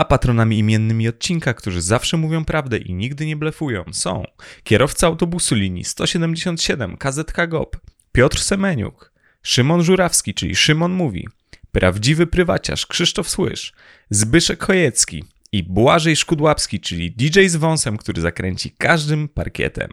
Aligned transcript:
A 0.00 0.04
patronami 0.04 0.58
imiennymi 0.58 1.08
odcinka, 1.08 1.54
którzy 1.54 1.82
zawsze 1.82 2.16
mówią 2.16 2.44
prawdę 2.44 2.78
i 2.78 2.94
nigdy 2.94 3.26
nie 3.26 3.36
blefują, 3.36 3.84
są 3.92 4.24
kierowca 4.64 5.06
autobusu 5.06 5.54
linii 5.54 5.84
177 5.84 6.96
KZK 6.96 7.46
GOP, 7.48 7.76
Piotr 8.12 8.38
Semeniuk, 8.38 9.12
Szymon 9.42 9.82
Żurawski, 9.82 10.34
czyli 10.34 10.56
Szymon 10.56 10.92
Mówi, 10.92 11.28
prawdziwy 11.72 12.26
prywaciarz 12.26 12.86
Krzysztof 12.86 13.28
Słysz, 13.28 13.72
Zbyszek 14.10 14.64
Chojecki 14.64 15.24
i 15.52 15.62
Błażej 15.62 16.16
Szkudłapski, 16.16 16.80
czyli 16.80 17.12
DJ 17.12 17.46
z 17.46 17.56
wąsem, 17.56 17.96
który 17.96 18.20
zakręci 18.20 18.70
każdym 18.78 19.28
parkietem. 19.28 19.90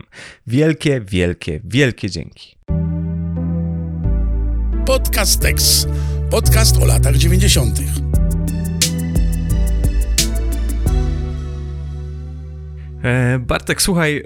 Wielkie, 0.47 1.01
wielkie, 1.01 1.61
wielkie 1.63 2.09
dzięki. 2.09 2.57
Podcast 4.85 5.41
Tex. 5.41 5.87
Podcast 6.29 6.77
o 6.77 6.85
latach 6.85 7.15
90. 7.15 7.79
Bartek, 13.39 13.81
słuchaj, 13.81 14.23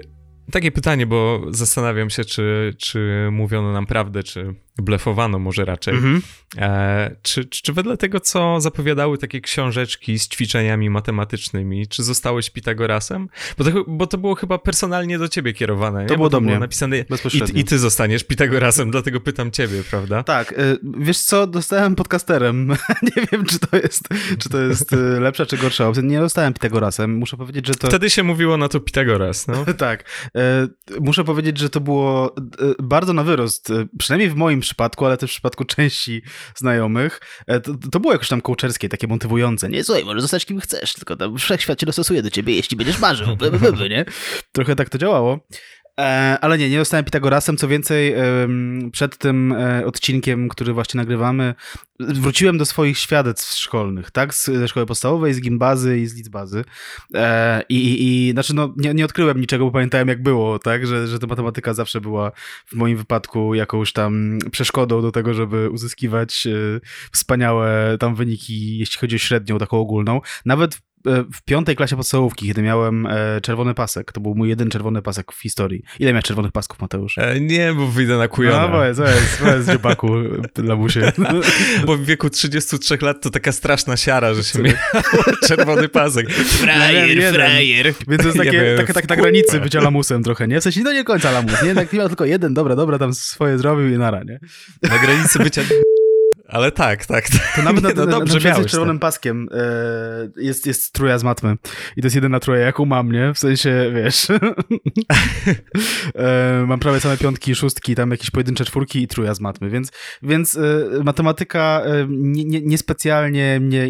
takie 0.50 0.72
pytanie, 0.72 1.06
bo 1.06 1.42
zastanawiam 1.50 2.10
się, 2.10 2.24
czy, 2.24 2.74
czy 2.78 3.28
mówiono 3.32 3.72
nam 3.72 3.86
prawdę, 3.86 4.22
czy 4.22 4.54
blefowano 4.78 5.38
może 5.38 5.64
raczej. 5.64 5.94
Mhm. 5.94 6.22
E, 6.58 7.16
czy, 7.22 7.44
czy, 7.44 7.62
czy 7.62 7.72
wedle 7.72 7.96
tego, 7.96 8.20
co 8.20 8.60
zapowiadały 8.60 9.18
takie 9.18 9.40
książeczki 9.40 10.18
z 10.18 10.28
ćwiczeniami 10.28 10.90
matematycznymi, 10.90 11.86
czy 11.86 12.02
zostałeś 12.02 12.50
Pitagorasem? 12.50 13.28
Bo 13.58 13.64
to, 13.64 13.70
bo 13.86 14.06
to 14.06 14.18
było 14.18 14.34
chyba 14.34 14.58
personalnie 14.58 15.18
do 15.18 15.28
ciebie 15.28 15.52
kierowane, 15.52 16.06
To 16.06 16.12
nie? 16.12 16.16
było 16.16 16.26
Bo 16.26 16.30
do 16.30 16.40
mnie, 16.40 16.58
napisane 16.58 16.98
i, 16.98 17.04
bezpośrednio. 17.04 17.60
I 17.60 17.64
ty 17.64 17.78
zostaniesz 17.78 18.24
Pitagorasem, 18.24 18.90
dlatego 18.90 19.20
pytam 19.20 19.50
ciebie, 19.50 19.82
prawda? 19.90 20.22
Tak, 20.22 20.52
y, 20.52 20.78
wiesz 20.98 21.18
co, 21.18 21.46
dostałem 21.46 21.94
podcasterem. 21.94 22.68
nie 23.16 23.26
wiem, 23.32 23.44
czy 23.44 23.58
to 23.58 23.76
jest, 23.76 24.08
czy 24.38 24.48
to 24.48 24.60
jest 24.60 24.92
y, 24.92 24.96
lepsza, 24.96 25.46
czy 25.46 25.56
gorsza 25.56 25.88
opcja. 25.88 26.02
Nie 26.02 26.18
dostałem 26.20 26.52
Pitagorasem. 26.52 27.16
Muszę 27.16 27.36
powiedzieć, 27.36 27.66
że 27.66 27.74
to... 27.74 27.88
Wtedy 27.88 28.10
się 28.10 28.22
mówiło 28.22 28.56
na 28.56 28.68
to 28.68 28.80
Pitagoras, 28.80 29.46
no. 29.46 29.64
Tak. 29.78 30.04
E, 30.36 30.68
Muszę 31.00 31.24
powiedzieć, 31.24 31.58
że 31.58 31.70
to 31.70 31.80
było 31.80 32.34
bardzo 32.82 33.12
na 33.12 33.24
wyrost. 33.24 33.72
Przynajmniej 33.98 34.30
w 34.30 34.34
moim 34.34 34.61
przypadku, 34.64 35.06
ale 35.06 35.16
też 35.16 35.30
w 35.30 35.34
przypadku 35.34 35.64
części 35.64 36.22
znajomych. 36.56 37.20
E, 37.46 37.60
To, 37.60 37.74
to 37.92 38.00
było 38.00 38.12
jakoś 38.12 38.28
tam 38.28 38.40
kołczerskie, 38.40 38.88
takie 38.88 39.06
motywujące. 39.06 39.68
Nie, 39.68 39.84
słuchaj, 39.84 40.04
możesz 40.04 40.22
zostać 40.22 40.46
kim 40.46 40.60
chcesz, 40.60 40.94
tylko 40.94 41.16
tam 41.16 41.38
wszechświat 41.38 41.80
się 41.80 41.86
dostosuje 41.86 42.22
do 42.22 42.30
ciebie, 42.30 42.54
jeśli 42.54 42.76
będziesz 42.76 42.98
marzył. 42.98 43.36
By, 43.36 43.50
nie? 43.88 44.04
Trochę 44.52 44.76
tak 44.76 44.90
to 44.90 44.98
działało. 44.98 45.46
E, 46.02 46.38
Ale 46.40 46.58
nie, 46.58 46.70
nie 46.70 46.78
zostałem 46.78 47.04
Pitagorasem. 47.04 47.56
Co 47.56 47.68
więcej, 47.68 48.14
przed 48.92 49.18
tym 49.18 49.52
e, 49.52 49.86
odcinkiem, 49.86 50.48
który 50.48 50.72
właśnie 50.72 50.98
nagrywamy, 50.98 51.54
wróciłem 52.00 52.58
do 52.58 52.66
swoich 52.66 52.98
świadectw 52.98 53.54
szkolnych, 53.54 54.10
tak? 54.10 54.34
Z, 54.34 54.44
ze 54.44 54.68
szkoły 54.68 54.86
podstawowej, 54.86 55.34
z 55.34 55.40
gimbazy 55.40 55.98
i 55.98 56.06
z 56.06 56.14
liczbazy. 56.14 56.64
E, 57.14 57.62
I, 57.68 57.76
i, 57.76 58.28
i 58.28 58.32
znaczy, 58.32 58.54
no, 58.54 58.74
nie, 58.76 58.94
nie 58.94 59.04
odkryłem 59.04 59.40
niczego, 59.40 59.64
bo 59.64 59.70
pamiętałem, 59.70 60.08
jak 60.08 60.22
było, 60.22 60.58
tak? 60.58 60.86
Że, 60.86 61.06
że 61.06 61.18
ta 61.18 61.26
matematyka 61.26 61.74
zawsze 61.74 62.00
była 62.00 62.32
w 62.66 62.74
moim 62.74 62.96
wypadku 62.96 63.54
jakąś 63.54 63.92
tam 63.92 64.38
przeszkodą 64.50 65.02
do 65.02 65.12
tego, 65.12 65.34
żeby 65.34 65.70
uzyskiwać 65.70 66.48
wspaniałe 67.12 67.96
tam 67.98 68.14
wyniki, 68.14 68.78
jeśli 68.78 68.98
chodzi 68.98 69.16
o 69.16 69.18
średnią, 69.18 69.58
taką 69.58 69.78
ogólną. 69.78 70.20
Nawet 70.44 70.78
w- 71.04 71.08
e, 71.08 71.24
w 71.32 71.42
piątej 71.42 71.76
klasie 71.76 71.96
podstawówki, 71.96 72.46
kiedy 72.46 72.62
miałem 72.62 73.06
e, 73.06 73.40
czerwony 73.42 73.74
pasek, 73.74 74.12
to 74.12 74.20
był 74.20 74.34
mój 74.34 74.48
jeden 74.48 74.70
czerwony 74.70 75.02
pasek 75.02 75.32
w 75.32 75.40
historii. 75.42 75.82
Ile 75.98 76.12
miałeś 76.12 76.24
czerwonych 76.24 76.52
pasków, 76.52 76.80
Mateusz? 76.80 77.18
E, 77.18 77.40
nie, 77.40 77.72
bo 77.74 77.86
wyjdę 77.86 78.12
na 78.16 78.22
No, 78.22 78.28
kujona. 78.28 78.68
powiedz, 78.68 78.96
powiedz, 78.98 79.36
powiedz, 79.40 79.66
dziobaku, 79.66 80.08
lamusie. 80.62 81.12
Bo 81.86 81.96
w 81.96 82.04
wieku 82.04 82.30
33 82.30 82.98
lat 83.02 83.22
to 83.22 83.30
taka 83.30 83.52
straszna 83.52 83.96
siara, 83.96 84.34
że 84.34 84.44
się 84.44 84.58
miał 84.62 84.74
czerwony 85.48 85.88
pasek. 85.88 86.30
Frajer, 86.30 87.08
Frajer, 87.08 87.34
frajer. 87.34 87.94
Więc 88.08 88.22
to 88.22 88.28
jest 88.28 88.38
Ja 88.38 88.44
takie, 88.44 88.56
miałem 88.62 88.76
takie, 88.76 88.92
tak 88.92 89.08
na 89.08 89.16
granicy 89.16 89.60
bycia 89.60 89.80
lamusem 89.80 90.22
trochę, 90.22 90.48
nie? 90.48 90.60
W 90.60 90.62
sensie, 90.62 90.80
no 90.84 90.92
nie 90.92 91.04
końca 91.04 91.30
lamus, 91.30 91.62
nie? 91.62 91.74
Tak 91.74 91.92
miał 91.92 92.08
tylko 92.08 92.24
jeden, 92.24 92.54
dobra, 92.54 92.76
dobra, 92.76 92.98
tam 92.98 93.14
swoje 93.14 93.58
zrobił 93.58 93.88
i 93.94 93.98
nara, 93.98 94.22
nie? 94.22 94.38
Na 94.82 94.98
granicy 94.98 95.38
bycia... 95.38 95.62
Ale 96.52 96.72
tak, 96.72 97.06
tak. 97.06 97.28
tak. 97.28 97.52
To 97.56 97.62
nawet 97.62 97.84
Nie, 97.88 97.94
na, 97.94 97.94
no 97.94 98.06
na, 98.06 98.12
dobrze 98.12 98.34
na 98.34 98.40
przykład 98.40 98.62
z 98.62 98.70
czerwonym 98.70 98.98
paskiem 98.98 99.48
e, 99.52 99.62
jest, 100.36 100.66
jest 100.66 100.92
trójka 100.92 101.18
z 101.18 101.24
matmy. 101.24 101.56
I 101.96 102.00
to 102.00 102.06
jest 102.06 102.14
jedyna 102.14 102.40
trójka, 102.40 102.64
jaką 102.64 102.84
mam, 102.84 103.12
nie? 103.12 103.34
W 103.34 103.38
sensie, 103.38 103.92
wiesz... 103.94 104.28
e, 106.14 106.64
mam 106.66 106.78
prawie 106.80 107.00
same 107.00 107.16
piątki, 107.16 107.54
szóstki, 107.54 107.94
tam 107.94 108.10
jakieś 108.10 108.30
pojedyncze 108.30 108.64
czwórki 108.64 109.02
i 109.02 109.08
trójka 109.08 109.34
z 109.34 109.40
matmy, 109.40 109.70
więc, 109.70 109.92
więc 110.22 110.56
e, 110.56 110.60
matematyka 111.04 111.82
nie, 112.08 112.44
nie, 112.44 112.60
niespecjalnie 112.60 113.60
mnie 113.60 113.88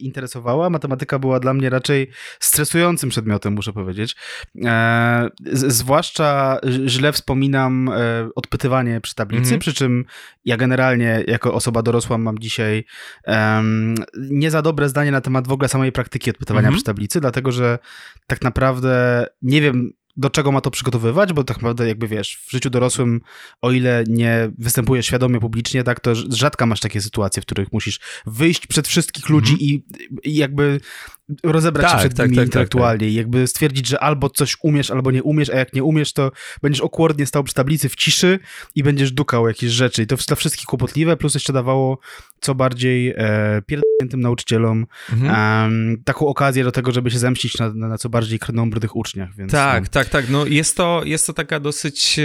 interesowała. 0.00 0.70
Matematyka 0.70 1.18
była 1.18 1.40
dla 1.40 1.54
mnie 1.54 1.70
raczej 1.70 2.10
stresującym 2.40 3.10
przedmiotem, 3.10 3.52
muszę 3.52 3.72
powiedzieć. 3.72 4.16
Z, 5.52 5.72
zwłaszcza 5.72 6.58
źle 6.86 7.12
wspominam 7.12 7.90
odpytywanie 8.34 9.00
przy 9.00 9.14
tablicy, 9.14 9.42
Mhm. 9.44 9.60
przy 9.60 9.74
czym 9.74 10.04
ja 10.44 10.56
generalnie 10.56 11.24
jako 11.26 11.54
osoba 11.54 11.82
dorosła 11.82 11.93
mam 12.18 12.38
dzisiaj 12.38 12.84
em, 13.24 13.94
nie 14.30 14.50
za 14.50 14.62
dobre 14.62 14.88
zdanie 14.88 15.10
na 15.10 15.20
temat 15.20 15.48
w 15.48 15.52
ogóle 15.52 15.68
samej 15.68 15.92
praktyki 15.92 16.30
odpytywania 16.30 16.68
Mhm. 16.68 16.74
przy 16.74 16.84
tablicy, 16.84 17.20
dlatego 17.20 17.52
że 17.52 17.78
tak 18.26 18.42
naprawdę 18.42 19.26
nie 19.42 19.60
wiem 19.60 19.92
do 20.16 20.30
czego 20.30 20.52
ma 20.52 20.60
to 20.60 20.70
przygotowywać, 20.70 21.32
bo 21.32 21.44
tak 21.44 21.56
naprawdę 21.56 21.88
jakby 21.88 22.08
wiesz, 22.08 22.38
w 22.46 22.50
życiu 22.50 22.70
dorosłym, 22.70 23.20
o 23.62 23.72
ile 23.72 24.04
nie 24.08 24.50
występujesz 24.58 25.06
świadomie 25.06 25.40
publicznie, 25.40 25.84
tak, 25.84 26.00
to 26.00 26.14
rzadko 26.14 26.66
masz 26.66 26.80
takie 26.80 27.00
sytuacje, 27.00 27.42
w 27.42 27.46
których 27.46 27.72
musisz 27.72 28.00
wyjść 28.26 28.66
przed 28.66 28.88
wszystkich 28.88 29.28
ludzi 29.28 29.52
Mhm. 29.52 29.70
i, 29.70 29.84
i 30.30 30.36
jakby 30.36 30.80
rozebrać 31.42 31.86
Tak, 31.86 32.00
się 32.00 32.08
przed 32.08 32.16
tak, 32.16 32.26
nimi 32.26 32.36
tak, 32.36 32.42
tak, 32.42 32.48
intelektualnie 32.48 33.08
i 33.08 33.14
jakby 33.14 33.46
stwierdzić, 33.46 33.86
że 33.88 34.00
albo 34.00 34.30
coś 34.30 34.56
umiesz, 34.62 34.90
albo 34.90 35.10
nie 35.10 35.22
umiesz, 35.22 35.50
a 35.50 35.56
jak 35.56 35.72
nie 35.72 35.84
umiesz, 35.84 36.12
to 36.12 36.30
będziesz 36.62 36.80
okłordnie 36.80 37.26
stał 37.26 37.44
przy 37.44 37.54
tablicy 37.54 37.88
w 37.88 37.96
ciszy 37.96 38.38
i 38.74 38.82
będziesz 38.82 39.12
dukał 39.12 39.48
jakieś 39.48 39.70
rzeczy. 39.70 40.02
I 40.02 40.06
to 40.06 40.16
dla 40.16 40.36
wszystkich 40.36 40.66
kłopotliwe, 40.66 41.16
plus 41.16 41.34
jeszcze 41.34 41.52
dawało 41.52 41.98
co 42.40 42.54
bardziej 42.54 43.08
e, 43.16 43.62
pierdolniętym 43.66 44.20
nauczycielom 44.20 44.86
Mhm. 45.12 46.02
taką 46.04 46.26
okazję 46.26 46.64
do 46.64 46.72
tego, 46.72 46.92
żeby 46.92 47.10
się 47.10 47.18
zemścić 47.18 47.58
na, 47.58 47.74
na, 47.74 47.88
na 47.88 47.98
co 47.98 48.08
bardziej 48.08 48.38
krnąbrnych 48.38 48.96
uczniach. 48.96 49.36
Więc, 49.36 49.52
Tak, 49.52 49.82
no. 49.84 49.88
tak, 49.90 50.08
tak. 50.08 50.28
No 50.28 50.46
jest 50.46 50.76
to, 50.76 51.02
jest 51.04 51.26
to 51.26 51.32
taka 51.32 51.60
dosyć 51.60 52.18
e, 52.18 52.22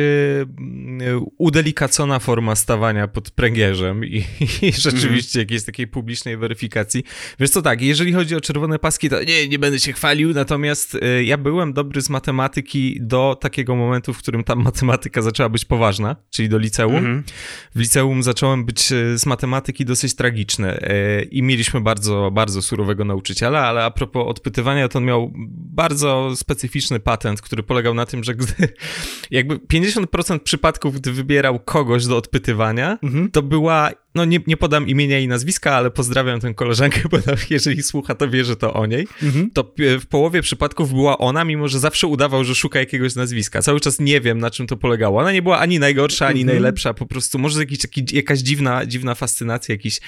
udelikacona 1.38 2.19
forma 2.19 2.55
stawania 2.55 3.07
pod 3.07 3.31
pręgierzem 3.31 4.05
i, 4.05 4.23
i 4.61 4.71
rzeczywiście 4.71 5.39
jakiejś 5.39 5.63
takiej 5.63 5.88
publicznej 5.88 6.38
weryfikacji. 6.38 7.03
Wiesz 7.39 7.49
co, 7.49 7.61
tak, 7.61 7.81
jeżeli 7.81 8.13
chodzi 8.13 8.35
o 8.35 8.41
czerwone 8.41 8.79
paski, 8.89 9.09
to 9.09 9.23
nie, 9.23 9.47
nie 9.47 9.59
będę 9.59 9.79
się 9.79 9.94
chwalił, 9.94 10.33
natomiast 10.33 10.97
e, 11.01 11.23
ja 11.23 11.38
byłem 11.38 11.73
dobry 11.73 12.01
z 12.01 12.09
matematyki 12.09 12.97
do 13.01 13.38
takiego 13.41 13.75
momentu, 13.75 14.13
w 14.13 14.17
którym 14.17 14.44
ta 14.44 14.55
matematyka 14.69 15.22
zaczęła 15.22 15.50
być 15.50 15.66
poważna, 15.66 16.16
czyli 16.29 16.50
do 16.50 16.57
liceum. 16.57 16.95
Mhm. 16.95 17.23
W 17.75 17.79
liceum 17.79 18.23
zacząłem 18.23 18.66
być 18.66 18.91
e, 18.91 19.17
z 19.17 19.25
matematyki 19.25 19.85
dosyć 19.85 20.16
tragiczny 20.16 20.79
e, 20.81 21.22
i 21.22 21.44
mieliśmy 21.44 21.81
bardzo, 21.81 22.31
bardzo 22.31 22.61
surowego 22.61 23.05
nauczyciela, 23.05 23.59
ale 23.67 23.83
a 23.83 23.91
propos 23.91 24.27
odpytywania, 24.27 24.88
to 24.88 25.00
on 25.00 25.06
miał 25.06 25.31
bardzo 25.73 26.31
specyficzny 26.35 27.00
patent, 27.00 27.41
który 27.41 27.63
polegał 27.63 27.94
na 27.94 28.06
tym, 28.06 28.23
że 28.23 28.35
gdy 28.35 28.53
jakby 29.31 29.56
50% 29.57 30.39
przypadków, 30.39 30.95
gdy 30.95 31.11
wybierał 31.11 31.59
kogoś 31.59 32.06
do 32.06 32.17
odpytywania, 32.17 32.97
Mhm. 33.01 33.31
to 33.31 33.41
była, 33.41 33.89
no 34.16 34.25
nie, 34.25 34.39
nie 34.47 34.57
podam 34.57 34.88
imienia 34.88 35.19
i 35.19 35.27
nazwiska, 35.27 35.75
ale 35.75 35.91
pozdrawiam 35.91 36.39
tę 36.39 36.53
koleżankę, 36.53 37.01
bo 37.11 37.17
jeżeli 37.50 37.83
słucha, 37.83 38.16
to 38.16 38.29
wie, 38.29 38.45
że 38.45 38.56
to 38.56 38.73
o 38.79 38.85
niej 38.85 39.07
Mhm. 39.23 39.50
to 39.53 39.73
w 40.00 40.06
połowie 40.06 40.41
przypadków 40.41 40.94
była 40.94 41.17
ona, 41.17 41.45
mimo 41.45 41.67
że 41.67 41.79
zawsze 41.79 42.07
udawał, 42.07 42.44
że 42.44 42.56
szuka 42.56 42.79
jakiegoś 42.79 43.16
nazwiska. 43.16 43.62
Cały 43.62 43.79
czas 43.79 44.00
nie 44.00 44.22
wiem, 44.22 44.40
na 44.40 44.51
czym 44.51 44.67
to 44.67 44.78
polegało. 44.78 45.19
Ona 45.19 45.31
nie 45.31 45.41
była 45.41 45.59
ani 45.59 45.79
najgorsza, 45.79 46.28
ani 46.28 46.41
Mhm. 46.41 46.57
najlepsza, 46.57 46.94
po 46.94 47.06
prostu 47.06 47.39
może 47.39 47.59
jakiś, 47.59 47.79
taki, 47.79 48.06
jakaś 48.16 48.39
dziwna, 48.39 48.85
dziwna 48.85 49.16
fascynacja, 49.16 49.73
jakiś, 49.73 50.00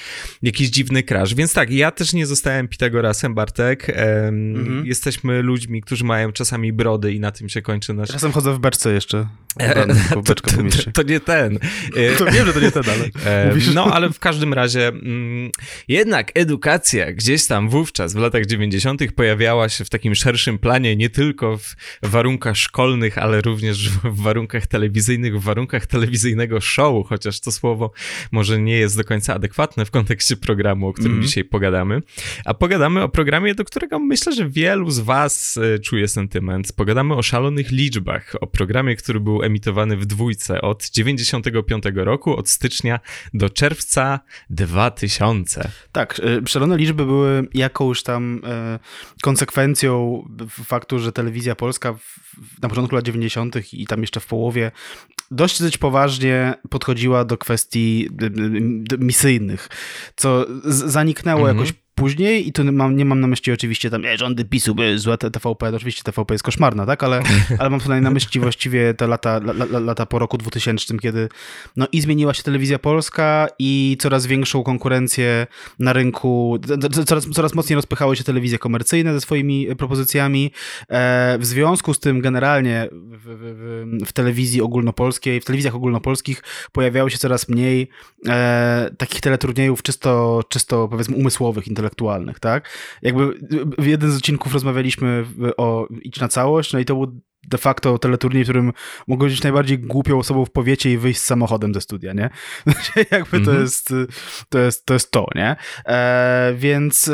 jakiś 0.42 0.70
dziwny 0.70 1.04
crash. 1.04 1.34
Więc 1.36 1.54
tak, 1.54 1.72
ja 1.72 1.92
też 1.92 2.14
nie 2.14 2.26
zostałem 2.26 2.68
Pitagorasem, 2.68 3.34
Bartek. 3.36 3.88
Em, 3.90 4.56
Mhm. 4.56 4.86
Jesteśmy 4.86 5.42
ludźmi, 5.42 5.82
którzy 5.82 6.04
mają 6.04 6.32
czasami 6.32 6.74
brody 6.74 7.14
i 7.14 7.20
na 7.20 7.32
tym 7.32 7.50
się 7.50 7.62
kończy 7.62 7.94
nasz... 7.94 8.10
Czasem 8.10 8.32
chodzę 8.32 8.54
w 8.54 8.60
beczce 8.60 8.94
jeszcze. 8.94 9.28
E, 9.60 9.72
Ubrany, 9.72 9.96
to, 10.26 10.36
to, 10.36 10.64
mieście. 10.64 10.92
to 10.92 11.04
nie 11.04 11.20
ten. 11.20 11.60
E, 11.96 12.16
To 12.18 12.26
wiem, 12.26 12.46
że 12.46 12.54
to 12.54 12.60
nie 12.60 12.72
ten, 12.72 12.84
ale... 12.86 13.06
E, 13.44 13.48
Mówisz? 13.50 13.74
No, 13.74 13.86
ale 13.86 14.10
w 14.10 14.20
każdym 14.20 14.54
razie 14.54 14.88
mm, 14.88 15.52
jednak 15.88 16.32
edukacja 16.36 17.14
gdzieś 17.14 17.46
tam 17.48 17.70
wówczas, 17.70 18.14
w 18.14 18.18
latach 18.18 18.46
90., 18.46 18.61
pojawiała 19.16 19.70
się 19.70 19.86
w 19.86 19.90
takim 19.90 20.16
szerszym 20.16 20.58
planie, 20.60 20.96
nie 20.96 21.10
tylko 21.10 21.58
w 21.58 21.76
warunkach 22.04 22.58
szkolnych, 22.58 23.18
ale 23.18 23.42
również 23.42 23.90
w 23.90 24.22
warunkach 24.22 24.68
telewizyjnych, 24.68 25.40
w 25.40 25.44
warunkach 25.44 25.86
telewizyjnego 25.86 26.62
show, 26.62 27.08
chociaż 27.08 27.40
to 27.40 27.52
słowo 27.52 27.92
może 28.32 28.62
nie 28.62 28.78
jest 28.78 28.98
do 28.98 29.04
końca 29.04 29.34
adekwatne 29.34 29.86
w 29.86 29.92
kontekście 29.92 30.38
programu, 30.38 30.88
o 30.88 30.94
którym 30.94 31.12
Mhm. 31.12 31.28
dzisiaj 31.28 31.44
pogadamy. 31.46 32.02
A 32.46 32.54
pogadamy 32.54 33.04
o 33.04 33.10
programie, 33.10 33.56
do 33.56 33.66
którego 33.66 34.00
myślę, 34.00 34.34
że 34.34 34.50
wielu 34.50 34.92
z 34.92 35.00
Was 35.00 35.60
e, 35.76 35.80
czuje 35.80 36.08
sentyment. 36.08 36.74
Pogadamy 36.74 37.14
o 37.16 37.22
szalonych 37.22 37.72
liczbach, 37.72 38.36
o 38.42 38.48
programie, 38.48 38.96
który 38.96 39.20
był 39.20 39.44
emitowany 39.44 39.98
w 39.98 40.06
dwójce 40.06 40.62
od 40.62 40.90
95 40.90 41.84
roku, 41.96 42.36
od 42.36 42.50
stycznia 42.50 43.00
do 43.34 43.50
czerwca 43.50 44.20
2000. 44.50 45.72
Tak, 45.92 46.20
y, 46.20 46.48
szalone 46.48 46.78
liczby 46.78 47.06
były 47.06 47.48
jakąś 47.54 48.04
tam 48.04 48.42
e, 48.44 48.51
konsekwencją 49.22 50.24
faktu, 50.66 51.00
że 51.00 51.12
telewizja 51.12 51.56
polska 51.56 51.96
na 52.62 52.70
początku 52.70 52.96
lat 52.96 53.06
90. 53.06 53.74
i 53.74 53.88
tam 53.88 54.02
jeszcze 54.02 54.20
w 54.20 54.26
połowie 54.26 54.72
dość 55.32 55.62
dość 55.62 55.78
poważnie 55.78 56.54
podchodziła 56.70 57.26
do 57.26 57.38
kwestii 57.38 58.10
misyjnych, 59.00 59.70
co 60.16 60.46
zaniknęło 60.66 61.42
mhm. 61.42 61.58
jakoś 61.58 61.74
później 62.02 62.48
i 62.48 62.54
tu 62.54 62.64
mam, 62.72 62.96
nie 62.96 63.06
mam 63.06 63.20
na 63.20 63.28
myśli 63.28 63.54
oczywiście 63.54 63.90
tam 63.90 64.06
e, 64.06 64.18
rządy 64.18 64.46
PiSu 64.46 64.76
były 64.76 65.00
złe 65.00 65.18
TVP, 65.18 65.76
oczywiście 65.76 66.04
TVP 66.04 66.34
jest 66.34 66.44
koszmarna, 66.44 66.86
tak, 66.86 67.04
ale, 67.04 67.22
ale 67.60 67.70
mam 67.70 67.80
tutaj 67.80 68.02
na 68.02 68.12
myśli 68.12 68.42
właściwie 68.42 68.94
te 68.94 69.08
lata, 69.08 69.38
la, 69.38 69.80
lata 69.80 70.06
po 70.06 70.20
roku 70.20 70.38
2000, 70.38 70.98
kiedy 70.98 71.30
no 71.76 71.88
i 71.92 72.02
zmieniła 72.02 72.34
się 72.34 72.44
telewizja 72.44 72.80
polska 72.80 73.48
i 73.60 73.98
coraz 74.00 74.26
większą 74.26 74.64
konkurencję 74.64 75.48
na 75.80 75.94
rynku, 75.94 76.60
coraz, 77.06 77.30
coraz 77.30 77.54
mocniej 77.54 77.76
rozpychały 77.76 78.16
się 78.16 78.24
telewizje 78.24 78.58
komercyjne 78.58 79.14
ze 79.14 79.22
swoimi 79.22 79.76
propozycjami. 79.76 80.52
E, 80.90 81.38
w 81.40 81.46
związku 81.46 81.94
z 81.94 82.00
tym 82.00 82.22
generalnie 82.22 82.90
w, 82.92 84.02
w, 84.02 84.06
w, 84.06 84.14
telewizji 84.14 84.62
ogólnopolskiej, 84.62 85.42
w 85.42 85.46
telewizjach 85.46 85.76
ogólnopolskich 85.76 86.44
pojawiało 86.72 87.10
się 87.10 87.18
coraz 87.18 87.50
mniej 87.50 87.88
e, 88.28 88.90
takich 88.98 89.22
teleturniejów 89.22 89.84
czysto, 89.84 90.44
czysto 90.50 90.88
powiedzmy 90.88 91.16
umysłowych, 91.16 91.68
intelektualnych 91.68 91.91
intelektualnych, 91.92 92.40
tak? 92.40 92.70
Jakby 93.02 93.34
w 93.78 93.86
jeden 93.86 94.12
z 94.12 94.18
odcinków 94.18 94.54
rozmawialiśmy 94.54 95.26
o 95.58 95.88
Idź 96.02 96.20
na 96.20 96.28
całość, 96.28 96.74
no 96.74 96.80
i 96.80 96.86
to 96.86 96.96
był 96.96 97.22
de 97.48 97.58
facto 97.58 97.98
teleturniej, 97.98 98.44
w 98.44 98.46
którym 98.46 98.74
mogłeś 99.08 99.34
być 99.34 99.44
najbardziej 99.44 99.80
głupią 99.80 100.20
osobą 100.20 100.46
w 100.46 100.52
powiecie 100.52 100.92
i 100.92 100.98
wyjść 100.98 101.20
z 101.20 101.26
samochodem 101.26 101.74
ze 101.74 101.82
studia, 101.82 102.14
nie? 102.14 102.30
Jakby 103.12 103.32
to, 103.32 103.52
mhm. 103.52 103.62
jest, 103.62 103.94
to, 104.50 104.60
jest, 104.60 104.86
to 104.86 104.94
jest 104.94 105.12
to, 105.12 105.26
nie? 105.36 105.56
E, 105.86 106.54
więc 106.58 107.08
e, 107.08 107.12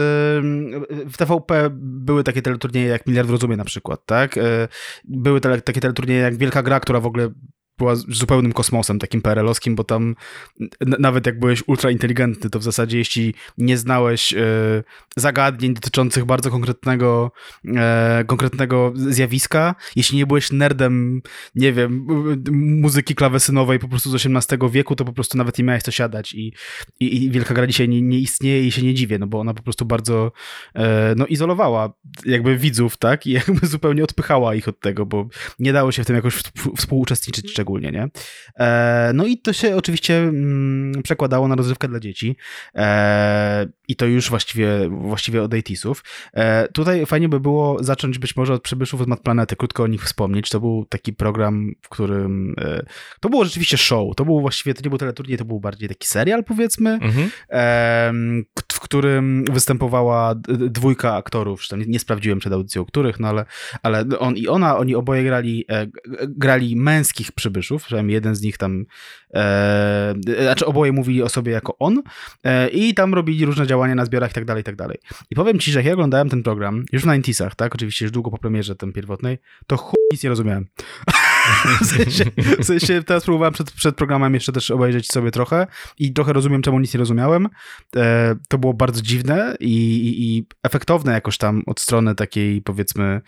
w 1.09 1.17
TVP 1.17 1.69
były 1.81 2.23
takie 2.23 2.41
teleturnieje 2.41 2.87
jak 2.87 3.07
Miliard 3.07 3.29
Rozumie 3.29 3.57
na 3.57 3.65
przykład, 3.65 4.05
tak? 4.05 4.37
E, 4.37 4.67
były 5.03 5.41
tele, 5.41 5.61
takie 5.61 5.81
teleturnieje 5.81 6.19
jak 6.19 6.37
Wielka 6.37 6.63
Gra, 6.63 6.79
która 6.79 6.99
w 6.99 7.05
ogóle 7.05 7.29
była 7.77 7.95
zupełnym 7.95 8.53
kosmosem 8.53 8.99
takim 8.99 9.21
PRL-owskim, 9.21 9.75
bo 9.75 9.83
tam 9.83 10.15
nawet 10.79 11.25
jak 11.25 11.39
byłeś 11.39 11.63
ultra 11.67 11.91
inteligentny, 11.91 12.49
to 12.49 12.59
w 12.59 12.63
zasadzie 12.63 12.97
jeśli 12.97 13.33
nie 13.57 13.77
znałeś 13.77 14.33
e, 14.33 14.37
zagadnień 15.15 15.73
dotyczących 15.73 16.25
bardzo 16.25 16.51
konkretnego, 16.51 17.31
e, 17.75 18.23
konkretnego 18.27 18.93
zjawiska, 18.95 19.75
jeśli 19.95 20.17
nie 20.17 20.25
byłeś 20.25 20.51
nerdem, 20.51 21.21
nie 21.55 21.73
wiem, 21.73 22.07
muzyki 22.81 23.15
klawesynowej 23.15 23.79
po 23.79 23.87
prostu 23.87 24.09
z 24.17 24.25
XVIII 24.25 24.71
wieku, 24.71 24.95
to 24.95 25.05
po 25.05 25.13
prostu 25.13 25.37
nawet 25.37 25.57
nie 25.57 25.63
miałeś 25.63 25.83
co 25.83 25.91
siadać 25.91 26.33
i, 26.33 26.53
i, 26.99 27.23
i 27.23 27.31
Wielka 27.31 27.53
Gra 27.53 27.67
dzisiaj 27.67 27.89
nie, 27.89 28.01
nie, 28.01 28.19
istnieje 28.19 28.67
i 28.67 28.71
się 28.71 28.81
nie 28.81 28.93
dziwię, 28.93 29.19
no 29.19 29.27
bo 29.27 29.39
ona 29.39 29.53
po 29.53 29.63
prostu 29.63 29.85
bardzo 29.85 30.31
e, 30.75 31.13
no, 31.17 31.25
izolowała 31.25 31.93
jakby 32.25 32.57
widzów, 32.57 32.97
tak, 32.97 33.27
i 33.27 33.31
jakby 33.47 33.67
zupełnie 33.67 34.03
odpychała 34.03 34.55
ich 34.55 34.67
od 34.67 34.79
tego, 34.79 35.05
bo 35.05 35.27
nie 35.59 35.73
dało 35.73 35.91
się 35.91 36.03
w 36.03 36.05
tym 36.05 36.15
jakoś 36.15 36.43
współuczestniczyć 36.77 37.53
szczególnie, 37.67 37.91
nie? 37.91 38.09
E, 38.59 39.11
no 39.13 39.25
i 39.25 39.37
to 39.37 39.53
się 39.53 39.75
oczywiście 39.75 40.17
mm, 40.17 41.03
przekładało 41.03 41.47
na 41.47 41.55
rozrywkę 41.55 41.87
dla 41.87 41.99
dzieci 41.99 42.35
e, 42.75 43.65
i 43.87 43.95
to 43.95 44.05
już 44.05 44.29
właściwie, 44.29 44.89
właściwie 44.89 45.43
od 45.43 45.53
80 45.53 46.03
e, 46.33 46.67
Tutaj 46.67 47.05
fajnie 47.05 47.29
by 47.29 47.39
było 47.39 47.83
zacząć 47.83 48.19
być 48.19 48.35
może 48.35 48.53
od 48.53 48.61
przybyszów 48.61 49.01
od 49.01 49.21
Planety, 49.21 49.55
krótko 49.55 49.83
o 49.83 49.87
nich 49.87 50.03
wspomnieć. 50.03 50.49
To 50.49 50.59
był 50.59 50.85
taki 50.89 51.13
program, 51.13 51.71
w 51.81 51.89
którym 51.89 52.55
to 53.19 53.29
było 53.29 53.45
rzeczywiście 53.45 53.77
show, 53.77 54.15
to 54.15 54.25
był 54.25 54.41
właściwie, 54.41 54.73
to 54.73 54.81
nie 54.83 54.89
był 54.89 54.99
teleturniej, 54.99 55.37
to 55.37 55.45
był 55.45 55.59
bardziej 55.59 55.89
taki 55.89 56.07
serial 56.07 56.43
powiedzmy, 56.43 56.99
mhm. 57.01 57.29
w 58.73 58.79
którym 58.79 59.45
występowała 59.51 60.35
dwójka 60.49 61.15
aktorów, 61.15 61.61
nie, 61.77 61.85
nie 61.85 61.99
sprawdziłem 61.99 62.39
przed 62.39 62.53
audycją 62.53 62.85
których, 62.85 63.19
no 63.19 63.27
ale, 63.27 63.45
ale 63.83 64.05
on 64.19 64.37
i 64.37 64.47
ona, 64.47 64.77
oni 64.77 64.95
oboje 64.95 65.23
grali, 65.23 65.65
grali 66.27 66.75
męskich 66.75 67.31
przybyszów. 67.31 67.57
Przybyszów, 67.57 67.83
przynajmniej 67.83 68.13
jeden 68.13 68.35
z 68.35 68.41
nich 68.41 68.57
tam, 68.57 68.85
e, 69.33 70.13
znaczy 70.41 70.65
oboje 70.65 70.91
mówili 70.91 71.23
o 71.23 71.29
sobie 71.29 71.51
jako 71.51 71.77
on. 71.77 72.01
E, 72.43 72.69
i 72.69 72.93
tam 72.93 73.13
robili 73.13 73.45
różne 73.45 73.67
działania 73.67 73.76
na 73.95 74.05
zbiorach 74.05 74.31
i 74.31 74.33
tak 74.33 74.45
dalej, 74.45 74.61
i 74.61 74.63
tak 74.63 74.75
dalej. 74.75 74.97
I 75.29 75.35
powiem 75.35 75.59
ci, 75.59 75.71
że 75.71 75.79
jak 75.79 75.85
ja 75.85 75.93
oglądałem 75.93 76.29
ten 76.29 76.43
program, 76.43 76.83
już 76.91 77.01
w 77.01 77.05
90 77.05 77.55
tak, 77.55 77.75
oczywiście 77.75 78.05
już 78.05 78.11
długo 78.11 78.31
po 78.31 78.37
premierze 78.37 78.75
ten 78.75 78.93
pierwotnej, 78.93 79.37
to 79.67 79.77
chuj 79.77 79.97
nic 80.11 80.23
nie 80.23 80.29
rozumiałem. 80.29 80.67
w, 81.81 81.85
sensie, 81.85 82.23
w 82.59 82.65
sensie 82.65 83.03
teraz 83.03 83.23
próbowałem 83.23 83.53
przed, 83.53 83.71
przed 83.71 83.95
programem 83.95 84.33
jeszcze 84.33 84.51
też 84.51 84.71
obejrzeć 84.71 85.07
sobie 85.07 85.31
trochę 85.31 85.67
i 85.99 86.13
trochę 86.13 86.33
rozumiem, 86.33 86.61
czemu 86.61 86.79
nic 86.79 86.93
nie 86.93 86.97
rozumiałem. 86.97 87.47
E, 87.95 88.35
to 88.49 88.57
było 88.57 88.73
bardzo 88.73 89.01
dziwne 89.01 89.55
i, 89.59 89.97
i, 89.97 90.37
i, 90.37 90.47
efektowne 90.63 91.13
jakoś 91.13 91.37
tam 91.37 91.63
od 91.65 91.79
strony 91.79 92.15
takiej 92.15 92.61
powiedzmy 92.61 93.21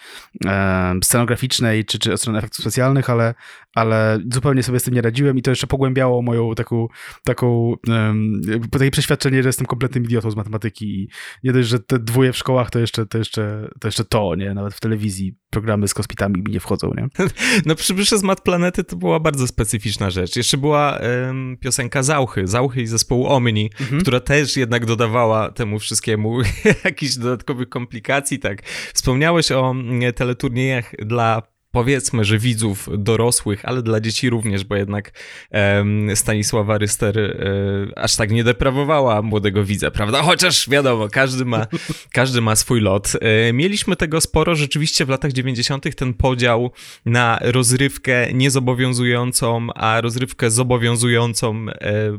e, 0.46 0.96
scenograficznej 1.04 1.86
czy, 1.86 2.00
czy 2.00 2.14
od 2.14 2.20
strony 2.20 2.40
efektów 2.40 2.62
specjalnych, 2.62 3.10
ale, 3.10 3.34
ale 3.76 4.20
zupełnie 4.34 4.64
sobie 4.64 4.80
z 4.80 4.84
tym 4.84 4.94
nie 4.94 5.02
radziłem 5.02 5.38
i 5.38 5.42
to 5.42 5.52
jeszcze 5.52 5.68
pogłębiało 5.68 6.22
moją 6.22 6.56
taką, 6.56 6.88
taką 7.24 7.76
um, 7.88 8.42
takie 8.72 8.92
przeświadczenie, 8.92 9.44
że 9.44 9.50
jestem 9.50 9.68
kompletnym 9.68 10.04
idiotą 10.04 10.32
z 10.32 10.36
matematyki 10.36 10.86
i 10.86 11.10
nie 11.44 11.54
dość, 11.54 11.70
że 11.70 11.80
te 11.80 12.00
dwóje 12.00 12.34
w 12.34 12.38
szkołach 12.38 12.70
to 12.70 12.80
jeszcze 12.80 13.06
to, 13.06 13.18
jeszcze, 13.18 13.70
to, 13.80 13.88
jeszcze 13.88 14.06
to 14.06 14.36
nie? 14.36 14.54
Nawet 14.54 14.74
w 14.74 14.80
telewizji 14.80 15.36
programy 15.50 15.88
z 15.88 15.94
kosmitami 15.94 16.42
mi 16.42 16.52
nie 16.52 16.60
wchodzą, 16.60 16.92
nie? 16.98 17.08
No 17.66 17.76
przybysze 18.10 18.20
z 18.20 18.24
Mat 18.24 18.42
Planety 18.42 18.84
to 18.84 18.96
była 18.96 19.20
bardzo 19.20 19.48
specyficzna 19.48 20.10
rzecz. 20.10 20.36
Jeszcze 20.36 20.58
była 20.58 21.00
um, 21.28 21.58
piosenka 21.58 22.04
Zauchy, 22.04 22.48
Zauchy 22.48 22.82
i 22.82 22.88
zespołu 22.88 23.28
Omni, 23.28 23.70
mhm. 23.80 24.02
która 24.02 24.20
też 24.20 24.58
jednak 24.58 24.86
dodawała 24.86 25.52
temu 25.52 25.80
wszystkiemu 25.80 26.42
jakichś 26.86 27.16
dodatkowych 27.16 27.70
komplikacji, 27.70 28.40
tak. 28.40 28.62
Wspomniałeś 28.94 29.52
o 29.52 29.72
mm, 29.72 30.14
teleturniejach 30.14 30.92
dla 31.06 31.42
powiedzmy, 31.72 32.26
że 32.26 32.38
widzów 32.38 32.90
dorosłych, 32.98 33.66
ale 33.66 33.82
dla 33.82 34.00
dzieci 34.00 34.30
również, 34.30 34.64
bo 34.64 34.76
jednak 34.76 35.12
um, 35.52 36.16
Stanisława 36.16 36.78
Ryster 36.78 37.18
um, 37.18 37.92
aż 37.96 38.16
tak 38.16 38.32
nie 38.32 38.44
deprawowała 38.44 39.22
młodego 39.22 39.64
widza, 39.64 39.92
prawda? 39.92 40.22
Chociaż 40.22 40.70
wiadomo, 40.70 41.08
każdy 41.10 41.46
ma, 41.46 41.68
każdy 42.14 42.42
ma 42.42 42.56
swój 42.56 42.82
lot. 42.82 43.14
Um, 43.14 43.58
mieliśmy 43.58 43.96
tego 43.96 44.22
sporo, 44.22 44.56
rzeczywiście 44.56 45.06
w 45.06 45.10
latach 45.10 45.32
90. 45.32 45.96
ten 45.96 46.14
podział 46.14 46.72
na 47.06 47.40
rozrywkę 47.42 48.34
niezobowiązującą, 48.34 49.68
a 49.76 50.02
rozrywkę 50.02 50.52
zobowiązującą 50.52 51.66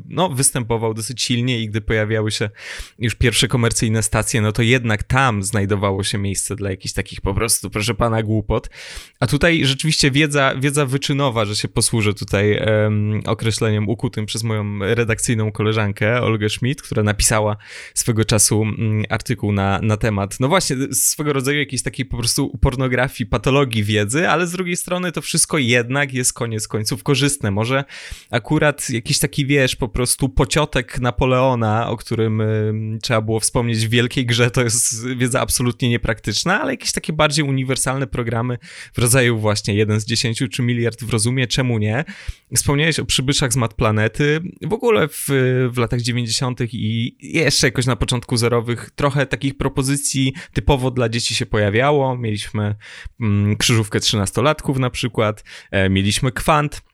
no, 0.09 0.29
występował 0.29 0.95
dosyć 0.95 1.23
silnie 1.23 1.61
i 1.61 1.69
gdy 1.69 1.81
pojawiały 1.81 2.31
się 2.31 2.51
już 2.99 3.15
pierwsze 3.15 3.49
komercyjne 3.49 4.03
stacje, 4.03 4.41
no 4.41 4.53
to 4.53 4.63
jednak 4.63 5.03
tam 5.03 5.43
znajdowało 5.43 6.05
się 6.05 6.19
miejsce 6.19 6.57
dla 6.57 6.71
jakichś 6.71 6.95
takich 6.95 7.21
po 7.21 7.35
prostu, 7.35 7.71
proszę 7.71 7.95
pana, 7.95 8.23
głupot. 8.23 8.71
A 9.21 9.27
tu 9.27 9.39
tutaj 9.41 9.65
rzeczywiście 9.65 10.11
wiedza, 10.11 10.55
wiedza 10.59 10.87
wyczynowa, 10.87 11.45
że 11.45 11.57
się 11.57 11.69
posłużę 11.69 12.15
tutaj 12.15 12.61
um, 12.67 13.21
określeniem 13.27 13.89
ukutym 13.89 14.27
przez 14.27 14.43
moją 14.43 14.79
redakcyjną 14.79 15.53
koleżankę 15.53 16.23
Olgę 16.23 16.49
Schmidt, 16.49 16.83
która 16.83 17.03
napisała 17.03 17.57
swego 17.95 18.25
czasu 18.25 18.61
um, 18.61 19.03
artykuł 19.09 19.53
na, 19.53 19.81
na 19.83 19.97
temat, 19.97 20.41
no 20.41 20.49
właśnie, 20.49 20.77
swego 20.93 21.33
rodzaju 21.33 21.59
jakiejś 21.59 21.83
takiej 21.83 22.07
po 22.07 22.17
prostu 22.17 22.59
pornografii, 22.61 23.31
patologii 23.31 23.85
wiedzy, 23.85 24.29
ale 24.29 24.47
z 24.47 24.53
drugiej 24.53 24.77
strony 24.77 25.13
to 25.13 25.21
wszystko 25.23 25.59
jednak 25.59 26.15
jest 26.15 26.33
koniec 26.33 26.69
końców 26.69 27.03
korzystne. 27.03 27.51
Może 27.51 27.85
akurat 28.31 28.91
jakiś 28.91 29.19
taki, 29.19 29.47
wiesz, 29.47 29.77
po 29.77 29.89
prostu 29.89 30.29
pociotek 30.29 30.99
Napoleona, 30.99 31.91
o 31.91 31.97
którym 31.97 32.41
um, 32.41 32.99
trzeba 33.03 33.21
było 33.21 33.41
wspomnieć 33.41 33.87
w 33.87 33.91
Wielkiej 33.91 34.27
Grze, 34.27 34.51
to 34.51 34.63
jest 34.63 35.09
wiedza 35.09 35.41
absolutnie 35.41 35.89
niepraktyczna, 35.89 36.61
ale 36.61 36.73
jakieś 36.73 36.93
takie 36.93 37.13
bardziej 37.13 37.45
uniwersalne 37.45 38.07
programy 38.07 38.59
w 38.93 38.99
rodzaju 38.99 39.30
właśnie 39.39 39.75
jeden 39.75 40.01
z 40.01 40.05
dziesięciu 40.05 40.49
czy 40.49 40.63
miliard 40.63 41.05
w 41.05 41.11
rozumie, 41.11 41.47
czemu 41.47 41.79
nie? 41.79 42.05
Wspomniałeś 42.55 42.99
o 42.99 43.05
przybyszach 43.05 43.53
z 43.53 43.57
Mat 43.57 43.75
Planety. 43.75 44.41
W 44.63 44.73
ogóle 44.73 45.09
w, 45.09 45.27
w 45.73 45.79
latach 45.79 46.01
90. 46.01 46.61
i 46.73 47.17
jeszcze 47.21 47.67
jakoś 47.67 47.87
na 47.87 47.97
początku 47.97 48.37
zerowych 48.37 48.91
trochę 48.97 49.27
takich 49.27 49.57
propozycji 49.57 50.35
typowo 50.53 50.91
dla 50.91 51.09
dzieci 51.09 51.35
się 51.35 51.47
pojawiało. 51.47 52.17
Mieliśmy 52.17 52.75
mm, 53.21 53.57
krzyżówkę 53.57 54.01
trzynastolatków 54.01 54.79
na 54.79 54.91
przykład, 54.91 55.45
e, 55.71 55.89
mieliśmy 55.89 56.33
kwant. 56.33 56.90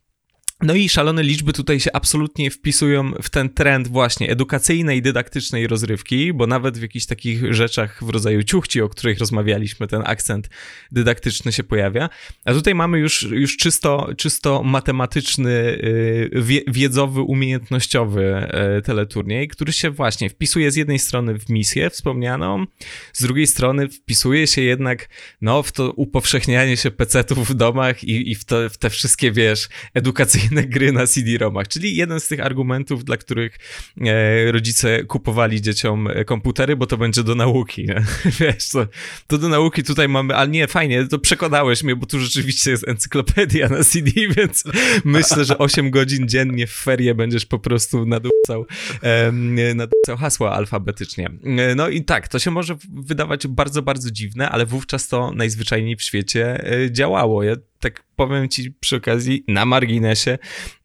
No 0.62 0.74
i 0.74 0.88
szalone 0.88 1.22
liczby 1.22 1.52
tutaj 1.52 1.80
się 1.80 1.92
absolutnie 1.92 2.50
wpisują 2.50 3.12
w 3.22 3.30
ten 3.30 3.48
trend 3.48 3.88
właśnie 3.88 4.30
edukacyjnej, 4.30 5.02
dydaktycznej 5.02 5.66
rozrywki, 5.66 6.32
bo 6.32 6.46
nawet 6.46 6.78
w 6.78 6.82
jakichś 6.82 7.06
takich 7.06 7.54
rzeczach 7.54 8.04
w 8.04 8.08
rodzaju 8.08 8.42
ciuchci, 8.42 8.80
o 8.80 8.88
których 8.88 9.18
rozmawialiśmy, 9.18 9.86
ten 9.86 10.02
akcent 10.04 10.48
dydaktyczny 10.92 11.52
się 11.52 11.64
pojawia. 11.64 12.08
A 12.44 12.52
tutaj 12.52 12.74
mamy 12.74 12.98
już, 12.98 13.22
już 13.22 13.56
czysto, 13.56 14.08
czysto 14.16 14.62
matematyczny, 14.62 15.50
y, 15.50 16.64
wiedzowy, 16.66 17.20
umiejętnościowy 17.20 18.48
y, 18.78 18.82
teleturniej, 18.82 19.48
który 19.48 19.72
się 19.72 19.90
właśnie 19.90 20.30
wpisuje 20.30 20.70
z 20.70 20.76
jednej 20.76 20.98
strony 20.98 21.38
w 21.38 21.48
misję 21.48 21.90
wspomnianą, 21.90 22.64
z 23.12 23.22
drugiej 23.22 23.46
strony 23.46 23.88
wpisuje 23.88 24.46
się 24.46 24.62
jednak 24.62 25.08
no, 25.40 25.62
w 25.62 25.72
to 25.72 25.92
upowszechnianie 25.92 26.76
się 26.76 26.90
pecetów 26.90 27.48
w 27.48 27.54
domach 27.54 28.04
i, 28.04 28.30
i 28.30 28.34
w, 28.34 28.44
to, 28.44 28.70
w 28.70 28.78
te 28.78 28.90
wszystkie, 28.90 29.32
wiesz, 29.32 29.68
edukacyjne 29.94 30.45
gry 30.50 30.92
na 30.92 31.06
CD-ROMach, 31.06 31.68
czyli 31.68 31.96
jeden 31.96 32.20
z 32.20 32.28
tych 32.28 32.40
argumentów, 32.40 33.04
dla 33.04 33.16
których 33.16 33.58
e, 34.00 34.52
rodzice 34.52 35.04
kupowali 35.04 35.62
dzieciom 35.62 36.08
e, 36.08 36.24
komputery, 36.24 36.76
bo 36.76 36.86
to 36.86 36.96
będzie 36.96 37.22
do 37.22 37.34
nauki. 37.34 37.86
Wiesz, 38.40 38.68
to, 38.68 38.86
to 39.26 39.38
do 39.38 39.48
nauki 39.48 39.82
tutaj 39.82 40.08
mamy, 40.08 40.36
ale 40.36 40.48
nie, 40.48 40.66
fajnie, 40.66 41.06
to 41.06 41.18
przekonałeś 41.18 41.82
mnie, 41.82 41.96
bo 41.96 42.06
tu 42.06 42.20
rzeczywiście 42.20 42.70
jest 42.70 42.88
encyklopedia 42.88 43.68
na 43.68 43.84
CD, 43.84 44.10
więc 44.36 44.64
myślę, 45.04 45.44
że 45.44 45.58
8 45.58 45.90
godzin 45.90 46.28
dziennie 46.28 46.66
w 46.66 46.72
ferie 46.72 47.14
będziesz 47.14 47.46
po 47.46 47.58
prostu 47.58 48.06
nadupcał, 48.06 48.66
e, 49.02 49.32
nadupcał 49.74 50.16
hasła 50.16 50.52
alfabetycznie. 50.52 51.30
No 51.76 51.88
i 51.88 52.04
tak, 52.04 52.28
to 52.28 52.38
się 52.38 52.50
może 52.50 52.76
wydawać 52.92 53.46
bardzo, 53.46 53.82
bardzo 53.82 54.10
dziwne, 54.10 54.50
ale 54.50 54.66
wówczas 54.66 55.08
to 55.08 55.32
najzwyczajniej 55.34 55.96
w 55.96 56.02
świecie 56.02 56.64
działało. 56.90 57.42
Ja 57.42 57.56
tak 57.90 58.04
powiem 58.16 58.48
ci 58.48 58.72
przy 58.72 58.96
okazji, 58.96 59.44
na 59.48 59.64
marginesie, 59.64 60.38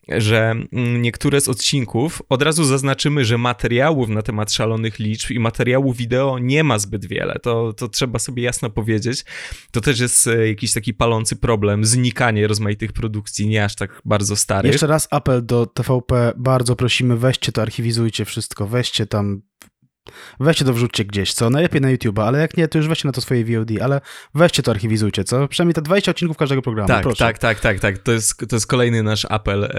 że 0.08 0.52
mm, 0.72 1.02
niektóre 1.02 1.42
z 1.42 1.50
odcinków 1.50 2.22
od 2.30 2.42
razu 2.42 2.64
zaznaczymy, 2.64 3.26
że 3.26 3.38
materiałów 3.38 4.10
na 4.10 4.22
temat 4.22 4.52
szalonych 4.52 5.00
liczb 5.00 5.32
i 5.32 5.40
materiału 5.40 5.94
wideo 5.94 6.40
nie 6.40 6.64
ma 6.64 6.80
zbyt 6.80 7.06
wiele. 7.06 7.40
To, 7.44 7.74
to 7.74 7.88
trzeba 7.88 8.20
sobie 8.20 8.44
jasno 8.44 8.70
powiedzieć. 8.70 9.26
To 9.72 9.82
też 9.82 10.00
jest 10.00 10.28
e, 10.28 10.48
jakiś 10.48 10.74
taki 10.74 10.94
palący 10.94 11.36
problem, 11.36 11.86
znikanie 11.86 12.48
rozmaitych 12.48 12.94
produkcji, 12.94 13.48
nie 13.48 13.66
aż 13.66 13.76
tak 13.76 14.02
bardzo 14.06 14.36
starych. 14.36 14.72
Jeszcze 14.72 14.88
raz 14.88 15.08
apel 15.12 15.46
do 15.46 15.66
TVP, 15.66 16.34
bardzo 16.38 16.76
prosimy, 16.76 17.18
weźcie 17.18 17.52
to, 17.52 17.62
archiwizujcie 17.62 18.26
wszystko, 18.26 18.68
weźcie 18.68 19.06
tam 19.08 19.42
Weźcie 20.40 20.66
to, 20.66 20.74
wrzućcie 20.74 21.06
gdzieś, 21.06 21.34
co? 21.34 21.50
Najlepiej 21.50 21.82
na 21.82 21.92
YouTube, 21.92 22.20
ale 22.20 22.40
jak 22.40 22.58
nie, 22.58 22.68
to 22.68 22.78
już 22.78 22.88
weźcie 22.88 23.08
na 23.08 23.12
to 23.12 23.22
swoje 23.22 23.46
VOD, 23.46 23.70
ale 23.82 24.02
weźcie 24.36 24.64
to, 24.64 24.72
archiwizujcie, 24.72 25.24
co? 25.24 25.48
Przynajmniej 25.48 25.74
te 25.74 25.82
20 25.82 26.12
odcinków 26.12 26.38
każdego 26.38 26.62
programu, 26.62 26.88
tak, 26.88 27.04
proszę. 27.04 27.26
Tak, 27.26 27.38
tak, 27.38 27.60
tak, 27.60 27.80
tak. 27.80 27.98
To 27.98 28.12
jest, 28.12 28.38
to 28.50 28.56
jest 28.56 28.68
kolejny 28.68 29.04
nasz 29.04 29.26
apel. 29.30 29.64
E, 29.64 29.70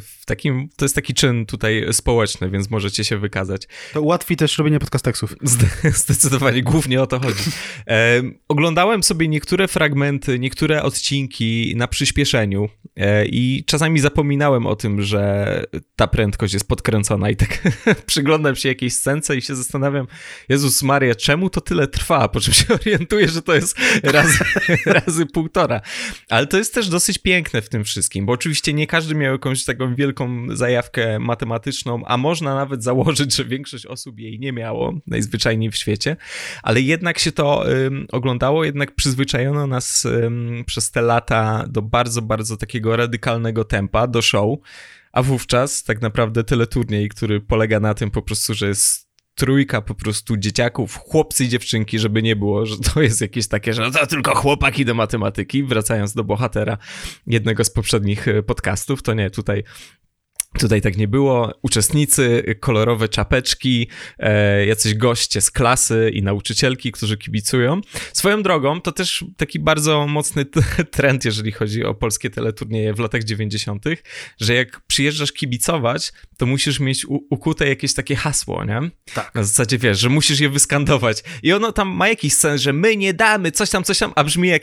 w 0.00 0.26
takim, 0.26 0.68
to 0.76 0.84
jest 0.84 0.94
taki 0.94 1.14
czyn 1.14 1.46
tutaj 1.46 1.86
społeczny, 1.92 2.50
więc 2.50 2.70
możecie 2.70 3.04
się 3.04 3.18
wykazać. 3.18 3.68
To 3.92 4.02
ułatwi 4.02 4.36
też 4.36 4.58
robienie 4.58 4.78
podcasteksów. 4.78 5.34
Zdecydowanie, 6.04 6.62
głównie 6.62 7.02
o 7.02 7.06
to 7.06 7.20
chodzi. 7.20 7.44
E, 7.88 8.22
oglądałem 8.48 9.02
sobie 9.02 9.28
niektóre 9.28 9.68
fragmenty, 9.68 10.38
niektóre 10.38 10.82
odcinki 10.82 11.74
na 11.76 11.88
przyspieszeniu 11.88 12.68
e, 12.96 13.26
i 13.26 13.64
czasami 13.66 14.00
zapominałem 14.00 14.66
o 14.66 14.76
tym, 14.76 15.02
że 15.02 15.64
ta 15.96 16.06
prędkość 16.06 16.54
jest 16.54 16.68
podkręcona 16.68 17.30
i 17.30 17.36
tak 17.36 17.62
przyglądam 18.06 18.56
się 18.56 18.68
jakiejś 18.68 18.94
scence 18.94 19.36
i 19.36 19.42
się 19.42 19.51
zastanawiam, 19.54 20.06
Jezus 20.48 20.82
Maria, 20.82 21.14
czemu 21.14 21.50
to 21.50 21.60
tyle 21.60 21.88
trwa? 21.88 22.28
Po 22.28 22.40
czym 22.40 22.54
się 22.54 22.74
orientuję, 22.80 23.28
że 23.28 23.42
to 23.42 23.54
jest 23.54 23.78
razy, 24.02 24.38
razy 25.06 25.26
półtora. 25.26 25.80
Ale 26.28 26.46
to 26.46 26.58
jest 26.58 26.74
też 26.74 26.88
dosyć 26.88 27.18
piękne 27.18 27.62
w 27.62 27.68
tym 27.68 27.84
wszystkim, 27.84 28.26
bo 28.26 28.32
oczywiście 28.32 28.72
nie 28.72 28.86
każdy 28.86 29.14
miał 29.14 29.32
jakąś 29.32 29.64
taką 29.64 29.94
wielką 29.94 30.46
zajawkę 30.56 31.18
matematyczną, 31.18 32.02
a 32.06 32.16
można 32.16 32.54
nawet 32.54 32.84
założyć, 32.84 33.36
że 33.36 33.44
większość 33.44 33.86
osób 33.86 34.18
jej 34.18 34.38
nie 34.38 34.52
miało, 34.52 34.94
najzwyczajniej 35.06 35.70
w 35.70 35.76
świecie, 35.76 36.16
ale 36.62 36.80
jednak 36.80 37.18
się 37.18 37.32
to 37.32 37.64
um, 37.84 38.06
oglądało, 38.12 38.64
jednak 38.64 38.94
przyzwyczajono 38.94 39.66
nas 39.66 40.04
um, 40.04 40.64
przez 40.66 40.90
te 40.90 41.02
lata 41.02 41.64
do 41.68 41.82
bardzo, 41.82 42.22
bardzo 42.22 42.56
takiego 42.56 42.96
radykalnego 42.96 43.64
tempa, 43.64 44.06
do 44.06 44.22
show, 44.22 44.58
a 45.12 45.22
wówczas 45.22 45.84
tak 45.84 46.02
naprawdę 46.02 46.44
teleturniej, 46.44 47.08
który 47.08 47.40
polega 47.40 47.80
na 47.80 47.94
tym 47.94 48.10
po 48.10 48.22
prostu, 48.22 48.54
że 48.54 48.68
jest 48.68 49.11
trójka 49.34 49.82
po 49.82 49.94
prostu 49.94 50.36
dzieciaków, 50.36 50.96
chłopcy 50.96 51.44
i 51.44 51.48
dziewczynki, 51.48 51.98
żeby 51.98 52.22
nie 52.22 52.36
było, 52.36 52.66
że 52.66 52.78
to 52.78 53.02
jest 53.02 53.20
jakieś 53.20 53.48
takie, 53.48 53.74
że 53.74 53.82
no 53.82 53.90
to 53.90 54.06
tylko 54.06 54.34
chłopaki 54.34 54.84
do 54.84 54.94
matematyki, 54.94 55.64
wracając 55.64 56.14
do 56.14 56.24
bohatera 56.24 56.78
jednego 57.26 57.64
z 57.64 57.70
poprzednich 57.70 58.28
e, 58.28 58.42
podcastów, 58.42 59.02
to 59.02 59.14
nie, 59.14 59.30
tutaj 59.30 59.64
Tutaj 60.58 60.82
tak 60.82 60.96
nie 60.96 61.08
było. 61.08 61.58
Uczestnicy, 61.62 62.54
kolorowe 62.60 63.08
czapeczki, 63.08 63.88
e, 64.18 64.66
jacyś 64.66 64.94
goście 64.94 65.40
z 65.40 65.50
klasy 65.50 66.10
i 66.14 66.22
nauczycielki, 66.22 66.92
którzy 66.92 67.16
kibicują. 67.16 67.80
Swoją 68.12 68.42
drogą, 68.42 68.80
to 68.80 68.92
też 68.92 69.24
taki 69.36 69.58
bardzo 69.60 70.06
mocny 70.06 70.44
trend, 70.96 71.24
jeżeli 71.24 71.52
chodzi 71.52 71.84
o 71.84 71.94
polskie 71.94 72.30
teleturnieje 72.30 72.94
w 72.94 72.98
latach 72.98 73.24
90., 73.24 73.84
że 74.40 74.54
jak 74.54 74.80
przyjeżdżasz 74.86 75.32
kibicować, 75.32 76.12
to 76.36 76.46
musisz 76.46 76.80
mieć 76.80 77.06
ukute 77.08 77.68
jakieś 77.68 77.94
takie 77.94 78.16
hasło, 78.16 78.64
nie? 78.64 78.80
Tak. 79.14 79.34
Na 79.34 79.44
zasadzie 79.44 79.78
wiesz, 79.78 80.00
że 80.00 80.08
musisz 80.08 80.40
je 80.40 80.48
wyskandować. 80.48 81.22
I 81.42 81.52
ono 81.52 81.72
tam 81.72 81.88
ma 81.88 82.08
jakiś 82.08 82.34
sens, 82.34 82.60
że 82.60 82.72
my 82.72 82.96
nie 82.96 83.14
damy, 83.14 83.52
coś 83.52 83.70
tam, 83.70 83.84
coś 83.84 83.98
tam, 83.98 84.12
a 84.16 84.24
brzmi 84.24 84.48
jak 84.48 84.62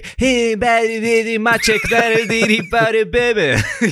Maciek, 1.40 1.82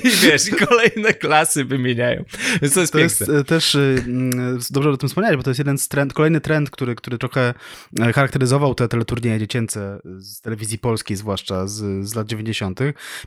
i 0.04 0.10
wiesz, 0.10 0.48
i 0.48 0.51
kolejne 0.51 1.13
klasy 1.13 1.66
wymieniają 1.66 1.87
wymieniają. 1.88 2.24
Więc 2.62 2.74
to 2.74 2.79
jest 2.82 2.94
To 2.94 3.00
piękne. 3.00 3.36
jest 3.36 3.48
też 3.48 3.75
y, 3.75 4.03
mm, 4.08 4.60
dobrze 4.70 4.89
o 4.89 4.98
tym 4.98 5.10
wspomniałeś, 5.10 5.38
bo 5.38 5.44
to 5.44 5.50
jest 5.50 5.60
jeden 5.60 5.77
z 5.77 5.88
trend, 5.88 6.13
kolejny 6.13 6.41
trend, 6.41 6.70
który, 6.70 6.96
który 6.96 7.17
trochę 7.17 7.53
e, 8.00 8.13
charakteryzował 8.13 8.75
te 8.75 8.88
teleturnieje 8.88 9.39
dziecięce 9.39 10.00
z 10.17 10.41
telewizji 10.41 10.79
polskiej, 10.79 11.17
zwłaszcza 11.17 11.67
z, 11.67 12.08
z 12.08 12.15
lat 12.15 12.27
90. 12.27 12.79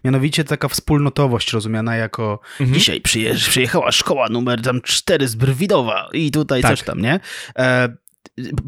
Mianowicie 0.04 0.44
taka 0.44 0.68
wspólnotowość 0.68 1.52
rozumiana 1.52 1.96
jako 1.96 2.40
Mhm. 2.60 2.78
dzisiaj 2.78 3.00
przyjeżdż, 3.00 3.48
przyjechała 3.48 3.92
szkoła 3.92 4.28
numer 4.28 4.62
tam 4.62 4.80
4 4.80 5.28
z 5.28 5.34
Brwidowa 5.34 6.08
i 6.12 6.30
tutaj 6.30 6.62
Tak. 6.62 6.70
coś 6.70 6.82
tam, 6.82 7.00
nie? 7.00 7.20
E, 7.58 7.96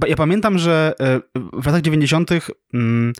ja 0.08 0.16
pamiętam, 0.16 0.58
że 0.58 0.94
e, 1.00 1.20
w 1.62 1.66
latach 1.66 1.82
90. 1.82 2.30
Mm, 2.75 3.12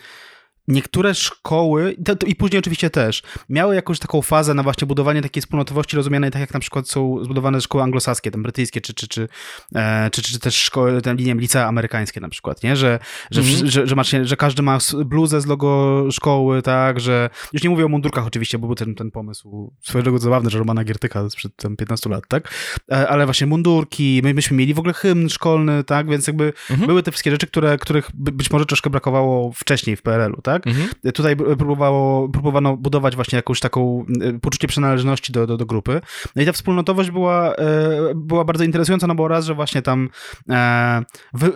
niektóre 0.69 1.15
szkoły, 1.15 1.97
to, 2.05 2.17
to, 2.17 2.27
i 2.27 2.35
później 2.35 2.59
oczywiście 2.59 2.91
też, 2.91 3.23
miały 3.49 3.75
jakąś 3.75 3.99
taką 3.99 4.23
fazę 4.23 4.55
na 4.55 4.63
właśnie 4.63 4.87
budowanie 4.87 5.23
takiej 5.23 5.41
wspólnotowości 5.41 5.97
rozumianej 5.97 6.31
tak 6.31 6.41
jak 6.41 6.55
na 6.55 6.61
przykład 6.61 6.89
są 6.89 7.25
zbudowane 7.25 7.61
szkoły 7.61 7.85
anglosaskie, 7.85 8.31
tam 8.31 8.43
brytyjskie, 8.43 8.81
czy, 8.81 8.95
czy, 8.95 9.09
czy, 9.09 9.29
e, 9.75 10.11
czy, 10.11 10.23
czy, 10.23 10.39
też 10.39 10.55
szkoły, 10.55 11.03
tam 11.03 11.17
linie 11.17 11.35
licea 11.35 11.67
amerykańskie 11.69 12.21
na 12.21 12.29
przykład, 12.29 12.63
nie? 12.63 12.77
Że, 12.77 12.99
że, 13.31 13.41
Mhm. 13.41 13.71
że, 13.71 13.87
że, 13.87 13.95
macie, 13.97 14.25
że 14.25 14.37
każdy 14.37 14.63
ma 14.63 14.79
bluzę 15.05 15.41
z 15.41 15.47
logo 15.47 16.05
szkoły, 16.11 16.63
tak, 16.63 17.01
że 17.01 17.31
już 17.53 17.63
nie 17.63 17.71
mówię 17.71 17.85
o 17.85 17.89
mundurkach 17.89 18.27
oczywiście, 18.27 18.59
bo 18.59 18.67
był 18.67 18.77
ten, 18.77 18.95
ten 18.95 19.11
pomysł 19.11 19.73
swoją 19.83 20.03
drogą 20.05 20.19
zabawny, 20.19 20.51
że 20.51 20.59
Romana 20.59 20.85
Giertyka 20.85 21.31
sprzed 21.31 21.57
tam 21.57 21.77
15 21.77 22.11
lat, 22.11 22.25
tak? 22.29 22.55
E, 22.93 23.09
ale 23.09 23.25
właśnie 23.25 23.47
mundurki, 23.47 24.21
my 24.25 24.35
myśmy 24.35 24.57
mieli 24.57 24.75
w 24.75 24.79
ogóle 24.79 24.95
hymn 24.95 25.29
szkolny, 25.29 25.85
tak? 25.85 26.09
Więc 26.09 26.27
jakby 26.27 26.53
Mhm. 26.71 26.87
były 26.87 27.03
te 27.03 27.11
wszystkie 27.11 27.31
rzeczy, 27.31 27.47
które, 27.47 27.79
których 27.79 28.11
by, 28.15 28.33
być 28.33 28.51
może 28.51 28.67
troszkę 28.67 28.91
brakowało 28.91 29.53
wcześniej 29.53 29.97
w 29.97 30.03
PRL-u, 30.03 30.43
tak? 30.43 30.52
Mhm. 30.67 30.89
Tutaj 31.15 31.37
próbowało, 31.37 32.29
próbowano 32.29 32.77
budować 32.77 33.17
właśnie 33.17 33.37
jakąś 33.37 33.61
taką 33.61 34.05
e, 34.21 34.39
poczucie 34.39 34.69
przynależności 34.69 35.33
do, 35.33 35.47
do, 35.47 35.57
do 35.57 35.67
grupy. 35.67 36.01
No 36.37 36.43
i 36.43 36.47
ta 36.47 36.53
wspólnotowość 36.53 37.11
była, 37.11 37.55
e, 37.55 37.89
była 38.15 38.45
bardzo 38.45 38.65
interesująca, 38.65 39.07
no 39.07 39.15
bo 39.15 39.29
raz, 39.29 39.45
że 39.45 39.55
właśnie 39.55 39.83
tam 39.83 40.09
e, 40.51 41.03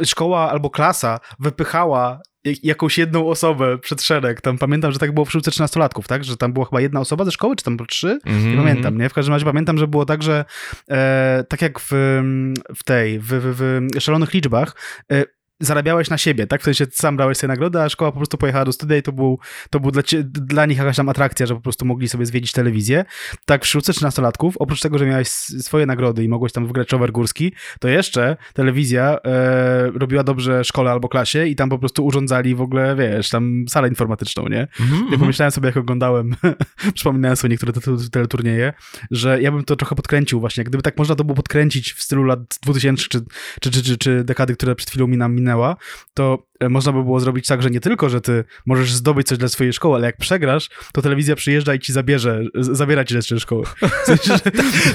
szkoła 0.05 0.51
albo 0.51 0.71
klasa 0.71 1.21
wypychała 1.39 2.21
jak- 2.45 2.65
jakąś 2.65 2.99
jedną 2.99 3.29
osobę 3.29 3.79
przed 3.79 4.03
szereg. 4.03 4.41
Tam 4.41 4.59
pamiętam, 4.59 4.93
że 4.93 4.99
tak 4.99 5.15
było 5.15 5.25
w 5.27 5.31
szkółce 5.31 5.51
13-latków, 5.51 6.07
tak? 6.07 6.25
Że 6.25 6.37
tam 6.37 6.53
była 6.53 6.67
chyba 6.67 6.81
jedna 6.81 7.01
osoba 7.01 7.25
ze 7.25 7.31
szkoły, 7.31 7.57
czy 7.57 7.65
tam 7.65 7.77
trzy? 7.89 8.19
Mhm. 8.27 8.51
Nie 8.51 8.57
pamiętam, 8.57 8.99
nie? 8.99 9.09
W 9.09 9.15
każdym 9.15 9.35
razie 9.35 9.45
pamiętam, 9.45 9.79
że 9.79 9.87
było 9.89 10.05
tak, 10.05 10.23
że 10.23 10.45
e, 10.91 11.45
tak 11.49 11.63
jak 11.63 11.81
w, 11.81 11.91
w 12.77 12.85
tej, 12.85 13.19
w, 13.19 13.27
w, 13.27 13.89
w 13.97 14.01
szalonych 14.01 14.35
liczbach, 14.35 14.77
e, 15.13 15.25
zarabiałeś 15.61 16.11
na 16.11 16.19
siebie, 16.19 16.47
tak? 16.47 16.61
W 16.61 16.65
sensie 16.65 16.87
sam 16.93 17.17
brałeś 17.17 17.39
sobie 17.39 17.49
nagrodę, 17.49 17.83
a 17.83 17.89
szkoła 17.89 18.13
po 18.13 18.17
prostu 18.19 18.39
pojechała 18.39 18.65
do 18.65 18.73
studia 18.73 18.97
i 18.97 19.03
to 19.03 19.13
był, 19.13 19.39
to 19.71 19.81
był 19.81 19.91
dla, 19.91 20.03
dla 20.25 20.67
nich 20.67 20.79
jakaś 20.79 20.97
tam 20.97 21.09
atrakcja, 21.09 21.47
że 21.47 21.55
po 21.55 21.61
prostu 21.61 21.85
mogli 21.85 22.09
sobie 22.09 22.27
zwiedzić 22.27 22.53
telewizję. 22.53 23.05
Tak 23.45 23.65
w 23.65 23.67
szkółce 23.67 23.93
13-latków, 23.93 24.53
oprócz 24.59 24.81
tego, 24.81 24.99
że 24.99 25.07
miałeś 25.07 25.29
swoje 25.29 25.87
nagrody 25.87 26.25
i 26.25 26.29
mogłeś 26.29 26.53
tam 26.53 26.67
wygrać 26.67 26.93
rower 26.93 27.13
górski, 27.13 27.53
to 27.81 27.89
jeszcze 27.89 28.37
telewizja 28.55 29.19
e, 29.25 29.91
robiła 29.91 30.25
dobrze 30.25 30.65
szkole 30.65 30.91
albo 30.91 31.09
klasie 31.09 31.47
i 31.47 31.57
tam 31.57 31.69
po 31.69 31.79
prostu 31.79 32.07
urządzali 32.07 32.55
w 32.55 32.61
ogóle, 32.61 32.97
wiesz, 32.97 33.29
tam 33.29 33.65
salę 33.69 33.89
informatyczną, 33.89 34.49
nie? 34.49 34.61
Mhm. 34.61 34.91
Ja 34.91 35.03
Mhm. 35.03 35.21
pomyślałem 35.21 35.51
sobie, 35.53 35.67
jak 35.67 35.77
oglądałem, 35.77 36.37
przypominałem 36.95 37.37
sobie 37.37 37.51
niektóre 37.53 37.73
te- 37.73 37.81
że 39.11 39.43
ja 39.43 39.53
bym 39.53 39.65
to 39.65 39.77
trochę 39.77 39.97
podkręcił 39.97 40.41
właśnie. 40.41 40.65
Gdyby 40.65 40.83
tak 40.83 40.99
można 40.99 41.15
to 41.15 41.25
było 41.25 41.37
podkręcić 41.37 41.93
w 41.93 42.03
stylu 42.03 42.23
lat 42.25 42.41
2000 42.63 43.03
czy, 43.09 43.21
czy, 43.61 43.71
czy, 43.71 43.83
czy, 43.83 43.99
czy 43.99 44.25
dekady, 44.25 44.55
które 44.57 44.75
przed 44.75 44.91
chwilą 44.91 45.07
mi 45.07 45.17
nam 45.17 45.35
minęła, 45.47 45.77
to 46.15 46.39
można 46.71 46.93
by 46.93 47.03
było 47.03 47.21
zrobić 47.21 47.47
tak, 47.47 47.63
że 47.63 47.71
nie 47.71 47.81
tylko, 47.81 48.09
że 48.09 48.21
ty 48.21 48.45
możesz 48.67 48.93
zdobyć 48.93 49.27
coś 49.27 49.39
dla 49.39 49.49
swojej 49.49 49.73
szkoły, 49.73 49.97
ale 49.97 50.07
jak 50.07 50.17
przegrasz, 50.17 50.69
to 50.93 51.03
telewizja 51.03 51.37
przyjeżdża 51.37 51.75
i 51.75 51.79
ci 51.79 51.93
zabierze, 51.93 52.43
zabiera 52.55 53.05
ci 53.05 53.15
rzeczy 53.15 53.35
ze 53.35 53.41
szkoły. 53.41 53.65
W 54.03 54.07
sensie, 54.07 54.25
że 54.33 54.39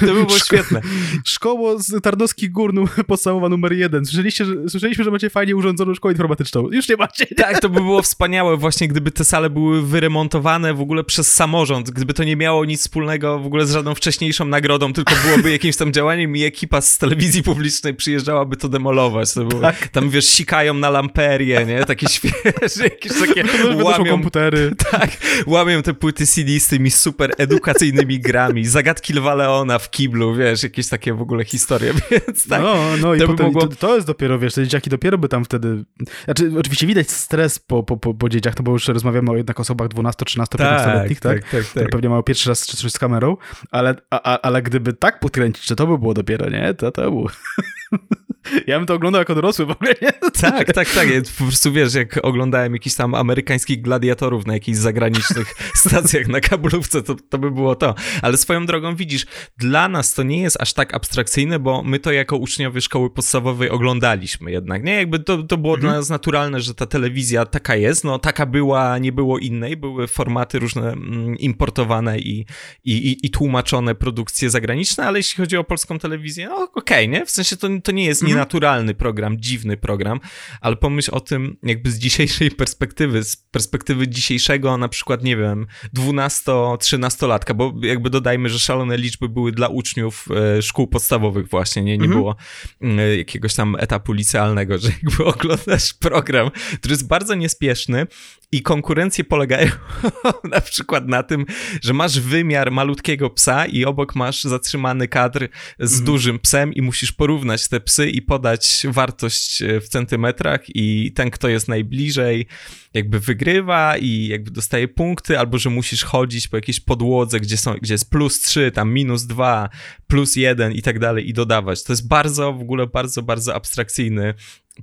To 0.00 0.06
by 0.06 0.12
było 0.12 0.26
szko- 0.26 0.44
świetne. 0.44 0.80
Szkoło 1.24 1.78
z 1.78 2.02
Tarnowskich 2.02 2.52
Gór, 2.52 2.72
podstawowa 3.06 3.48
numer 3.48 3.72
jeden. 3.72 4.04
Słyszeliście, 4.06 4.44
że, 4.44 4.54
słyszeliśmy, 4.68 5.04
że 5.04 5.10
macie 5.10 5.30
fajnie 5.30 5.56
urządzoną 5.56 5.94
szkołę 5.94 6.12
informatyczną. 6.12 6.70
Już 6.70 6.88
nie 6.88 6.96
macie. 6.96 7.26
Tak, 7.26 7.60
to 7.60 7.68
by 7.68 7.80
było 7.80 8.02
wspaniałe 8.12 8.56
właśnie, 8.56 8.88
gdyby 8.88 9.10
te 9.10 9.24
sale 9.24 9.50
były 9.50 9.82
wyremontowane 9.82 10.74
w 10.74 10.80
ogóle 10.80 11.04
przez 11.04 11.34
samorząd, 11.34 11.90
gdyby 11.90 12.14
to 12.14 12.24
nie 12.24 12.36
miało 12.36 12.64
nic 12.64 12.80
wspólnego 12.80 13.38
w 13.38 13.46
ogóle 13.46 13.66
z 13.66 13.72
żadną 13.72 13.94
wcześniejszą 13.94 14.44
nagrodą, 14.44 14.92
tylko 14.92 15.14
byłoby 15.26 15.50
jakimś 15.50 15.76
tam 15.76 15.92
działaniem 15.92 16.36
i 16.36 16.42
ekipa 16.42 16.80
z 16.80 16.98
telewizji 16.98 17.42
publicznej 17.42 17.94
przyjeżdżałaby 17.94 18.56
to 18.56 18.68
demolować. 18.68 19.34
To 19.34 19.44
było, 19.44 19.62
Tam 19.92 20.10
wiesz, 20.10 20.26
sikają 20.26 20.74
na 20.74 20.90
lamperię 20.90 21.51
nie? 21.60 21.84
Takie 21.84 22.08
świeże, 22.08 22.84
jakieś 22.84 23.12
takie 23.20 23.44
łamią 23.84 24.04
komputery. 24.04 24.72
Tak, 24.90 25.10
łamią 25.46 25.82
te 25.82 25.94
płyty 25.94 26.26
CD 26.26 26.60
z 26.60 26.68
tymi 26.68 26.90
super 26.90 27.30
edukacyjnymi 27.38 28.20
grami, 28.20 28.66
zagadki 28.66 29.12
Lwa 29.12 29.34
Leona 29.34 29.78
w 29.78 29.90
kiblu, 29.90 30.34
wiesz, 30.34 30.62
jakieś 30.62 30.88
takie 30.88 31.14
w 31.14 31.22
ogóle 31.22 31.44
historie, 31.44 31.92
więc 32.10 32.48
tak. 32.48 32.62
No, 32.62 32.76
no 33.00 33.14
i 33.14 33.18
to 33.18 33.26
potem, 33.26 33.46
mogło- 33.46 33.68
to, 33.68 33.76
to 33.76 33.94
jest 33.94 34.06
dopiero, 34.06 34.38
wiesz, 34.38 34.54
te 34.54 34.64
dzieciaki 34.64 34.90
dopiero 34.90 35.18
by 35.18 35.28
tam 35.28 35.44
wtedy... 35.44 35.84
Znaczy, 36.24 36.52
oczywiście 36.58 36.86
widać 36.86 37.10
stres 37.10 37.58
po, 37.58 37.82
po, 37.82 37.96
po, 37.96 38.14
po 38.14 38.28
dzieciach, 38.28 38.58
no 38.58 38.62
bo 38.62 38.72
już 38.72 38.88
rozmawiamy 38.88 39.30
o 39.30 39.36
jednak 39.36 39.60
osobach 39.60 39.88
12, 39.88 40.24
13, 40.24 40.58
15-letnich, 40.58 41.20
tak? 41.20 41.40
tak, 41.40 41.50
tak, 41.50 41.64
Które 41.64 41.84
tak. 41.84 41.92
pewnie 41.92 42.08
mają 42.08 42.22
pierwszy 42.22 42.48
raz 42.48 42.66
czy 42.66 42.76
coś 42.76 42.92
z 42.92 42.98
kamerą, 42.98 43.36
ale, 43.70 43.94
a, 44.10 44.22
a, 44.22 44.40
ale 44.40 44.62
gdyby 44.62 44.92
tak 44.92 45.20
podkręcić, 45.20 45.66
że 45.66 45.76
to 45.76 45.86
by 45.86 45.98
było 45.98 46.14
dopiero, 46.14 46.50
nie? 46.50 46.74
To 46.74 46.92
to 46.92 47.02
było... 47.10 47.30
ja 48.66 48.78
bym 48.78 48.86
to 48.86 48.94
oglądał 48.94 49.20
jako 49.20 49.34
dorosły 49.34 49.66
w 49.66 49.70
ogóle, 49.70 49.94
nie? 50.02 50.12
Tak, 50.40 50.72
tak, 50.72 50.90
tak. 50.94 51.10
Ja 51.10 51.20
po 51.38 51.44
prostu 51.44 51.72
wiesz, 51.72 51.94
jak 51.94 52.20
oglądałem 52.22 52.72
jakichś 52.72 52.96
tam 52.96 53.14
amerykańskich 53.14 53.82
gladiatorów 53.82 54.46
na 54.46 54.54
jakichś 54.54 54.78
zagranicznych 54.78 55.54
stacjach 55.86 56.28
na 56.28 56.40
kablówce, 56.40 57.02
to, 57.02 57.14
to 57.14 57.38
by 57.38 57.50
było 57.50 57.74
to. 57.74 57.94
Ale 58.22 58.36
swoją 58.36 58.66
drogą 58.66 58.96
widzisz, 58.96 59.26
dla 59.58 59.88
nas 59.88 60.14
to 60.14 60.22
nie 60.22 60.42
jest 60.42 60.56
aż 60.60 60.72
tak 60.72 60.94
abstrakcyjne, 60.94 61.58
bo 61.58 61.82
my 61.82 61.98
to 61.98 62.12
jako 62.12 62.36
uczniowie 62.36 62.80
szkoły 62.80 63.10
podstawowej 63.10 63.70
oglądaliśmy 63.70 64.50
jednak, 64.50 64.84
nie? 64.84 64.94
Jakby 64.94 65.18
to, 65.18 65.42
to 65.42 65.56
było 65.56 65.76
dla 65.76 65.92
nas 65.92 66.08
naturalne, 66.10 66.60
że 66.60 66.74
ta 66.74 66.86
telewizja 66.86 67.46
taka 67.46 67.76
jest, 67.76 68.04
no 68.04 68.18
taka 68.18 68.46
była, 68.46 68.98
nie 68.98 69.12
było 69.12 69.38
innej, 69.38 69.76
były 69.76 70.06
formaty 70.06 70.58
różne 70.58 70.92
mm, 70.92 71.38
importowane 71.38 72.18
i, 72.18 72.46
i, 72.84 72.92
i, 72.92 73.26
i 73.26 73.30
tłumaczone 73.30 73.94
produkcje 73.94 74.50
zagraniczne, 74.50 75.06
ale 75.06 75.18
jeśli 75.18 75.36
chodzi 75.36 75.56
o 75.56 75.64
polską 75.64 75.98
telewizję, 75.98 76.48
no 76.48 76.68
okej, 76.74 77.08
nie? 77.08 77.26
W 77.26 77.30
sensie 77.30 77.56
to, 77.56 77.68
to 77.84 77.92
nie 77.92 78.04
jest 78.04 78.22
nienaturalny 78.42 78.94
program, 78.94 79.40
dziwny 79.40 79.76
program, 79.76 80.20
ale 80.60 80.76
pomyśl 80.76 81.10
o 81.14 81.20
tym 81.20 81.56
jakby 81.62 81.90
z 81.90 81.98
dzisiejszej 81.98 82.50
perspektywy, 82.50 83.24
z 83.24 83.36
perspektywy 83.36 84.08
dzisiejszego 84.08 84.76
na 84.76 84.88
przykład, 84.88 85.24
nie 85.24 85.36
wiem, 85.36 85.66
12-13-latka, 85.96 87.54
bo 87.54 87.72
jakby 87.82 88.10
dodajmy, 88.10 88.48
że 88.48 88.58
szalone 88.58 88.96
liczby 88.96 89.28
były 89.28 89.52
dla 89.52 89.68
uczniów 89.68 90.28
e, 90.58 90.62
szkół 90.62 90.86
podstawowych 90.86 91.48
właśnie, 91.48 91.82
nie, 91.82 91.98
nie 91.98 92.08
było 92.08 92.36
e, 92.80 93.16
jakiegoś 93.16 93.54
tam 93.54 93.76
etapu 93.78 94.12
licealnego, 94.12 94.78
że 94.78 94.88
jakby 95.02 95.24
oglądasz 95.24 95.94
program, 95.94 96.50
który 96.78 96.92
jest 96.92 97.06
bardzo 97.06 97.34
niespieszny 97.34 98.06
i 98.52 98.62
konkurencje 98.62 99.24
polegają 99.24 99.70
na 100.52 100.60
przykład 100.60 101.08
na 101.08 101.22
tym, 101.22 101.46
że 101.82 101.92
masz 101.92 102.20
wymiar 102.20 102.70
malutkiego 102.70 103.30
psa 103.30 103.66
i 103.66 103.84
obok 103.84 104.14
masz 104.14 104.44
zatrzymany 104.44 105.08
kadr 105.08 105.48
z 105.80 106.02
dużym 106.02 106.38
psem 106.38 106.74
i 106.74 106.82
musisz 106.82 107.12
porównać 107.12 107.68
te 107.68 107.80
psy 107.80 108.10
i 108.10 108.22
podać 108.22 108.86
wartość 108.88 109.62
e, 109.62 109.80
w 109.80 109.88
centymetrach 109.88 110.60
i 110.68 111.12
ten, 111.14 111.30
kto 111.30 111.48
jest 111.48 111.68
najbliżej, 111.68 112.46
jakby 112.94 113.20
wygrywa 113.20 113.96
i 113.96 114.26
jakby 114.26 114.50
dostaje 114.50 114.88
punkty, 114.88 115.38
albo 115.38 115.58
że 115.58 115.70
musisz 115.70 116.04
chodzić 116.04 116.48
po 116.48 116.56
jakiejś 116.56 116.80
podłodze, 116.80 117.40
gdzie, 117.40 117.56
są, 117.56 117.74
gdzie 117.74 117.94
jest 117.94 118.10
plus 118.10 118.40
3, 118.40 118.70
tam 118.70 118.92
minus 118.92 119.26
2, 119.26 119.68
plus 120.06 120.36
1 120.36 120.72
i 120.72 120.82
tak 120.82 120.98
dalej 120.98 121.28
i 121.28 121.32
dodawać. 121.32 121.82
To 121.82 121.92
jest 121.92 122.08
bardzo, 122.08 122.52
w 122.52 122.60
ogóle 122.60 122.86
bardzo, 122.86 123.22
bardzo 123.22 123.54
abstrakcyjny 123.54 124.34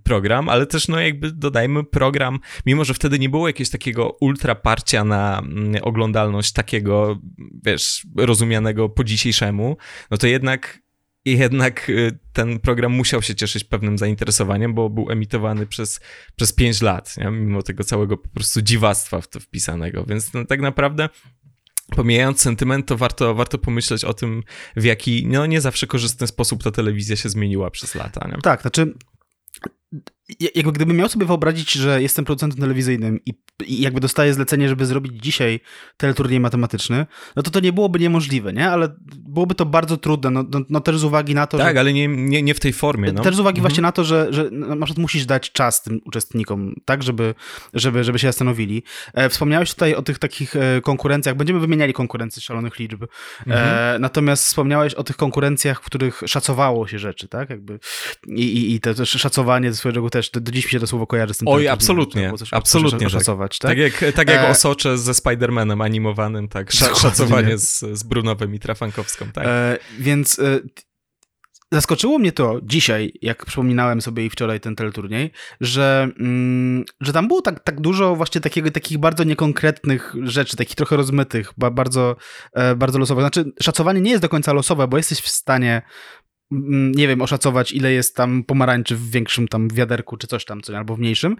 program, 0.03 0.49
ale 0.49 0.65
też 0.65 0.87
no 0.87 0.99
jakby 0.99 1.31
dodajmy 1.31 1.83
program, 1.83 2.39
mimo 2.65 2.83
że 2.85 2.93
wtedy 2.93 3.19
nie 3.19 3.29
było 3.29 3.47
jakiegoś 3.47 3.69
takiego 3.69 4.17
ultra 4.21 4.55
parcia 4.55 5.03
na 5.03 5.39
mm, 5.39 5.75
oglądalność 5.81 6.51
takiego, 6.51 7.19
wiesz, 7.65 8.07
rozumianego 8.17 8.89
po 8.89 9.03
dzisiejszemu, 9.03 9.77
no 10.11 10.17
to 10.17 10.27
jednak 10.27 10.79
jednak 11.25 11.89
y, 11.89 12.19
ten 12.33 12.59
program 12.59 12.91
musiał 12.91 13.21
się 13.21 13.35
cieszyć 13.35 13.63
pewnym 13.63 13.97
zainteresowaniem, 13.97 14.73
bo 14.73 14.89
był 14.89 15.11
emitowany 15.11 15.65
przez, 15.65 15.99
przez 16.35 16.53
5 16.53 16.81
lat, 16.81 17.17
nie? 17.17 17.31
mimo 17.31 17.61
tego 17.61 17.83
całego 17.83 18.17
po 18.17 18.29
prostu 18.29 18.61
dziwactwa 18.61 19.21
w 19.21 19.27
to 19.27 19.39
wpisanego, 19.39 20.05
więc 20.05 20.33
no, 20.33 20.45
tak 20.45 20.61
naprawdę 20.61 21.09
pomijając 21.95 22.41
sentyment, 22.41 22.85
to 22.85 22.97
warto, 22.97 23.35
warto 23.35 23.57
pomyśleć 23.57 24.05
o 24.05 24.13
tym, 24.13 24.43
w 24.75 24.83
jaki 24.83 25.27
no 25.27 25.45
nie 25.45 25.61
zawsze 25.61 25.87
korzystny 25.87 26.27
sposób 26.27 26.63
ta 26.63 26.71
telewizja 26.71 27.15
się 27.15 27.29
zmieniła 27.29 27.71
przez 27.71 27.95
lata. 27.95 28.27
Nie? 28.27 28.41
Tak, 28.41 28.61
znaczy 28.61 28.93
jakby 30.55 30.71
gdybym 30.71 30.97
miał 30.97 31.09
sobie 31.09 31.25
wyobrazić, 31.25 31.71
że 31.71 32.01
jestem 32.01 32.25
producentem 32.25 32.61
telewizyjnym 32.61 33.19
i, 33.25 33.33
i 33.65 33.81
jakby 33.81 33.99
dostaję 33.99 34.33
zlecenie, 34.33 34.69
żeby 34.69 34.85
zrobić 34.85 35.23
dzisiaj 35.23 35.59
teleturniej 35.97 36.39
matematyczny, 36.39 37.05
no 37.35 37.43
to 37.43 37.51
to 37.51 37.59
nie 37.59 37.73
byłoby 37.73 37.99
niemożliwe, 37.99 38.53
nie? 38.53 38.69
Ale 38.69 38.95
byłoby 39.15 39.55
to 39.55 39.65
bardzo 39.65 39.97
trudne, 39.97 40.29
no, 40.29 40.43
no, 40.51 40.59
no 40.69 40.81
też 40.81 40.97
z 40.97 41.03
uwagi 41.03 41.35
na 41.35 41.47
to, 41.47 41.57
Tak, 41.57 41.75
że... 41.75 41.79
ale 41.79 41.93
nie, 41.93 42.07
nie, 42.07 42.41
nie 42.41 42.53
w 42.53 42.59
tej 42.59 42.73
formie. 42.73 43.11
No. 43.11 43.23
Też 43.23 43.35
z 43.35 43.39
uwagi 43.39 43.61
właśnie 43.61 43.81
na 43.81 43.91
to, 43.91 44.03
że, 44.03 44.27
że 44.33 44.49
na 44.51 44.85
przykład 44.85 44.97
musisz 44.97 45.25
dać 45.25 45.51
czas 45.51 45.83
tym 45.83 46.01
uczestnikom, 46.05 46.75
tak, 46.85 47.03
żeby, 47.03 47.35
żeby, 47.73 48.03
żeby 48.03 48.19
się 48.19 48.27
zastanowili. 48.27 48.83
E, 49.13 49.29
wspomniałeś 49.29 49.73
tutaj 49.73 49.95
o 49.95 50.01
tych 50.01 50.19
takich 50.19 50.55
e, 50.55 50.81
konkurencjach, 50.81 51.35
będziemy 51.35 51.59
wymieniali 51.59 51.93
konkurencje 51.93 52.41
szalonych 52.41 52.79
liczb, 52.79 53.03
e, 53.47 53.97
natomiast 53.99 54.45
wspomniałeś 54.45 54.93
o 54.93 55.03
tych 55.03 55.17
konkurencjach, 55.17 55.81
w 55.81 55.85
których 55.85 56.21
szacowało 56.25 56.87
się 56.87 56.99
rzeczy, 56.99 57.27
tak, 57.27 57.49
jakby 57.49 57.79
i, 58.27 58.43
i, 58.43 58.75
i 58.75 58.79
to 58.79 58.93
też 58.93 59.09
szacowanie 59.09 59.71
swojego 59.79 59.93
drogą 59.93 60.09
też, 60.09 60.29
do, 60.29 60.39
do 60.41 60.51
dziś 60.51 60.65
mi 60.65 60.71
się 60.71 60.79
to 60.79 60.87
słowo 60.87 61.07
kojarzy 61.07 61.33
z 61.33 61.37
tym. 61.37 61.47
Oj, 61.47 61.67
absolutnie, 61.67 62.33
coś- 62.37 62.53
absolutnie 62.53 62.99
tak. 62.99 63.07
oszacować, 63.07 63.59
tak? 63.59 63.71
Tak 63.71 63.77
jak, 63.77 64.13
tak 64.15 64.29
jak 64.29 64.39
E, 64.43 64.47
Osocze 64.49 64.97
ze 64.97 65.11
Spider-Manem 65.11 65.83
animowanym, 65.83 66.47
tak, 66.47 66.69
sz- 66.73 66.97
szacowanie 67.01 67.57
z, 67.57 67.79
z 67.79 68.03
Brunowem 68.03 68.55
i 68.55 68.59
Trafankowską, 68.59 69.25
tak. 69.33 69.45
E, 69.47 69.77
więc 69.99 70.39
e, 70.39 70.59
zaskoczyło 71.71 72.19
mnie 72.19 72.31
to 72.31 72.59
dzisiaj, 72.63 73.13
jak 73.21 73.45
przypominałem 73.45 74.01
sobie 74.01 74.25
i 74.25 74.29
wczoraj 74.29 74.59
ten 74.59 74.75
teleturniej, 74.75 75.31
że, 75.61 76.07
mm, 76.19 76.83
że 77.01 77.13
tam 77.13 77.27
było 77.27 77.41
tak, 77.41 77.63
tak 77.63 77.81
dużo 77.81 78.15
właśnie 78.15 78.41
takiego, 78.41 78.71
takich 78.71 78.97
bardzo 78.97 79.23
niekonkretnych 79.23 80.15
rzeczy, 80.23 80.57
takich 80.57 80.75
trochę 80.75 80.95
rozmytych, 80.95 81.51
ba, 81.57 81.71
bardzo, 81.71 82.15
e, 82.53 82.75
bardzo 82.75 82.99
losowych. 82.99 83.23
Znaczy, 83.23 83.51
szacowanie 83.61 84.01
nie 84.01 84.11
jest 84.11 84.21
do 84.21 84.29
końca 84.29 84.53
losowe, 84.53 84.87
bo 84.87 84.97
jesteś 84.97 85.19
w 85.19 85.29
stanie 85.29 85.81
nie 86.51 87.07
wiem, 87.07 87.21
oszacować, 87.21 87.71
ile 87.71 87.91
jest 87.91 88.15
tam 88.15 88.43
pomarańczy 88.43 88.95
w 88.95 89.11
większym 89.11 89.47
tam 89.47 89.67
wiaderku, 89.69 90.17
czy 90.17 90.27
coś 90.27 90.45
tam, 90.45 90.61
albo 90.75 90.95
w 90.95 90.99
mniejszym, 90.99 91.35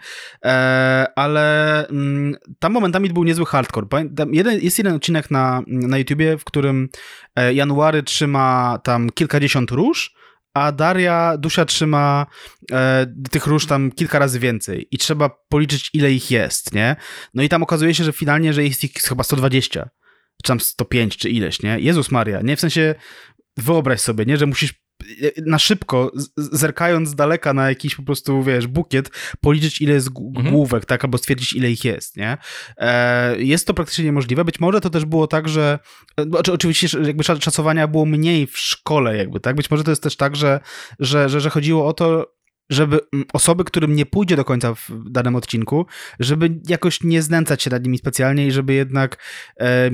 e, 0.46 1.08
ale 1.16 1.88
mm, 1.88 2.36
tam 2.60 2.72
momentami 2.74 3.10
był 3.10 3.24
niezły 3.24 3.46
hardcore. 3.46 3.88
Jeden, 4.32 4.60
jest 4.62 4.78
jeden 4.78 4.96
odcinek 4.96 5.32
na, 5.32 5.62
na 5.68 5.98
YouTubie, 5.98 6.38
w 6.38 6.44
którym 6.44 6.90
e, 7.36 7.54
January 7.54 8.04
trzyma 8.04 8.80
tam 8.84 9.10
kilkadziesiąt 9.10 9.72
róż, 9.72 10.14
a 10.54 10.72
Daria 10.72 11.38
Dusia 11.38 11.66
trzyma 11.66 12.26
e, 12.72 13.14
tych 13.32 13.48
róż 13.48 13.66
tam 13.66 13.92
kilka 13.92 14.20
razy 14.20 14.40
więcej 14.40 14.88
i 14.92 14.98
trzeba 14.98 15.30
policzyć, 15.50 15.90
ile 15.94 16.12
ich 16.12 16.32
jest, 16.32 16.74
nie? 16.74 16.96
No 17.34 17.44
i 17.44 17.50
tam 17.50 17.64
okazuje 17.64 17.94
się, 17.94 18.04
że 18.04 18.12
finalnie, 18.12 18.54
że 18.54 18.64
jest 18.64 18.84
ich 18.84 18.94
chyba 18.94 19.24
120, 19.24 19.90
czy 20.44 20.48
tam 20.48 20.60
105, 20.60 21.18
czy 21.18 21.30
ileś, 21.30 21.62
nie? 21.62 21.80
Jezus 21.80 22.12
Maria, 22.12 22.42
nie? 22.42 22.56
W 22.56 22.60
sensie 22.60 22.96
wyobraź 23.58 24.00
sobie, 24.02 24.26
nie? 24.26 24.38
Że 24.38 24.46
musisz 24.46 24.74
na 25.46 25.60
szybko, 25.60 26.12
zerkając 26.38 27.10
z 27.10 27.16
daleka 27.16 27.54
na 27.54 27.70
jakiś 27.70 27.96
po 27.96 28.04
prostu, 28.04 28.44
wiesz, 28.44 28.68
bukiet, 28.68 29.10
policzyć 29.42 29.82
ile 29.82 29.94
jest 29.94 30.08
Mhm. 30.36 30.52
główek, 30.56 30.86
tak, 30.86 31.04
albo 31.04 31.18
stwierdzić 31.18 31.54
ile 31.54 31.72
ich 31.72 31.86
jest, 31.86 32.18
nie? 32.18 32.38
E, 32.78 33.42
jest 33.42 33.68
to 33.68 33.74
praktycznie 33.74 34.06
niemożliwe. 34.06 34.46
Być 34.46 34.60
może 34.60 34.82
to 34.82 34.90
też 34.90 35.06
było 35.06 35.28
tak, 35.28 35.50
że 35.50 35.80
oczy- 36.32 36.54
oczywiście 36.54 37.00
jakby 37.04 37.24
szac- 37.24 37.44
szacowania 37.44 37.88
było 37.88 38.06
mniej 38.06 38.48
w 38.48 38.58
szkole 38.58 39.18
jakby, 39.18 39.40
tak? 39.40 39.56
Być 39.56 39.72
może 39.72 39.84
to 39.84 39.92
jest 39.92 40.04
też 40.04 40.16
tak, 40.16 40.36
że, 40.36 40.60
że, 41.00 41.30
że, 41.30 41.42
że 41.42 41.50
chodziło 41.50 41.88
o 41.88 41.94
to, 41.94 42.34
żeby 42.70 43.00
mm, 43.14 43.26
osoby, 43.34 43.64
którym 43.64 43.96
nie 43.96 44.06
pójdzie 44.06 44.36
do 44.36 44.46
końca 44.46 44.74
w 44.74 44.90
danym 45.06 45.36
odcinku, 45.36 45.86
żeby 46.20 46.60
jakoś 46.68 47.04
nie 47.04 47.22
znęcać 47.22 47.64
się 47.64 47.70
nad 47.70 47.84
nimi 47.84 47.98
specjalnie 47.98 48.48
i 48.48 48.52
żeby 48.52 48.74
jednak 48.74 49.18
e, 49.60 49.92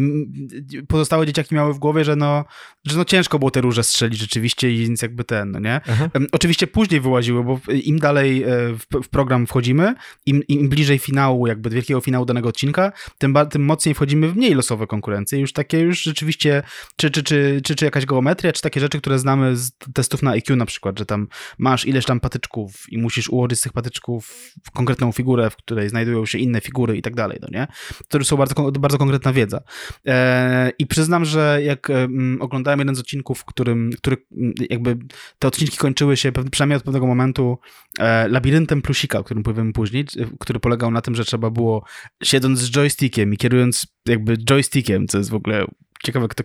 pozostałe 0.87 1.25
dzieciaki 1.25 1.55
miały 1.55 1.73
w 1.73 1.79
głowie, 1.79 2.03
że 2.03 2.15
no, 2.15 2.45
że 2.87 2.97
no 2.97 3.05
ciężko 3.05 3.39
było 3.39 3.51
te 3.51 3.61
róże 3.61 3.83
strzelić 3.83 4.19
rzeczywiście 4.19 4.71
i 4.71 4.77
więc 4.77 5.01
jakby 5.01 5.23
ten, 5.23 5.51
no 5.51 5.59
nie? 5.59 5.81
Aha. 5.87 6.09
Em, 6.13 6.27
Oczywiście 6.31 6.67
później 6.67 7.01
wyłaziły, 7.01 7.43
bo 7.43 7.59
im 7.83 7.99
dalej 7.99 8.43
e, 8.43 8.47
w, 8.73 9.03
w 9.03 9.09
program 9.09 9.47
wchodzimy, 9.47 9.93
im, 10.25 10.43
im 10.47 10.69
bliżej 10.69 10.99
finału, 10.99 11.47
jakby 11.47 11.69
wielkiego 11.69 12.01
finału 12.01 12.25
danego 12.25 12.49
odcinka, 12.49 12.91
tym, 13.17 13.35
tym 13.49 13.65
mocniej 13.65 13.95
wchodzimy 13.95 14.27
w 14.29 14.35
mniej 14.35 14.55
losowe 14.55 14.87
konkurencje. 14.87 15.39
Już 15.39 15.53
takie 15.53 15.79
już 15.79 16.01
rzeczywiście, 16.01 16.63
czy, 16.95 17.11
czy, 17.11 17.23
czy, 17.23 17.61
czy, 17.63 17.75
czy 17.75 17.85
jakaś 17.85 18.05
geometria, 18.05 18.53
czy 18.53 18.61
takie 18.61 18.79
rzeczy, 18.79 19.01
które 19.01 19.19
znamy 19.19 19.57
z 19.57 19.71
testów 19.93 20.23
na 20.23 20.31
IQ 20.31 20.55
na 20.55 20.65
przykład, 20.65 20.99
że 20.99 21.05
tam 21.05 21.27
masz 21.57 21.85
ileś 21.85 22.05
tam 22.05 22.19
patyczków 22.19 22.64
i 22.89 22.97
musisz 22.97 23.29
ułożyć 23.29 23.59
z 23.59 23.61
tych 23.61 23.73
patyczków 23.73 24.53
konkretną 24.73 25.11
figurę, 25.11 25.49
w 25.49 25.55
której 25.55 25.89
znajdują 25.89 26.25
się 26.25 26.37
inne 26.37 26.61
figury 26.61 26.97
i 26.97 27.01
tak 27.01 27.15
dalej, 27.15 27.39
no 27.41 27.47
nie? 27.51 27.67
To 28.07 28.17
już 28.17 28.27
są 28.27 28.37
bardzo, 28.37 28.71
bardzo 28.71 28.97
konkretna 28.97 29.33
wiedza. 29.33 29.61
E, 30.07 30.71
I 30.79 30.87
przyznam, 30.87 31.25
że 31.25 31.59
jak 31.63 31.89
em, 31.89 32.37
oglądałem 32.41 32.79
jeden 32.79 32.95
z 32.95 32.99
odcinków, 32.99 33.39
w 33.39 33.45
którym, 33.45 33.89
który 33.97 34.17
m, 34.31 34.53
jakby 34.69 34.97
te 35.39 35.47
odcinki 35.47 35.77
kończyły 35.77 36.17
się 36.17 36.31
przynajmniej 36.51 36.77
od 36.77 36.83
pewnego 36.83 37.07
momentu 37.07 37.57
e, 37.99 38.27
labiryntem 38.27 38.81
plusika, 38.81 39.19
o 39.19 39.23
którym 39.23 39.43
powiemy 39.43 39.73
później, 39.73 40.05
który 40.39 40.59
polegał 40.59 40.91
na 40.91 41.01
tym, 41.01 41.15
że 41.15 41.25
trzeba 41.25 41.49
było 41.49 41.85
siedząc 42.23 42.59
z 42.59 42.71
joystickiem 42.71 43.33
i 43.33 43.37
kierując 43.37 43.87
jakby 44.07 44.37
joystickiem, 44.49 45.07
co 45.07 45.17
jest 45.17 45.29
w 45.29 45.35
ogóle 45.35 45.65
ciekawe, 46.05 46.27
kto, 46.27 46.43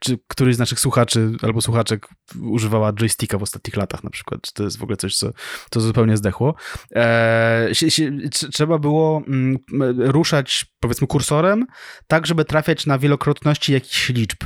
czy 0.00 0.18
któryś 0.28 0.56
z 0.56 0.58
naszych 0.58 0.80
słuchaczy 0.80 1.32
albo 1.42 1.60
słuchaczek 1.60 2.08
używała 2.40 2.92
joysticka 2.92 3.38
w 3.38 3.42
ostatnich 3.42 3.76
latach 3.76 4.04
na 4.04 4.10
przykład, 4.10 4.40
czy 4.42 4.52
to 4.54 4.62
jest 4.64 4.78
w 4.78 4.82
ogóle 4.82 4.96
coś, 4.96 5.16
co, 5.16 5.30
co 5.70 5.80
zupełnie 5.80 6.16
zdechło. 6.16 6.54
E, 6.94 7.68
się, 7.72 7.90
się, 7.90 8.12
trzeba 8.52 8.78
było 8.78 9.22
mm, 9.28 9.58
ruszać, 9.98 10.66
powiedzmy, 10.80 11.06
kursorem, 11.06 11.66
tak, 12.06 12.26
żeby 12.26 12.44
trafiać 12.44 12.86
na 12.86 12.98
wielokrotności 12.98 13.72
jakichś 13.72 14.08
liczb. 14.08 14.44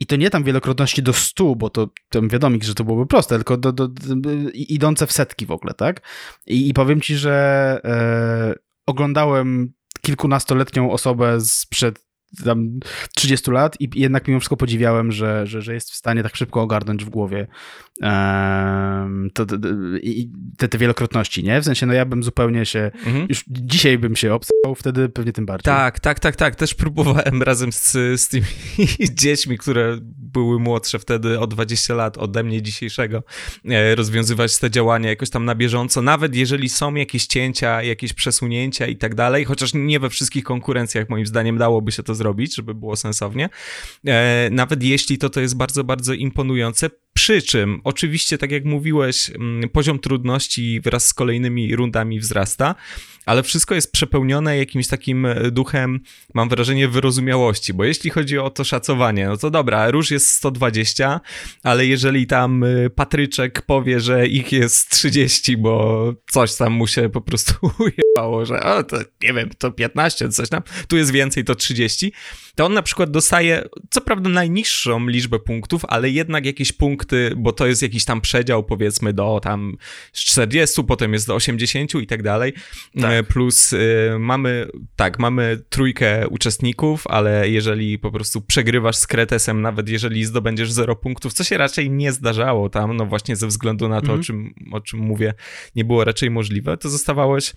I 0.00 0.06
to 0.06 0.16
nie 0.16 0.30
tam 0.30 0.44
wielokrotności 0.44 1.02
do 1.02 1.12
100, 1.12 1.54
bo 1.54 1.70
to 1.70 1.88
tam 2.08 2.28
wiadomo, 2.28 2.56
że 2.62 2.74
to 2.74 2.84
byłoby 2.84 3.06
proste, 3.06 3.36
tylko 3.36 3.56
do, 3.56 3.72
do, 3.72 3.88
do, 3.88 4.30
idące 4.54 5.06
w 5.06 5.12
setki 5.12 5.46
w 5.46 5.50
ogóle, 5.50 5.74
tak? 5.74 6.00
I, 6.46 6.68
i 6.68 6.74
powiem 6.74 7.00
ci, 7.00 7.16
że 7.16 7.80
e, 7.84 8.54
oglądałem 8.86 9.72
kilkunastoletnią 10.00 10.90
osobę 10.90 11.40
sprzed 11.40 12.04
tam 12.44 12.80
30 13.14 13.50
lat 13.50 13.76
i 13.80 13.90
jednak 13.94 14.28
mimo 14.28 14.40
wszystko 14.40 14.56
podziwiałem, 14.56 15.12
że, 15.12 15.46
że, 15.46 15.62
że 15.62 15.74
jest 15.74 15.90
w 15.90 15.94
stanie 15.94 16.22
tak 16.22 16.36
szybko 16.36 16.62
ogarnąć 16.62 17.04
w 17.04 17.08
głowie 17.08 17.46
to, 19.34 19.46
to, 19.46 19.56
te, 20.56 20.68
te 20.68 20.78
wielokrotności, 20.78 21.44
nie? 21.44 21.60
W 21.60 21.64
sensie, 21.64 21.86
no 21.86 21.92
ja 21.92 22.04
bym 22.04 22.22
zupełnie 22.22 22.66
się, 22.66 22.90
mhm. 23.06 23.26
już 23.28 23.44
dzisiaj 23.48 23.98
bym 23.98 24.16
się 24.16 24.34
obsał, 24.34 24.74
wtedy 24.76 25.08
pewnie 25.08 25.32
tym 25.32 25.46
bardziej. 25.46 25.64
Tak, 25.64 26.00
tak, 26.00 26.20
tak, 26.20 26.36
tak. 26.36 26.56
Też 26.56 26.74
próbowałem 26.74 27.42
razem 27.52 27.72
z, 27.72 27.92
z 28.20 28.28
tymi 28.28 28.46
dziećmi, 29.20 29.58
które 29.58 29.98
były 30.34 30.58
młodsze 30.58 30.98
wtedy 30.98 31.40
o 31.40 31.46
20 31.46 31.94
lat 31.94 32.18
ode 32.18 32.42
mnie 32.42 32.62
dzisiejszego, 32.62 33.22
e, 33.64 33.94
rozwiązywać 33.94 34.58
te 34.58 34.70
działania 34.70 35.08
jakoś 35.08 35.30
tam 35.30 35.44
na 35.44 35.54
bieżąco, 35.54 36.02
nawet 36.02 36.34
jeżeli 36.36 36.68
są 36.68 36.94
jakieś 36.94 37.26
cięcia, 37.26 37.82
jakieś 37.82 38.12
przesunięcia 38.12 38.86
i 38.86 38.96
tak 38.96 39.14
dalej, 39.14 39.44
chociaż 39.44 39.74
nie 39.74 40.00
we 40.00 40.10
wszystkich 40.10 40.44
konkurencjach 40.44 41.08
moim 41.08 41.26
zdaniem 41.26 41.58
dałoby 41.58 41.92
się 41.92 42.02
to 42.02 42.14
zrobić, 42.14 42.54
żeby 42.54 42.74
było 42.74 42.96
sensownie. 42.96 43.48
E, 44.06 44.48
nawet 44.50 44.82
jeśli 44.82 45.18
to 45.18 45.30
to 45.30 45.40
jest 45.40 45.56
bardzo, 45.56 45.84
bardzo 45.84 46.12
imponujące, 46.12 46.90
przy 47.14 47.42
czym, 47.42 47.80
oczywiście, 47.84 48.38
tak 48.38 48.50
jak 48.50 48.64
mówiłeś, 48.64 49.30
mm, 49.30 49.68
poziom 49.68 49.98
trudności 49.98 50.80
wraz 50.80 51.06
z 51.06 51.14
kolejnymi 51.14 51.76
rundami 51.76 52.20
wzrasta, 52.20 52.74
ale 53.26 53.42
wszystko 53.42 53.74
jest 53.74 53.92
przepełnione 53.92 54.58
jakimś 54.58 54.88
takim 54.88 55.26
e, 55.26 55.50
duchem, 55.50 56.00
mam 56.34 56.48
wrażenie, 56.48 56.88
wyrozumiałości, 56.88 57.74
bo 57.74 57.84
jeśli 57.84 58.10
chodzi 58.10 58.38
o 58.38 58.50
to 58.50 58.64
szacowanie, 58.64 59.26
no 59.26 59.36
to 59.36 59.50
dobra, 59.50 59.90
róż 59.90 60.10
jest 60.10 60.30
120, 60.30 61.20
ale 61.62 61.86
jeżeli 61.86 62.26
tam 62.26 62.64
e, 62.64 62.90
Patryczek 62.90 63.62
powie, 63.62 64.00
że 64.00 64.26
ich 64.26 64.52
jest 64.52 64.90
30, 64.90 65.56
bo 65.56 66.14
coś 66.30 66.54
tam 66.54 66.72
mu 66.72 66.86
się 66.86 67.08
po 67.08 67.20
prostu 67.20 67.54
ujebało, 68.14 68.44
że 68.44 68.62
o, 68.62 68.82
to 68.82 68.96
nie 69.22 69.32
wiem, 69.32 69.50
to 69.58 69.72
15, 69.72 70.28
coś 70.28 70.48
tam, 70.48 70.62
tu 70.88 70.96
jest 70.96 71.10
więcej, 71.10 71.44
to 71.44 71.54
30, 71.54 72.12
to 72.54 72.66
on 72.66 72.74
na 72.74 72.82
przykład 72.82 73.10
dostaje, 73.10 73.68
co 73.90 74.00
prawda 74.00 74.30
najniższą 74.30 75.06
liczbę 75.06 75.38
punktów, 75.38 75.82
ale 75.88 76.10
jednak 76.10 76.46
jakieś 76.46 76.72
punkty, 76.72 77.32
bo 77.36 77.52
to 77.52 77.66
jest 77.66 77.82
jakiś 77.82 78.04
tam 78.04 78.20
przedział, 78.20 78.64
powiedzmy, 78.64 79.12
do 79.12 79.40
tam 79.42 79.76
40, 80.12 80.84
potem 80.84 81.12
jest 81.12 81.26
do 81.26 81.34
80 81.34 81.94
i 81.94 82.06
tak 82.06 82.22
dalej. 82.22 82.52
Tak. 83.00 83.12
E, 83.12 83.22
plus 83.22 83.72
y, 83.72 83.78
mamy, 84.18 84.68
tak, 84.96 85.18
mamy 85.18 85.62
trójkę 85.68 86.28
uczestników, 86.28 87.06
ale 87.06 87.48
jeżeli 87.48 87.98
po 87.98 88.10
prostu 88.10 88.40
przegrywasz 88.40 88.96
z 88.96 89.06
Kretesem, 89.06 89.62
nawet 89.62 89.88
jeżeli 89.88 90.24
zdobędziesz 90.24 90.72
0 90.72 90.96
punktów, 90.96 91.32
co 91.32 91.44
się 91.44 91.58
raczej 91.58 91.90
nie 91.90 92.12
zdarzało 92.12 92.68
tam, 92.68 92.96
no 92.96 93.06
właśnie 93.06 93.36
ze 93.36 93.46
względu 93.46 93.88
na 93.88 94.00
to, 94.00 94.06
mm 94.06 94.16
-hmm. 94.16 94.20
o, 94.20 94.24
czym, 94.24 94.54
o 94.72 94.80
czym 94.80 95.00
mówię, 95.00 95.34
nie 95.76 95.84
było 95.84 96.04
raczej 96.04 96.30
możliwe, 96.30 96.76
to 96.76 96.88
zostawałeś 96.88 97.52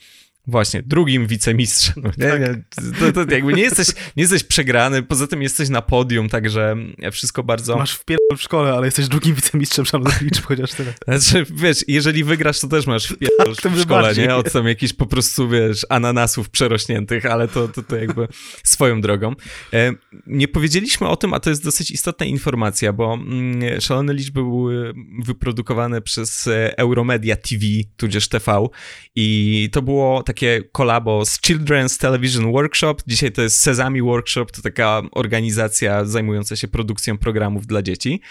Właśnie, 0.48 0.84
drugim 0.84 1.28
wicemistrzem. 1.28 2.04
Nie, 2.18 2.30
tak. 2.30 2.42
nie, 2.42 2.64
to, 3.00 3.26
to 3.26 3.34
jakby 3.34 3.54
nie 3.54 3.64
jesteś, 3.64 3.88
nie 3.88 4.24
jesteś 4.24 4.44
przegrany, 4.44 5.04
poza 5.04 5.28
tym 5.28 5.42
jesteś 5.42 5.70
na 5.70 5.82
podium, 5.82 6.30
także 6.30 6.76
wszystko 7.12 7.44
bardzo... 7.44 7.78
Masz 7.78 7.94
wpierdol 7.94 8.38
w 8.38 8.42
szkole, 8.42 8.74
ale 8.74 8.88
jesteś 8.88 9.08
drugim 9.08 9.36
wicemistrzem 9.36 9.86
szalonych 9.86 10.22
liczb, 10.22 10.46
chociaż 10.46 10.72
tyle. 10.72 10.94
Znaczy, 11.08 11.46
wiesz, 11.56 11.86
jeżeli 11.88 12.24
wygrasz, 12.24 12.60
to 12.60 12.68
też 12.68 12.88
masz 12.88 13.08
wpierdol 13.08 13.56
tak, 13.56 13.72
w 13.72 13.82
szkole, 13.82 14.16
nie? 14.16 14.36
Od 14.36 14.52
tam 14.52 14.68
jakichś 14.68 14.94
po 14.94 15.06
prostu, 15.06 15.50
wiesz, 15.50 15.86
ananasów 15.90 16.50
przerośniętych, 16.50 17.26
ale 17.26 17.48
to, 17.48 17.68
to, 17.68 17.84
to 17.84 17.96
jakby 17.96 18.28
swoją 18.64 19.02
drogą. 19.02 19.36
E, 19.74 19.94
nie 20.28 20.48
powiedzieliśmy 20.48 21.08
o 21.08 21.16
tym, 21.16 21.34
a 21.34 21.40
to 21.40 21.50
jest 21.50 21.64
dosyć 21.64 21.92
istotna 21.92 22.26
informacja, 22.26 22.94
bo 22.94 23.14
mm, 23.14 23.82
szalone 23.82 24.14
liczby 24.14 24.44
były 24.44 24.94
wyprodukowane 25.24 26.02
przez 26.02 26.48
e, 26.48 26.78
Euromedia 26.78 27.36
TV, 27.36 27.66
tudzież 27.98 28.28
TV 28.28 28.68
i 29.16 29.70
to 29.72 29.82
było 29.82 30.24
tak 30.24 30.37
takie 30.38 30.64
kolabo 30.72 31.26
z 31.26 31.42
Children's 31.42 32.00
Television 32.00 32.52
Workshop. 32.52 32.96
Dzisiaj 33.08 33.32
to 33.32 33.42
jest 33.42 33.60
Sesame 33.60 34.02
Workshop, 34.02 34.46
to 34.46 34.62
taka 34.62 35.02
organizacja 35.12 36.06
zajmująca 36.06 36.56
się 36.56 36.68
produkcją 36.68 37.18
programów 37.18 37.68
dla 37.68 37.82
dzieci. 37.82 38.22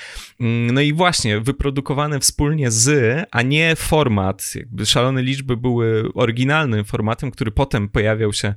Mm, 0.41 0.75
no 0.75 0.81
i 0.81 0.93
właśnie, 0.93 1.41
wyprodukowane 1.41 2.21
wspólnie 2.21 2.71
z, 2.71 3.27
a 3.31 3.43
nie 3.43 3.77
format, 3.77 4.53
jakby 4.55 4.87
szalone 4.87 5.23
liczby 5.23 5.57
były 5.57 6.13
oryginalnym 6.15 6.85
formatem, 6.85 7.31
który 7.31 7.51
potem 7.51 7.89
pojawiał 7.89 8.33
się 8.33 8.55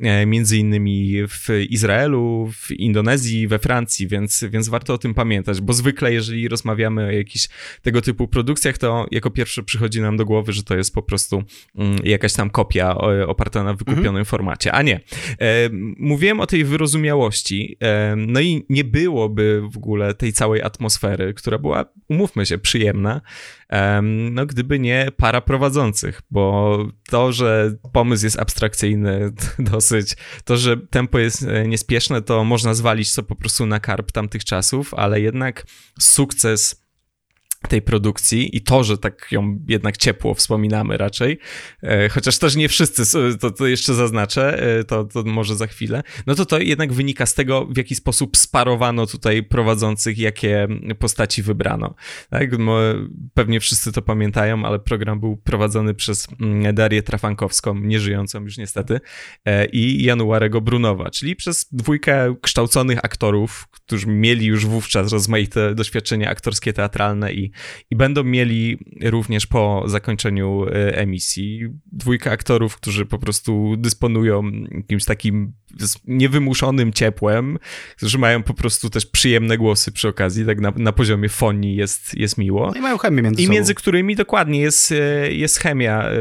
e, 0.00 0.26
między 0.26 0.58
innymi 0.58 1.14
w 1.28 1.48
Izraelu, 1.68 2.50
w 2.60 2.70
Indonezji, 2.70 3.48
we 3.48 3.58
Francji, 3.58 4.08
więc, 4.08 4.44
więc 4.50 4.68
warto 4.68 4.94
o 4.94 4.98
tym 4.98 5.14
pamiętać, 5.14 5.60
bo 5.60 5.72
zwykle 5.72 6.12
jeżeli 6.12 6.48
rozmawiamy 6.48 7.06
o 7.06 7.10
jakichś 7.10 7.48
tego 7.82 8.00
typu 8.00 8.28
produkcjach, 8.28 8.78
to 8.78 9.06
jako 9.10 9.30
pierwsze 9.30 9.62
przychodzi 9.62 10.00
nam 10.00 10.16
do 10.16 10.24
głowy, 10.24 10.52
że 10.52 10.62
to 10.62 10.76
jest 10.76 10.94
po 10.94 11.02
prostu 11.02 11.42
mm, 11.76 11.98
jakaś 12.04 12.32
tam 12.32 12.50
kopia 12.50 12.91
oparta 13.26 13.62
na 13.62 13.74
wykupionym 13.74 14.08
mhm. 14.08 14.24
formacie, 14.24 14.72
a 14.72 14.82
nie. 14.82 15.00
E, 15.40 15.68
mówiłem 15.98 16.40
o 16.40 16.46
tej 16.46 16.64
wyrozumiałości, 16.64 17.76
e, 17.80 18.14
no 18.16 18.40
i 18.40 18.66
nie 18.68 18.84
byłoby 18.84 19.62
w 19.72 19.76
ogóle 19.76 20.14
tej 20.14 20.32
całej 20.32 20.62
atmosfery, 20.62 21.34
która 21.34 21.58
była, 21.58 21.84
umówmy 22.08 22.46
się, 22.46 22.58
przyjemna, 22.58 23.20
e, 23.72 24.02
no 24.30 24.46
gdyby 24.46 24.78
nie 24.78 25.08
para 25.16 25.40
prowadzących, 25.40 26.22
bo 26.30 26.78
to, 27.10 27.32
że 27.32 27.74
pomysł 27.92 28.26
jest 28.26 28.40
abstrakcyjny 28.40 29.32
dosyć, 29.72 30.16
to, 30.44 30.56
że 30.56 30.76
tempo 30.76 31.18
jest 31.18 31.46
niespieszne, 31.66 32.22
to 32.22 32.44
można 32.44 32.74
zwalić 32.74 33.14
to 33.14 33.22
po 33.22 33.36
prostu 33.36 33.66
na 33.66 33.80
karp 33.80 34.12
tamtych 34.12 34.44
czasów, 34.44 34.94
ale 34.94 35.20
jednak 35.20 35.66
sukces 35.98 36.81
tej 37.68 37.82
produkcji 37.82 38.56
i 38.56 38.60
to, 38.60 38.84
że 38.84 38.98
tak 38.98 39.28
ją 39.30 39.58
jednak 39.68 39.96
ciepło 39.96 40.34
wspominamy 40.34 40.96
raczej, 40.96 41.38
e, 41.82 42.08
chociaż 42.08 42.38
też 42.38 42.56
nie 42.56 42.68
wszyscy, 42.68 43.02
to, 43.38 43.50
to 43.50 43.66
jeszcze 43.66 43.94
zaznaczę, 43.94 44.62
e, 44.78 44.84
to, 44.84 45.04
to 45.04 45.22
może 45.22 45.56
za 45.56 45.66
chwilę, 45.66 46.02
no 46.26 46.34
to 46.34 46.46
to 46.46 46.58
jednak 46.58 46.92
wynika 46.92 47.26
z 47.26 47.34
tego, 47.34 47.66
w 47.66 47.76
jaki 47.76 47.94
sposób 47.94 48.36
sparowano 48.36 49.06
tutaj 49.06 49.42
prowadzących, 49.42 50.18
jakie 50.18 50.68
postaci 50.98 51.42
wybrano. 51.42 51.94
Tak? 52.30 52.50
Pewnie 53.34 53.60
wszyscy 53.60 53.92
to 53.92 54.02
pamiętają, 54.02 54.64
ale 54.64 54.78
program 54.78 55.20
był 55.20 55.36
prowadzony 55.36 55.94
przez 55.94 56.28
mm, 56.40 56.74
Darię 56.74 57.02
Trafankowską, 57.02 57.74
nieżyjącą 57.74 58.42
już 58.44 58.58
niestety, 58.58 59.00
e, 59.44 59.66
i 59.66 60.04
Januarego 60.04 60.60
Brunowa, 60.60 61.10
czyli 61.10 61.36
przez 61.36 61.68
dwójkę 61.72 62.34
kształconych 62.42 62.98
aktorów, 63.04 63.68
którzy 63.70 64.06
mieli 64.06 64.46
już 64.46 64.66
wówczas 64.66 65.12
rozmaite 65.12 65.74
doświadczenia 65.74 66.30
aktorskie, 66.30 66.72
teatralne 66.72 67.32
i 67.32 67.51
i 67.90 67.96
będą 67.96 68.24
mieli 68.24 68.78
również 69.02 69.46
po 69.46 69.84
zakończeniu 69.86 70.66
e, 70.66 70.96
emisji 70.96 71.68
dwójkę 71.92 72.30
aktorów, 72.30 72.76
którzy 72.76 73.06
po 73.06 73.18
prostu 73.18 73.76
dysponują 73.78 74.42
jakimś 74.70 75.04
takim 75.04 75.52
niewymuszonym 76.06 76.92
ciepłem, 76.92 77.58
którzy 77.96 78.18
mają 78.18 78.42
po 78.42 78.54
prostu 78.54 78.90
też 78.90 79.06
przyjemne 79.06 79.58
głosy 79.58 79.92
przy 79.92 80.08
okazji, 80.08 80.46
tak 80.46 80.60
na, 80.60 80.72
na 80.76 80.92
poziomie 80.92 81.28
fonii 81.28 81.76
jest, 81.76 82.14
jest 82.14 82.38
miło. 82.38 82.66
No 82.66 82.78
I 82.78 82.80
mają 82.80 82.98
chemię 82.98 83.22
między 83.22 83.42
I 83.42 83.44
sobą. 83.44 83.54
między 83.54 83.74
którymi 83.74 84.16
dokładnie 84.16 84.60
jest, 84.60 84.92
e, 84.92 85.32
jest 85.32 85.58
chemia. 85.58 86.02
E, 86.02 86.16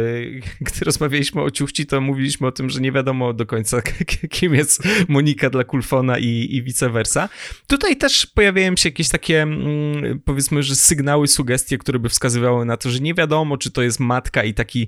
gdy 0.62 0.86
rozmawialiśmy 0.86 1.42
o 1.42 1.52
Ciuchci, 1.52 1.86
to 1.86 2.02
mówiliśmy 2.02 2.48
o 2.48 2.52
tym, 2.52 2.70
że 2.70 2.82
nie 2.82 2.92
wiadomo 2.92 3.34
do 3.34 3.46
końca, 3.46 3.82
kim 4.30 4.56
jest 4.56 4.84
Monika 5.08 5.50
dla 5.50 5.64
Kulfona 5.64 6.18
i, 6.18 6.48
i 6.50 6.64
vice 6.64 6.90
versa. 6.90 7.30
Tutaj 7.68 7.98
też 7.98 8.26
pojawiają 8.26 8.76
się 8.76 8.90
jakieś 8.90 9.10
takie, 9.10 9.42
mm, 9.42 10.20
powiedzmy, 10.26 10.64
że 10.64 10.76
sygnały, 10.76 11.21
sugestie, 11.28 11.78
które 11.78 12.00
by 12.00 12.10
wskazywały 12.10 12.66
na 12.66 12.78
to, 12.78 12.90
że 12.90 13.00
nie 13.00 13.14
wiadomo, 13.14 13.58
czy 13.58 13.72
to 13.72 13.82
jest 13.82 14.00
matka 14.00 14.44
i 14.44 14.54
taki 14.54 14.88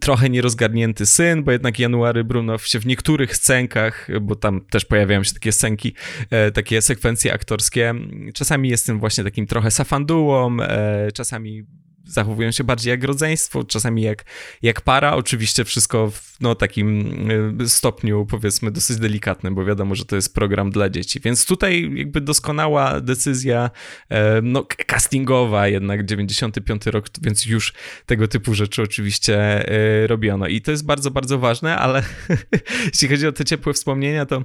trochę 0.00 0.30
nierozgarnięty 0.30 1.06
syn, 1.06 1.44
bo 1.44 1.52
jednak 1.52 1.78
January 1.78 2.24
Brunow 2.24 2.66
się 2.66 2.78
w 2.78 2.86
niektórych 2.86 3.36
scenkach, 3.36 4.08
bo 4.20 4.36
tam 4.36 4.60
też 4.60 4.84
pojawiają 4.84 5.24
się 5.24 5.34
takie 5.34 5.52
scenki, 5.52 5.94
e, 6.30 6.50
takie 6.50 6.82
sekwencje 6.82 7.32
aktorskie, 7.32 7.94
czasami 8.34 8.68
jestem 8.68 9.00
właśnie 9.00 9.24
takim 9.24 9.46
trochę 9.46 9.70
safandułą, 9.70 10.60
e, 10.60 11.12
czasami 11.12 11.64
zachowują 12.08 12.50
się 12.50 12.64
bardziej 12.64 12.90
jak 12.90 13.04
rodzeństwo, 13.04 13.64
czasami 13.64 14.02
jak, 14.02 14.24
jak 14.62 14.80
para, 14.80 15.14
oczywiście 15.16 15.64
wszystko 15.64 16.10
w 16.10 16.36
no, 16.40 16.54
takim 16.54 17.30
y, 17.60 17.68
stopniu 17.68 18.26
powiedzmy 18.26 18.70
dosyć 18.70 18.96
delikatnym, 18.96 19.54
bo 19.54 19.64
wiadomo, 19.64 19.94
że 19.94 20.04
to 20.04 20.16
jest 20.16 20.34
program 20.34 20.70
dla 20.70 20.90
dzieci, 20.90 21.20
więc 21.20 21.46
tutaj 21.46 21.90
jakby 21.94 22.20
doskonała 22.20 23.00
decyzja 23.00 23.70
e, 24.08 24.42
no, 24.42 24.66
castingowa 24.86 25.68
jednak, 25.68 26.04
95 26.04 26.86
rok, 26.86 27.06
więc 27.22 27.46
już 27.46 27.72
tego 28.06 28.28
typu 28.28 28.54
rzeczy 28.54 28.82
oczywiście 28.82 29.68
e, 29.68 30.06
robiono. 30.06 30.46
I 30.46 30.60
to 30.60 30.70
jest 30.70 30.86
bardzo, 30.86 31.10
bardzo 31.10 31.38
ważne, 31.38 31.76
ale 31.76 32.02
jeśli 32.92 33.08
chodzi 33.08 33.26
o 33.26 33.32
te 33.32 33.44
ciepłe 33.44 33.72
wspomnienia, 33.72 34.26
to 34.26 34.44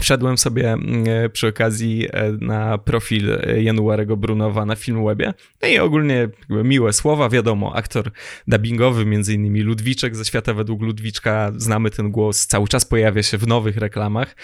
Wszedłem 0.00 0.38
sobie 0.38 0.72
mm, 0.72 1.04
e, 1.08 1.28
przy 1.28 1.48
okazji 1.48 2.08
e, 2.12 2.32
na 2.32 2.78
profil 2.78 3.32
e, 3.32 3.62
Januarego 3.62 4.16
Brunowa 4.16 4.66
na 4.66 4.76
Filmwebie. 4.76 5.34
No 5.62 5.68
i 5.68 5.78
ogólnie 5.78 6.28
miłe 6.48 6.92
słowa, 6.92 7.28
wiadomo, 7.28 7.76
aktor 7.76 8.10
dubbingowy, 8.48 9.06
między 9.06 9.34
innymi 9.34 9.60
Ludwiczek 9.60 10.16
ze 10.16 10.24
Świata 10.24 10.54
według 10.54 10.82
Ludwiczka, 10.82 11.52
znamy 11.56 11.90
ten 11.90 12.10
głos, 12.10 12.46
cały 12.46 12.68
czas 12.68 12.84
pojawia 12.84 13.22
się 13.22 13.38
w 13.38 13.46
nowych 13.46 13.76
reklamach. 13.76 14.36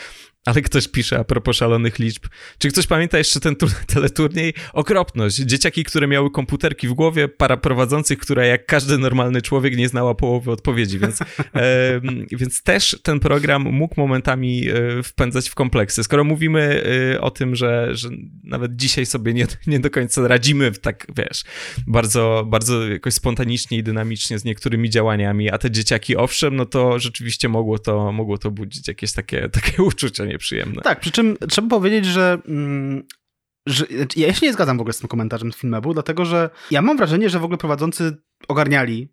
Ale 0.45 0.63
ktoś 0.63 0.89
pisze 0.89 1.19
a 1.19 1.25
propos 1.25 1.57
szalonych 1.57 1.99
liczb. 1.99 2.23
Czy 2.59 2.69
ktoś 2.69 2.87
pamięta 2.87 3.19
jeszcze 3.19 3.41
ten 3.41 3.57
teleturniej? 3.95 4.55
Okropność. 4.73 5.37
Dzieciaki, 5.37 5.85
które 5.85 6.07
miały 6.07 6.31
komputerki 6.31 6.89
w 6.89 6.93
głowie, 6.93 7.29
para 7.29 7.57
prowadzących, 7.57 8.19
która 8.19 8.45
jak 8.45 8.67
każdy 8.67 8.99
normalny 8.99 9.43
człowiek 9.43 9.77
nie 9.77 9.89
znała 9.89 10.15
połowy 10.15 10.51
odpowiedzi, 10.51 10.99
więc, 10.99 11.21
e, 11.55 12.01
więc 12.31 12.63
też 12.63 13.01
ten 13.03 13.21
program 13.21 13.63
mógł 13.63 13.95
momentami 13.97 14.69
e, 14.69 15.03
wpędzać 15.03 15.49
w 15.49 15.55
kompleksy. 15.55 16.05
Skoro 16.05 16.25
mówimy 16.25 16.85
e, 17.15 17.21
o 17.21 17.31
tym, 17.31 17.57
że, 17.57 17.89
że 17.93 18.09
nawet 18.45 18.77
dzisiaj 18.77 19.07
sobie 19.07 19.35
nie, 19.35 19.47
nie 19.67 19.81
do 19.81 19.91
końca 19.91 20.29
radzimy 20.29 20.73
tak, 20.73 21.07
wiesz, 21.17 21.45
bardzo, 21.87 22.47
bardzo 22.47 22.89
jakoś 22.89 23.15
spontanicznie 23.15 23.79
i 23.79 23.83
dynamicznie 23.83 24.39
z 24.39 24.45
niektórymi 24.45 24.91
działaniami, 24.91 25.51
a 25.51 25.59
te 25.59 25.71
dzieciaki 25.71 26.17
owszem, 26.17 26.57
no 26.57 26.67
to 26.67 26.99
rzeczywiście 26.99 27.49
mogło 27.49 27.79
to, 27.79 28.13
mogło 28.13 28.39
to 28.39 28.51
budzić 28.51 28.89
jakieś 28.89 29.13
takie, 29.13 29.49
takie 29.49 29.83
uczucia 29.83 30.32
nieprzyjemne. 30.33 30.83
Tak, 30.83 31.01
przy 31.01 31.11
czym 31.11 31.37
trzeba 31.49 31.69
powiedzieć, 31.69 32.07
że, 32.07 32.39
mm, 32.49 33.03
że 33.67 33.85
znaczy, 33.97 34.21
ja 34.21 34.35
się 34.35 34.47
nie 34.47 34.53
zgadzam 34.53 34.79
w 34.79 34.81
ogóle 34.81 34.93
z 34.93 34.99
tym 34.99 35.09
komentarzem 35.09 35.53
z 35.53 35.57
filmu, 35.57 35.93
dlatego 35.95 36.25
że 36.25 36.51
ja 36.71 36.83
mam 36.83 36.97
wrażenie, 36.97 37.31
że 37.31 37.39
w 37.39 37.45
ogóle 37.45 37.59
prowadzący 37.59 38.17
ogarniali 38.49 39.09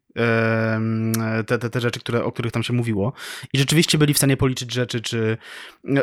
te, 1.48 1.58
te, 1.58 1.70
te 1.70 1.82
rzeczy, 1.82 2.00
które, 2.00 2.24
o 2.24 2.32
których 2.32 2.52
tam 2.52 2.64
się 2.64 2.74
mówiło. 2.74 3.14
I 3.54 3.58
rzeczywiście 3.58 3.98
byli 3.98 4.14
w 4.14 4.18
stanie 4.18 4.38
policzyć 4.38 4.74
rzeczy, 4.74 5.02
czy... 5.02 5.38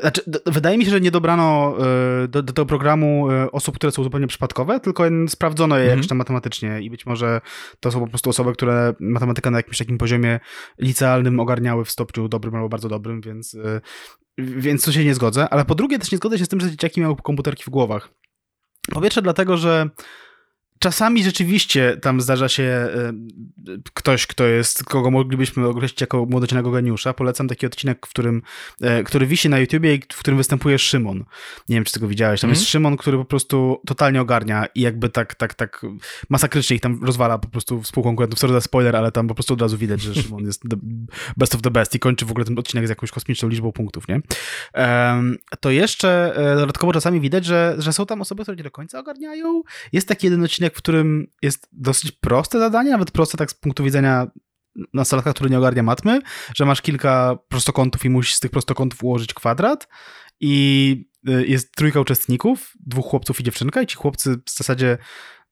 Znaczy, 0.01 0.23
wydaje 0.47 0.79
mi 0.79 0.85
się, 0.85 0.91
że 0.91 1.01
nie 1.01 1.11
dobrano 1.11 1.77
e, 2.25 2.29
do, 2.29 2.43
do 2.43 2.53
tego 2.53 2.67
programu 2.67 3.31
e, 3.31 3.53
osób, 3.53 3.75
które 3.75 3.93
są 3.93 4.03
zupełnie 4.03 4.27
przypadkowe, 4.27 4.81
tylko 4.81 5.05
sprawdzono 5.29 5.79
je 5.79 5.85
jakoś 5.87 6.07
tam 6.07 6.19
matematycznie. 6.19 6.81
I 6.83 6.91
być 6.91 7.07
może 7.07 7.41
to 7.81 7.91
są 7.91 8.01
po 8.01 8.07
prostu 8.07 8.31
osoby, 8.31 8.53
które 8.53 8.95
matematykę 9.01 9.51
na 9.51 9.59
jakimś 9.59 9.79
takim 9.79 9.99
poziomie 9.99 10.41
licealnym 10.79 11.41
ogarniały 11.41 11.85
w 11.85 11.91
stopniu 11.91 12.29
dobrym 12.29 12.55
albo 12.55 12.69
bardzo 12.69 12.89
dobrym, 12.89 13.21
więc 13.21 13.55
e, 13.55 13.81
więc 14.39 14.85
tu 14.85 14.93
się 14.93 15.05
nie 15.05 15.15
zgodzę, 15.15 15.49
ale 15.49 15.65
po 15.65 15.75
drugie 15.75 15.99
też 15.99 16.13
nie 16.13 16.19
zgodzę 16.19 16.39
się 16.39 16.45
z 16.45 16.49
tym, 16.49 16.61
że 16.61 16.71
dzieciaki 16.71 17.01
miały 17.01 17.17
komputerki 17.17 17.65
w 17.65 17.69
głowach. 17.71 18.09
Po 18.91 19.01
pierwsze 19.01 19.23
dlatego, 19.23 19.57
że 19.57 19.91
Czasami 20.79 21.25
rzeczywiście 21.25 21.97
tam 22.03 22.21
zdarza 22.21 22.49
się 22.49 22.63
e, 22.63 23.13
ktoś, 23.95 24.27
kto 24.27 24.45
jest, 24.45 24.85
kogo 24.85 25.11
moglibyśmy 25.11 25.67
określić 25.67 26.01
jako 26.01 26.27
młodocianego 26.27 26.71
geniusza. 26.71 27.15
Polecam 27.15 27.49
taki 27.49 27.67
odcinek, 27.67 28.07
w 28.07 28.11
którym, 28.11 28.43
e, 28.81 29.03
który 29.03 29.27
wisi 29.27 29.49
na 29.49 29.59
YouTubie 29.59 29.95
i 29.95 30.03
w 30.13 30.19
którym 30.19 30.39
występuje 30.39 30.79
Szymon. 30.79 31.25
Nie 31.69 31.77
wiem, 31.77 31.85
czy 31.85 31.93
tego 31.93 32.09
widziałeś. 32.09 32.41
Tam 32.41 32.51
mm. 32.51 32.59
jest 32.59 32.69
Szymon, 32.69 32.97
który 32.97 33.19
po 33.19 33.25
prostu 33.25 33.81
totalnie 33.87 34.21
ogarnia 34.21 34.67
i 34.75 34.81
jakby 34.81 35.09
tak, 35.09 35.35
tak, 35.35 35.55
tak 35.55 35.87
masakrycznie 36.29 36.77
ich 36.77 36.83
tam 36.83 37.05
rozwala 37.05 37.39
po 37.39 37.49
prostu 37.49 37.83
współkonkurentów. 37.83 38.39
Sorry 38.39 38.53
za 38.53 38.61
spoiler, 38.61 38.97
ale 38.97 39.13
tam 39.13 39.29
po 39.29 39.35
prostu 39.35 39.55
od 39.55 39.63
razu 39.63 39.79
widać, 39.79 40.01
że 40.01 40.15
Szymon 40.23 40.45
jest 40.45 40.63
best 41.37 41.55
of 41.55 41.63
the 41.63 41.71
best 41.71 41.95
i 41.95 41.99
kończy 41.99 42.27
w 42.27 42.31
ogóle 42.31 42.45
ten 42.45 42.59
odcinek 42.59 42.87
z 42.87 42.91
jakąś 42.91 43.11
kosmiczną 43.11 43.49
liczbą 43.49 43.73
punktów, 43.73 44.09
nie? 44.09 44.21
To 45.61 45.71
jeszcze 45.71 46.37
e, 46.37 46.57
dodatkowo 46.57 46.93
czasami 46.93 47.21
widać, 47.21 47.45
że, 47.45 47.75
że 47.79 47.93
są 47.93 48.07
tam 48.07 48.21
osoby, 48.21 48.43
które 48.43 48.57
nie 48.57 48.63
do 48.63 48.71
końca 48.71 48.99
ogarniają. 48.99 49.63
Jest 49.93 50.09
taki 50.09 50.27
jeden 50.27 50.41
odcinek, 50.67 50.75
w 50.75 50.83
którym 50.83 51.27
jest 51.43 51.69
dosyć 51.73 52.13
proste 52.13 52.59
zadanie, 52.59 52.91
nawet 52.91 53.11
proste 53.11 53.39
tak 53.39 53.51
z 53.51 53.55
punktu 53.55 53.85
widzenia 53.85 54.27
nastolatka, 54.95 55.33
który 55.33 55.51
nie 55.51 55.59
ogarnia 55.59 55.83
matmy, 55.83 56.21
że 56.55 56.65
masz 56.65 56.83
kilka 56.83 57.39
prostokątów 57.49 58.05
i 58.05 58.11
musisz 58.11 58.35
z 58.35 58.41
tych 58.41 58.51
prostokątów 58.51 59.05
ułożyć 59.05 59.35
kwadrat 59.35 59.89
i 60.41 61.09
y, 61.29 61.47
jest 61.47 61.75
trójka 61.75 62.01
uczestników, 62.01 62.73
dwóch 62.87 63.07
chłopców 63.07 63.41
i 63.41 63.45
dziewczynka 63.45 63.83
i 63.83 63.87
ci 63.87 63.97
chłopcy 63.97 64.37
w 64.47 64.51
zasadzie 64.51 64.99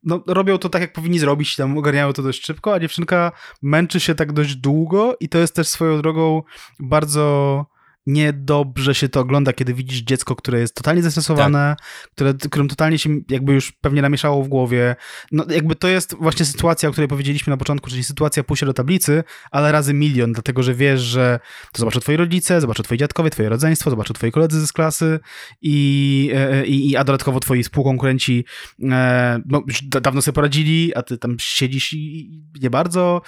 no, 0.03 0.23
robią 0.27 0.59
to 0.59 0.69
tak, 0.69 0.83
jak 0.83 0.93
powinni 0.93 1.19
zrobić, 1.19 1.57
tam 1.57 1.79
ogarniają 1.79 2.13
to 2.13 2.23
dość 2.23 2.45
szybko, 2.47 2.75
a 2.75 2.81
dziewczynka 2.81 3.33
męczy 3.63 4.01
się 4.01 4.15
tak 4.15 4.33
dość 4.33 4.57
długo 4.57 5.17
i 5.21 5.29
to 5.29 5.39
jest 5.39 5.55
też 5.55 5.69
swoją 5.69 6.03
drogą 6.03 6.43
bardzo 6.81 7.67
niedobrze 8.07 8.95
się 8.95 9.09
to 9.09 9.21
ogląda, 9.21 9.53
kiedy 9.53 9.75
widzisz 9.75 10.01
dziecko, 10.01 10.37
które 10.37 10.61
jest 10.61 10.75
totalnie 10.75 11.03
zestresowane, 11.03 11.77
tak. 11.79 12.09
które, 12.11 12.35
którym 12.35 12.69
totalnie 12.69 12.99
się 12.99 13.11
jakby 13.31 13.53
już 13.53 13.73
pewnie 13.73 14.03
namieszało 14.03 14.43
w 14.43 14.49
głowie. 14.49 14.97
No 15.33 15.45
jakby 15.51 15.77
to 15.77 15.89
jest 15.89 16.15
właśnie 16.15 16.47
sytuacja, 16.47 16.89
o 16.89 16.93
której 16.93 17.09
powiedzieliśmy 17.09 17.51
na 17.51 17.57
początku, 17.57 17.91
czyli 17.91 18.05
sytuacja 18.05 18.45
pójścia 18.45 18.67
do 18.67 18.73
tablicy, 18.73 19.25
ale 19.51 19.73
razy 19.73 19.95
milion, 19.95 20.33
dlatego 20.33 20.63
że 20.63 20.75
wiesz, 20.75 21.01
że 21.01 21.41
to 21.73 21.79
zobaczą 21.79 22.01
twoi 22.01 22.17
rodzice, 22.17 22.61
zobaczą 22.61 22.83
twoi 22.83 22.99
dziadkowie, 22.99 23.31
twoje 23.31 23.49
rodzeństwo, 23.49 23.91
zobaczą 23.91 24.15
twoi 24.15 24.33
koledzy 24.33 24.67
z 24.67 24.73
klasy 24.73 25.21
i, 25.63 26.31
e, 26.35 26.67
i, 26.67 26.91
i 26.91 26.97
a 26.97 27.05
dodatkowo 27.05 27.41
twoi 27.41 27.63
współkonkurenci 27.63 28.45
e, 28.83 29.41
no, 29.47 29.63
już 29.67 29.83
dawno 29.83 30.23
sobie 30.23 30.35
poradzili, 30.35 30.95
a 30.95 31.03
ty 31.03 31.19
tam 31.19 31.37
siedzisz 31.39 31.93
i 31.93 32.31
nie 32.63 32.71
bardzo 32.71 33.23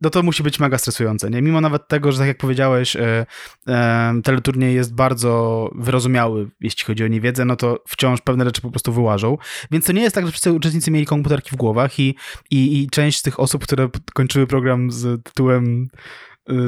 no 0.00 0.10
to 0.10 0.22
musi 0.22 0.42
być 0.42 0.60
mega 0.60 0.78
stresujące, 0.78 1.30
nie? 1.30 1.42
Mimo 1.42 1.60
nawet 1.60 1.88
tego, 1.88 2.12
że 2.12 2.18
tak 2.18 2.28
jak 2.28 2.38
powiedziałeś, 2.38 2.96
e, 2.96 3.26
e, 3.68 4.14
teleturniej 4.24 4.74
jest 4.74 4.94
bardzo 4.94 5.70
wyrozumiały, 5.74 6.50
jeśli 6.60 6.84
chodzi 6.84 7.04
o 7.04 7.08
niewiedzę, 7.08 7.44
no 7.44 7.56
to 7.56 7.82
wciąż 7.88 8.20
pewne 8.20 8.44
rzeczy 8.44 8.60
po 8.60 8.70
prostu 8.70 8.92
wyłażą. 8.92 9.38
Więc 9.70 9.86
to 9.86 9.92
nie 9.92 10.02
jest 10.02 10.14
tak, 10.14 10.26
że 10.26 10.32
wszyscy 10.32 10.52
uczestnicy 10.52 10.90
mieli 10.90 11.06
komputerki 11.06 11.50
w 11.50 11.56
głowach 11.56 11.98
i, 11.98 12.16
i, 12.50 12.82
i 12.82 12.90
część 12.90 13.18
z 13.18 13.22
tych 13.22 13.40
osób, 13.40 13.62
które 13.62 13.88
kończyły 14.14 14.46
program 14.46 14.90
z 14.90 15.24
tytułem 15.24 15.88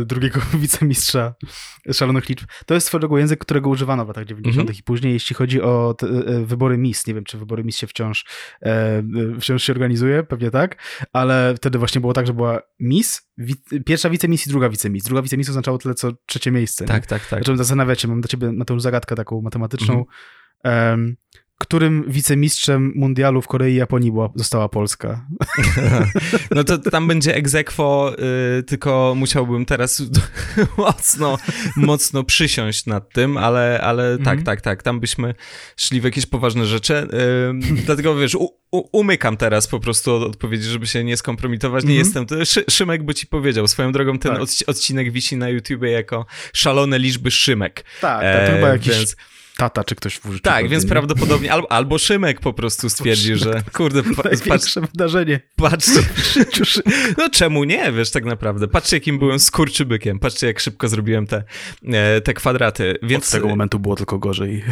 drugiego 0.04 0.40
wicemistrza 0.60 1.34
szalonych 1.92 2.28
liczb. 2.28 2.46
To 2.66 2.74
jest 2.74 2.86
swojego 2.86 3.18
język, 3.18 3.40
którego 3.40 3.70
używano 3.70 4.04
w 4.04 4.08
latach 4.08 4.24
90. 4.24 4.56
Mm 4.56 4.74
-hmm. 4.74 4.80
i 4.80 4.82
później, 4.82 5.12
jeśli 5.12 5.36
chodzi 5.36 5.62
o 5.62 5.94
te, 5.98 6.06
y, 6.06 6.10
y, 6.10 6.46
wybory 6.46 6.78
MIS. 6.78 7.06
Nie 7.06 7.14
wiem, 7.14 7.24
czy 7.24 7.38
wybory 7.38 7.64
MIS 7.64 7.76
się 7.76 7.86
wciąż, 7.86 8.24
e, 8.62 9.02
wciąż 9.40 9.62
się 9.62 9.72
organizuje, 9.72 10.22
pewnie 10.22 10.50
tak, 10.50 10.82
ale 11.12 11.54
wtedy 11.56 11.78
właśnie 11.78 12.00
było 12.00 12.12
tak, 12.12 12.26
że 12.26 12.34
była 12.34 12.60
MIS, 12.80 13.30
wi 13.38 13.54
pierwsza 13.86 14.10
wicemis 14.10 14.46
i 14.46 14.50
druga 14.50 14.68
wicemis. 14.68 15.04
Druga 15.04 15.22
wicemis 15.22 15.48
oznaczało 15.48 15.78
tyle, 15.78 15.94
co 15.94 16.12
trzecie 16.26 16.50
miejsce. 16.50 16.84
Tak, 16.84 17.02
nie? 17.02 17.08
tak, 17.08 17.26
tak. 17.26 17.40
Zacząłem 17.40 17.58
zastanawiać 17.58 18.00
się, 18.00 18.08
mam 18.08 18.20
do 18.20 18.28
ciebie 18.28 18.52
na 18.52 18.64
tę 18.64 18.80
zagadkę 18.80 19.14
taką 19.14 19.42
matematyczną. 19.42 19.94
Mm 19.94 20.04
-hmm 20.04 21.27
którym 21.58 22.04
wicemistrzem 22.08 22.92
mundialu 22.96 23.42
w 23.42 23.46
Korei 23.46 23.72
i 23.72 23.76
Japonii 23.76 24.12
była, 24.12 24.30
została 24.34 24.68
Polska. 24.68 25.20
No 26.50 26.64
to 26.64 26.78
tam 26.78 27.08
będzie 27.08 27.34
egzekwo, 27.34 28.12
yy, 28.56 28.62
tylko 28.62 29.14
musiałbym 29.16 29.64
teraz 29.64 30.02
mocno, 30.78 31.38
mocno 31.76 32.24
przysiąść 32.24 32.86
nad 32.86 33.12
tym, 33.12 33.36
ale, 33.36 33.80
ale 33.82 34.18
tak, 34.18 34.26
mm 34.26 34.38
-hmm. 34.38 34.46
tak, 34.46 34.60
tak, 34.60 34.82
tam 34.82 35.00
byśmy 35.00 35.34
szli 35.76 36.00
w 36.00 36.04
jakieś 36.04 36.26
poważne 36.26 36.66
rzeczy. 36.66 37.08
Yy, 37.62 37.76
dlatego 37.86 38.16
wiesz, 38.16 38.34
u, 38.34 38.48
u, 38.70 38.98
umykam 38.98 39.36
teraz 39.36 39.66
po 39.66 39.80
prostu 39.80 40.14
od 40.14 40.22
odpowiedzi, 40.22 40.68
żeby 40.68 40.86
się 40.86 41.04
nie 41.04 41.16
skompromitować. 41.16 41.84
Nie 41.84 41.90
mm 41.90 42.04
-hmm. 42.04 42.30
jestem, 42.30 42.46
Szy, 42.46 42.64
Szymek 42.70 43.02
by 43.02 43.14
ci 43.14 43.26
powiedział. 43.26 43.68
Swoją 43.68 43.92
drogą 43.92 44.18
ten 44.18 44.32
tak. 44.32 44.42
odcinek 44.66 45.12
wisi 45.12 45.36
na 45.36 45.48
YouTubie 45.48 45.90
jako 45.90 46.26
szalone 46.52 46.98
liczby 46.98 47.30
Szymek. 47.30 47.84
Tak, 48.00 48.22
tak 48.22 48.46
to 48.46 48.52
chyba 48.54 48.68
jakiś... 48.68 48.96
Więc 48.96 49.16
tata 49.58 49.84
czy 49.84 49.94
ktoś 49.94 50.14
w 50.14 50.40
Tak, 50.40 50.68
więc 50.68 50.86
prawdopodobnie 50.86 51.52
albo, 51.52 51.72
albo 51.72 51.98
Szymek 51.98 52.40
po 52.40 52.52
prostu 52.52 52.90
stwierdzi, 52.90 53.36
że 53.36 53.62
kurde, 53.72 54.02
pa, 54.02 54.22
patrz, 54.48 54.74
wydarzenie. 54.92 55.40
Patrzcie, 55.56 56.00
no 57.18 57.30
czemu 57.30 57.64
nie, 57.64 57.92
wiesz, 57.92 58.10
tak 58.10 58.24
naprawdę. 58.24 58.68
Patrzcie, 58.68 58.96
jakim 58.96 59.18
byłem 59.18 59.38
skurczybykiem, 59.38 60.18
patrzcie, 60.18 60.46
jak 60.46 60.60
szybko 60.60 60.88
zrobiłem 60.88 61.26
te, 61.26 61.44
e, 61.92 62.20
te 62.20 62.34
kwadraty. 62.34 62.94
Więc... 63.02 63.24
Od 63.24 63.30
tego 63.30 63.48
momentu 63.48 63.78
było 63.78 63.96
tylko 63.96 64.18
gorzej. 64.18 64.64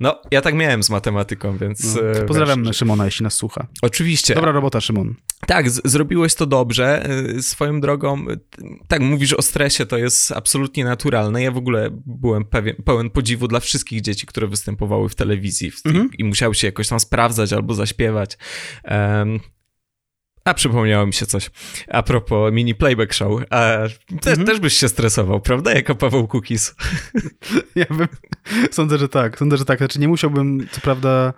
No, 0.00 0.20
ja 0.30 0.40
tak 0.40 0.54
miałem 0.54 0.82
z 0.82 0.90
matematyką, 0.90 1.56
więc... 1.56 1.94
No, 1.94 2.10
e, 2.10 2.24
pozdrawiam 2.24 2.64
wiesz, 2.64 2.76
Szymona, 2.76 3.04
jeśli 3.04 3.24
nas 3.24 3.34
słucha. 3.34 3.66
Oczywiście. 3.82 4.34
Dobra 4.34 4.52
robota, 4.52 4.80
Szymon. 4.80 5.14
Tak, 5.46 5.70
zrobiłeś 5.70 6.34
to 6.34 6.46
dobrze. 6.46 7.06
E, 7.36 7.42
swoją 7.42 7.80
drogą, 7.80 8.26
tak, 8.88 9.00
mówisz 9.00 9.32
o 9.32 9.42
stresie, 9.42 9.86
to 9.86 9.98
jest 9.98 10.32
absolutnie 10.32 10.84
naturalne. 10.84 11.42
Ja 11.42 11.50
w 11.50 11.56
ogóle 11.56 11.90
byłem 12.06 12.44
pewien, 12.44 12.76
pełen 12.84 13.10
podziwu 13.10 13.48
dla 13.48 13.60
wszystkich 13.60 14.00
dzieci, 14.00 14.26
które 14.26 14.46
występowały 14.46 15.08
w 15.08 15.14
telewizji 15.14 15.70
w, 15.70 15.86
mhm. 15.86 16.10
i 16.18 16.24
musiały 16.24 16.54
się 16.54 16.66
jakoś 16.66 16.88
tam 16.88 17.00
sprawdzać 17.00 17.52
albo 17.52 17.74
zaśpiewać. 17.74 18.38
Um, 18.84 19.40
a 20.46 20.54
przypomniało 20.54 21.06
mi 21.06 21.12
się 21.12 21.26
coś. 21.26 21.50
A 21.88 22.02
propos 22.02 22.52
mini 22.52 22.74
playback 22.74 23.12
show. 23.12 23.42
A, 23.50 23.76
te, 24.20 24.30
mhm. 24.30 24.46
Też 24.46 24.60
byś 24.60 24.72
się 24.72 24.88
stresował, 24.88 25.40
prawda? 25.40 25.74
Jako 25.74 25.94
Paweł 25.94 26.28
Kukis. 26.28 26.74
Ja 27.74 27.84
bym, 27.90 28.08
sądzę, 28.70 28.98
że 28.98 29.08
tak. 29.08 29.38
Sądzę, 29.38 29.56
że 29.56 29.64
tak. 29.64 29.78
Znaczy 29.78 30.00
nie 30.00 30.08
musiałbym, 30.08 30.66
co 30.70 30.80
prawda, 30.80 31.32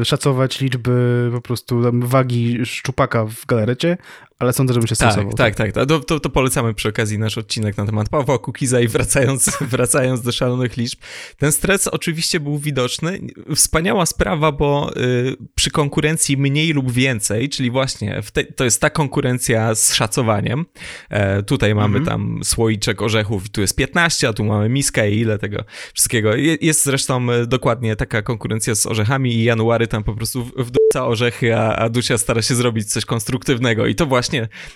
e, 0.00 0.04
szacować 0.04 0.60
liczby 0.60 1.30
po 1.32 1.40
prostu 1.40 1.82
wagi 1.92 2.66
szczupaka 2.66 3.24
w 3.24 3.46
galerecie, 3.46 3.96
ale 4.38 4.52
sądzę, 4.52 4.74
żebym 4.74 4.86
się 4.86 4.96
tak, 4.96 5.12
stosował. 5.12 5.34
Tak, 5.34 5.54
tak, 5.54 5.72
tak. 5.72 5.86
To, 5.86 6.00
to, 6.00 6.20
to, 6.20 6.30
polecamy 6.30 6.74
przy 6.74 6.88
okazji 6.88 7.18
nasz 7.18 7.38
odcinek 7.38 7.76
na 7.76 7.86
temat 7.86 8.08
Pawła 8.08 8.38
Kukiza 8.38 8.80
i 8.80 8.88
wracając, 8.88 9.58
wracając 9.60 10.22
do 10.22 10.32
szalonych 10.32 10.76
liczb. 10.76 10.98
Ten 11.38 11.52
stres 11.52 11.88
oczywiście 11.88 12.40
był 12.40 12.58
widoczny. 12.58 13.20
Wspaniała 13.54 14.06
sprawa, 14.06 14.52
bo 14.52 14.90
y, 14.96 15.36
przy 15.54 15.70
konkurencji 15.70 16.36
mniej 16.36 16.72
lub 16.72 16.92
więcej, 16.92 17.48
czyli 17.48 17.70
właśnie 17.70 18.22
te, 18.32 18.44
to 18.44 18.64
jest 18.64 18.80
ta 18.80 18.90
konkurencja 18.90 19.74
z 19.74 19.94
szacowaniem. 19.94 20.66
E, 21.10 21.42
tutaj 21.42 21.74
mamy 21.74 21.98
mhm. 21.98 22.04
tam 22.04 22.44
słoiczek 22.44 23.02
orzechów, 23.02 23.50
tu 23.50 23.60
jest 23.60 23.76
15, 23.76 24.28
a 24.28 24.32
tu 24.32 24.44
mamy 24.44 24.68
miskę 24.68 25.10
i 25.10 25.18
ile 25.20 25.38
tego 25.38 25.64
wszystkiego. 25.94 26.30
Jest 26.60 26.84
zresztą 26.84 27.32
e, 27.32 27.46
dokładnie 27.46 27.96
taka 27.96 28.22
konkurencja 28.22 28.74
z 28.74 28.86
orzechami 28.86 29.34
i 29.34 29.44
January 29.44 29.86
tam 29.86 30.04
po 30.04 30.14
prostu 30.14 30.44
wdupca 30.44 31.06
orzechy, 31.06 31.56
a, 31.56 31.76
a 31.76 31.88
Dusia 31.88 32.18
stara 32.18 32.42
się 32.42 32.54
zrobić 32.54 32.92
coś 32.92 33.04
konstruktywnego 33.04 33.86
i 33.86 33.94
to 33.94 34.06
właśnie 34.06 34.27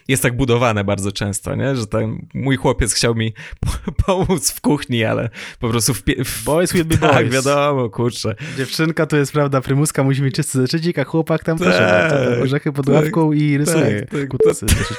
jest 0.08 0.22
tak 0.22 0.36
budowane 0.36 0.84
bardzo 0.84 1.12
często, 1.12 1.54
nie? 1.54 1.76
Że 1.76 1.86
ten 1.86 2.26
mój 2.34 2.56
chłopiec 2.56 2.94
chciał 2.94 3.14
mi 3.14 3.34
pomóc 4.06 4.50
w 4.50 4.60
kuchni, 4.60 5.04
ale 5.04 5.30
po 5.60 5.68
prostu 5.68 5.94
w... 5.94 6.02
w 6.24 6.44
boys 6.44 6.72
will 6.72 6.84
be 6.84 6.98
tak, 7.08 7.24
boys. 7.24 7.34
wiadomo, 7.34 7.90
kurczę. 7.90 8.34
Dziewczynka 8.56 9.06
to 9.06 9.16
jest, 9.16 9.32
prawda, 9.32 9.60
prymuska 9.60 10.04
musi 10.04 10.22
mieć 10.22 10.34
czysty 10.34 10.58
zeszycik, 10.58 10.98
a 10.98 11.04
chłopak 11.04 11.44
tam 11.44 11.58
też 11.58 11.76
tak, 11.76 12.12
orzechy 12.42 12.72
pod 12.72 12.88
ławką 12.88 13.30
tak, 13.30 13.38
i 13.40 13.58
rysuje 13.58 14.06
tak, 14.06 14.20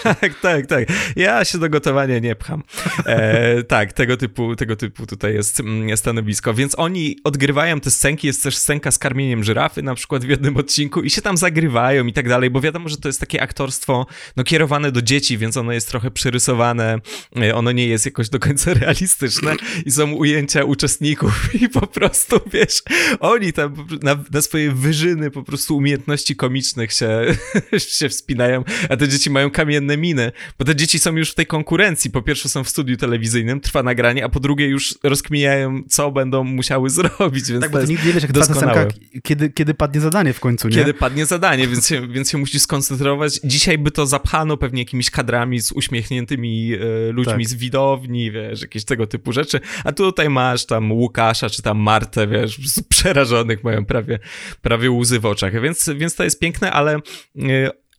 tak, 0.21 0.39
tak, 0.39 0.67
tak. 0.67 0.87
Ja 1.15 1.45
się 1.45 1.57
do 1.57 1.69
gotowania 1.69 2.19
nie 2.19 2.35
pcham. 2.35 2.63
E, 3.05 3.63
tak, 3.63 3.93
tego 3.93 4.17
typu, 4.17 4.55
tego 4.55 4.75
typu 4.75 5.05
tutaj 5.05 5.33
jest 5.33 5.59
mm, 5.59 5.97
stanowisko, 5.97 6.53
więc 6.53 6.79
oni 6.79 7.17
odgrywają 7.23 7.79
te 7.79 7.91
scenki, 7.91 8.27
jest 8.27 8.43
też 8.43 8.57
scenka 8.57 8.91
z 8.91 8.97
karmieniem 8.97 9.43
żyrafy 9.43 9.83
na 9.83 9.95
przykład 9.95 10.25
w 10.25 10.29
jednym 10.29 10.57
odcinku 10.57 11.01
i 11.01 11.09
się 11.09 11.21
tam 11.21 11.37
zagrywają 11.37 12.05
i 12.05 12.13
tak 12.13 12.29
dalej, 12.29 12.49
bo 12.49 12.61
wiadomo, 12.61 12.89
że 12.89 12.97
to 12.97 13.09
jest 13.09 13.19
takie 13.19 13.41
aktorstwo 13.41 14.05
no, 14.35 14.42
kierowane 14.43 14.91
do 14.91 15.01
dzieci, 15.01 15.37
więc 15.37 15.57
ono 15.57 15.71
jest 15.71 15.87
trochę 15.87 16.11
przerysowane, 16.11 16.99
e, 17.41 17.55
ono 17.55 17.71
nie 17.71 17.87
jest 17.87 18.05
jakoś 18.05 18.29
do 18.29 18.39
końca 18.39 18.73
realistyczne 18.73 19.55
i 19.85 19.91
są 19.91 20.11
ujęcia 20.11 20.63
uczestników 20.63 21.49
i 21.61 21.69
po 21.69 21.87
prostu, 21.87 22.39
wiesz, 22.53 22.83
oni 23.19 23.53
tam 23.53 23.87
na, 24.01 24.23
na 24.31 24.41
swoje 24.41 24.71
wyżyny 24.71 25.31
po 25.31 25.43
prostu 25.43 25.77
umiejętności 25.77 26.35
komicznych 26.35 26.93
się, 26.93 27.25
się 27.99 28.09
wspinają, 28.09 28.63
a 28.89 28.97
te 28.97 29.07
dzieci 29.07 29.29
mają 29.29 29.51
kamienne 29.51 29.97
miny, 29.97 30.31
bo 30.59 30.65
te 30.65 30.75
dzieci 30.75 30.99
są 30.99 31.15
już 31.15 31.31
w 31.31 31.35
tej 31.35 31.45
konkurencji. 31.45 32.11
Po 32.11 32.21
pierwsze 32.21 32.49
są 32.49 32.63
w 32.63 32.69
studiu 32.69 32.97
telewizyjnym, 32.97 33.59
trwa 33.59 33.83
nagranie, 33.83 34.25
a 34.25 34.29
po 34.29 34.39
drugie 34.39 34.67
już 34.67 34.95
rozkminiają, 35.03 35.81
co 35.89 36.11
będą 36.11 36.43
musiały 36.43 36.89
zrobić, 36.99 37.51
więc 37.51 37.61
Tak, 37.61 37.71
bo 37.71 37.83
nigdy 37.83 38.07
nie 38.07 38.13
wiesz, 38.13 38.23
jak 38.23 38.31
doskonałe. 38.31 38.87
kiedy, 39.23 39.49
kiedy 39.49 39.73
padnie 39.73 40.01
zadanie 40.01 40.33
w 40.33 40.39
końcu, 40.39 40.67
nie? 40.67 40.75
Kiedy 40.75 40.93
padnie 40.93 41.25
zadanie, 41.25 41.67
więc 41.67 41.87
się, 41.87 42.07
więc 42.07 42.29
się 42.31 42.37
musisz 42.37 42.61
skoncentrować. 42.61 43.39
Dzisiaj 43.43 43.77
by 43.77 43.91
to 43.91 44.07
zapchano 44.33 44.57
pewnie 44.57 44.81
jakimiś 44.81 45.09
kadrami 45.09 45.59
z 45.59 45.71
uśmiechniętymi 45.71 46.73
e, 46.73 47.11
ludźmi 47.11 47.43
tak. 47.43 47.47
z 47.47 47.53
widowni, 47.53 48.31
wiesz, 48.31 48.61
jakieś 48.61 48.85
tego 48.85 49.07
typu 49.07 49.31
rzeczy, 49.31 49.59
a 49.83 49.91
tutaj 49.91 50.29
masz 50.29 50.65
tam 50.65 50.91
Łukasza, 50.91 51.49
czy 51.49 51.61
tam 51.61 51.77
Martę, 51.77 52.27
wiesz, 52.27 52.59
przerażonych 52.89 53.63
mają 53.63 53.85
prawie, 53.85 54.19
prawie 54.61 54.91
łzy 54.91 55.19
w 55.19 55.25
oczach, 55.25 55.61
więc, 55.61 55.89
więc 55.95 56.15
to 56.15 56.23
jest 56.23 56.39
piękne, 56.39 56.71
ale 56.71 56.95
e, 56.95 56.99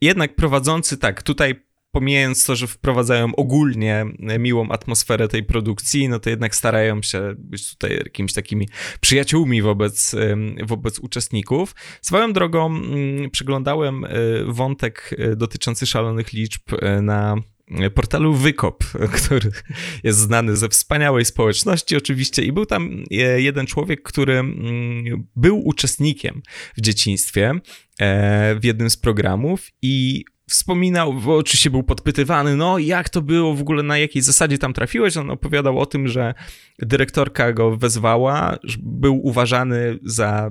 jednak 0.01 0.35
prowadzący, 0.35 0.99
tak, 0.99 1.23
tutaj 1.23 1.63
pomijając 1.95 2.45
to, 2.45 2.57
że 2.57 2.67
wprowadzają 2.67 3.35
ogólnie 3.37 4.07
miłą 4.39 4.69
atmosferę 4.69 5.29
tej 5.29 5.43
produkcji, 5.43 6.09
no 6.09 6.19
to 6.19 6.31
jednak 6.31 6.57
starają 6.57 7.03
się 7.03 7.35
być 7.39 7.71
tutaj 7.71 7.97
jakimiś 7.97 8.33
takimi 8.33 8.69
przyjaciółmi 9.01 9.63
wobec, 9.63 10.15
wobec 10.63 10.99
uczestników. 10.99 11.75
Swoją 12.03 12.33
drogą 12.33 12.67
mm, 12.67 13.31
przyglądałem 13.31 14.05
e, 14.05 14.09
wątek 14.47 15.15
e, 15.19 15.37
dotyczący 15.37 15.87
szalonych 15.87 16.33
liczb 16.33 16.63
e, 16.83 17.03
na 17.03 17.37
portalu 17.95 18.35
Wykop, 18.35 18.85
który 19.17 19.51
jest 20.03 20.19
znany 20.19 20.57
ze 20.57 20.69
wspaniałej 20.69 21.25
społeczności 21.25 21.97
oczywiście 21.97 22.43
i 22.43 22.53
był 22.53 22.67
tam 22.67 23.05
jeden 23.37 23.67
człowiek, 23.67 24.03
który 24.03 24.33
mm, 24.33 25.27
był 25.37 25.69
uczestnikiem 25.69 26.43
w 26.77 26.81
dzieciństwie 26.81 27.53
w 28.57 28.61
jednym 28.63 28.91
z 28.91 28.97
programów 28.97 29.71
i 29.83 30.25
wspominał, 30.55 31.12
bo 31.12 31.37
oczywiście 31.37 31.71
był 31.71 31.83
podpytywany, 31.83 32.57
no 32.57 32.79
jak 32.79 33.09
to 33.09 33.23
było 33.23 33.55
w 33.55 33.61
ogóle, 33.61 33.83
na 33.83 33.99
jakiej 33.99 34.23
zasadzie 34.23 34.59
tam 34.59 34.73
trafiłeś? 34.73 35.17
On 35.17 35.31
opowiadał 35.31 35.79
o 35.79 35.87
tym, 35.87 36.09
że 36.09 36.35
dyrektorka 36.79 37.53
go 37.53 37.77
wezwała, 37.77 38.59
był 38.83 39.21
uważany 39.27 39.99
za 40.03 40.51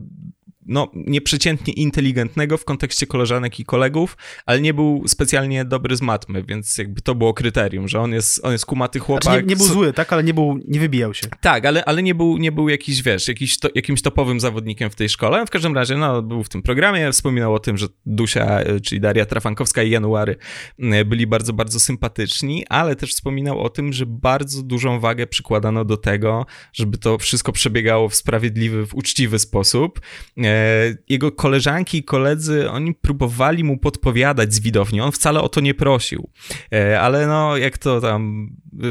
no, 0.65 0.91
nieprzeciętnie 0.93 1.73
inteligentnego 1.73 2.57
w 2.57 2.65
kontekście 2.65 3.07
koleżanek 3.07 3.59
i 3.59 3.65
kolegów, 3.65 4.17
ale 4.45 4.61
nie 4.61 4.73
był 4.73 5.03
specjalnie 5.07 5.65
dobry 5.65 5.95
z 5.95 6.01
matmy, 6.01 6.43
więc 6.43 6.77
jakby 6.77 7.01
to 7.01 7.15
było 7.15 7.33
kryterium, 7.33 7.87
że 7.87 7.99
on 7.99 8.13
jest, 8.13 8.45
on 8.45 8.51
jest 8.51 8.65
kumaty 8.65 8.99
chłopak. 8.99 9.23
Znaczy 9.23 9.41
nie, 9.41 9.47
nie, 9.47 9.55
był 9.55 9.65
zły, 9.65 9.93
tak, 9.93 10.13
ale 10.13 10.23
nie, 10.23 10.33
był, 10.33 10.59
nie 10.67 10.79
wybijał 10.79 11.13
się. 11.13 11.27
Tak, 11.41 11.65
ale, 11.65 11.85
ale 11.85 12.03
nie, 12.03 12.15
był, 12.15 12.37
nie 12.37 12.51
był 12.51 12.69
jakiś, 12.69 13.03
wiesz, 13.03 13.27
jakiś 13.27 13.59
to, 13.59 13.69
jakimś 13.75 14.01
topowym 14.01 14.39
zawodnikiem 14.39 14.89
w 14.89 14.95
tej 14.95 15.09
szkole. 15.09 15.45
W 15.45 15.49
każdym 15.49 15.75
razie, 15.75 15.97
no, 15.97 16.21
był 16.21 16.43
w 16.43 16.49
tym 16.49 16.61
programie, 16.61 17.11
wspominał 17.11 17.53
o 17.53 17.59
tym, 17.59 17.77
że 17.77 17.87
Dusia, 18.05 18.59
e, 18.59 18.79
czyli 18.79 19.01
Daria 19.01 19.25
Trafankowska 19.25 19.83
i 19.83 19.89
January 19.89 20.35
e, 20.79 21.05
byli 21.05 21.27
bardzo, 21.27 21.53
bardzo 21.53 21.79
sympatyczni, 21.79 22.65
ale 22.69 22.95
też 22.95 23.13
wspominał 23.13 23.59
o 23.59 23.69
tym, 23.69 23.93
że 23.93 24.05
bardzo 24.05 24.63
dużą 24.63 24.99
wagę 24.99 25.27
przykładano 25.27 25.85
do 25.85 25.97
tego, 25.97 26.45
żeby 26.73 26.97
to 26.97 27.17
wszystko 27.17 27.51
przebiegało 27.51 28.09
w 28.09 28.15
sprawiedliwy, 28.15 28.87
w 28.87 28.95
uczciwy 28.95 29.39
sposób 29.39 29.99
E, 30.37 30.52
jego 31.09 31.31
koleżanki 31.31 31.97
i 31.97 32.03
koledzy, 32.03 32.69
oni 32.69 32.93
próbowali 32.93 33.63
mu 33.63 33.77
podpowiadać 33.77 34.53
z 34.53 34.59
widowni, 34.59 35.01
on 35.01 35.11
wcale 35.11 35.41
o 35.41 35.49
to 35.49 35.61
nie 35.61 35.73
prosił, 35.73 36.29
e, 36.73 37.01
ale 37.01 37.27
no 37.27 37.57
jak 37.57 37.77
to 37.77 38.01
tam 38.01 38.49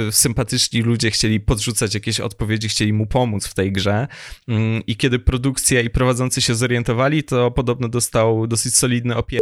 e, 0.08 0.12
sympatyczni 0.12 0.82
ludzie 0.82 1.10
chcieli 1.10 1.40
podrzucać 1.40 1.94
jakieś 1.94 2.20
odpowiedzi, 2.20 2.68
chcieli 2.68 2.92
mu 2.92 3.06
pomóc 3.06 3.46
w 3.46 3.54
tej 3.54 3.72
grze. 3.72 4.08
Mm, 4.48 4.82
i 4.86 4.96
kiedy 4.96 5.18
produkcja 5.18 5.80
i 5.80 5.90
prowadzący 5.90 6.40
się 6.40 6.54
zorientowali, 6.54 7.24
to 7.24 7.50
podobno 7.50 7.88
dostał 7.88 8.46
dosyć 8.46 8.76
solidny 8.76 9.16
opierdol, 9.16 9.41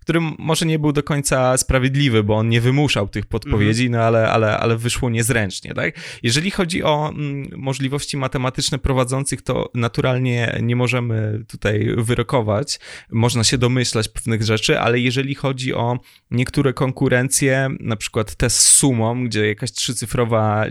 który 0.00 0.20
może 0.38 0.66
nie 0.66 0.78
był 0.78 0.92
do 0.92 1.02
końca 1.02 1.56
sprawiedliwy, 1.56 2.24
bo 2.24 2.36
on 2.36 2.48
nie 2.48 2.60
wymuszał 2.60 3.08
tych 3.08 3.26
podpowiedzi, 3.26 3.86
mhm. 3.86 4.00
no 4.00 4.06
ale, 4.06 4.30
ale, 4.30 4.58
ale 4.58 4.76
wyszło 4.76 5.10
niezręcznie, 5.10 5.74
tak? 5.74 5.94
Jeżeli 6.22 6.50
chodzi 6.50 6.82
o 6.82 7.08
mm, 7.08 7.48
możliwości 7.56 8.16
matematyczne 8.16 8.78
prowadzących, 8.78 9.42
to 9.42 9.70
naturalnie 9.74 10.58
nie 10.62 10.76
możemy 10.76 11.44
tutaj 11.48 11.94
wyrokować. 11.96 12.80
Można 13.10 13.44
się 13.44 13.58
domyślać 13.58 14.08
pewnych 14.08 14.42
rzeczy, 14.42 14.80
ale 14.80 15.00
jeżeli 15.00 15.34
chodzi 15.34 15.74
o 15.74 15.98
niektóre 16.30 16.72
konkurencje, 16.72 17.68
na 17.80 17.96
przykład 17.96 18.34
test 18.34 18.56
z 18.56 18.76
sumą, 18.76 19.24
gdzie 19.24 19.48
jakaś 19.48 19.72
trzycyfrowa 19.72 20.66
y, 20.66 20.70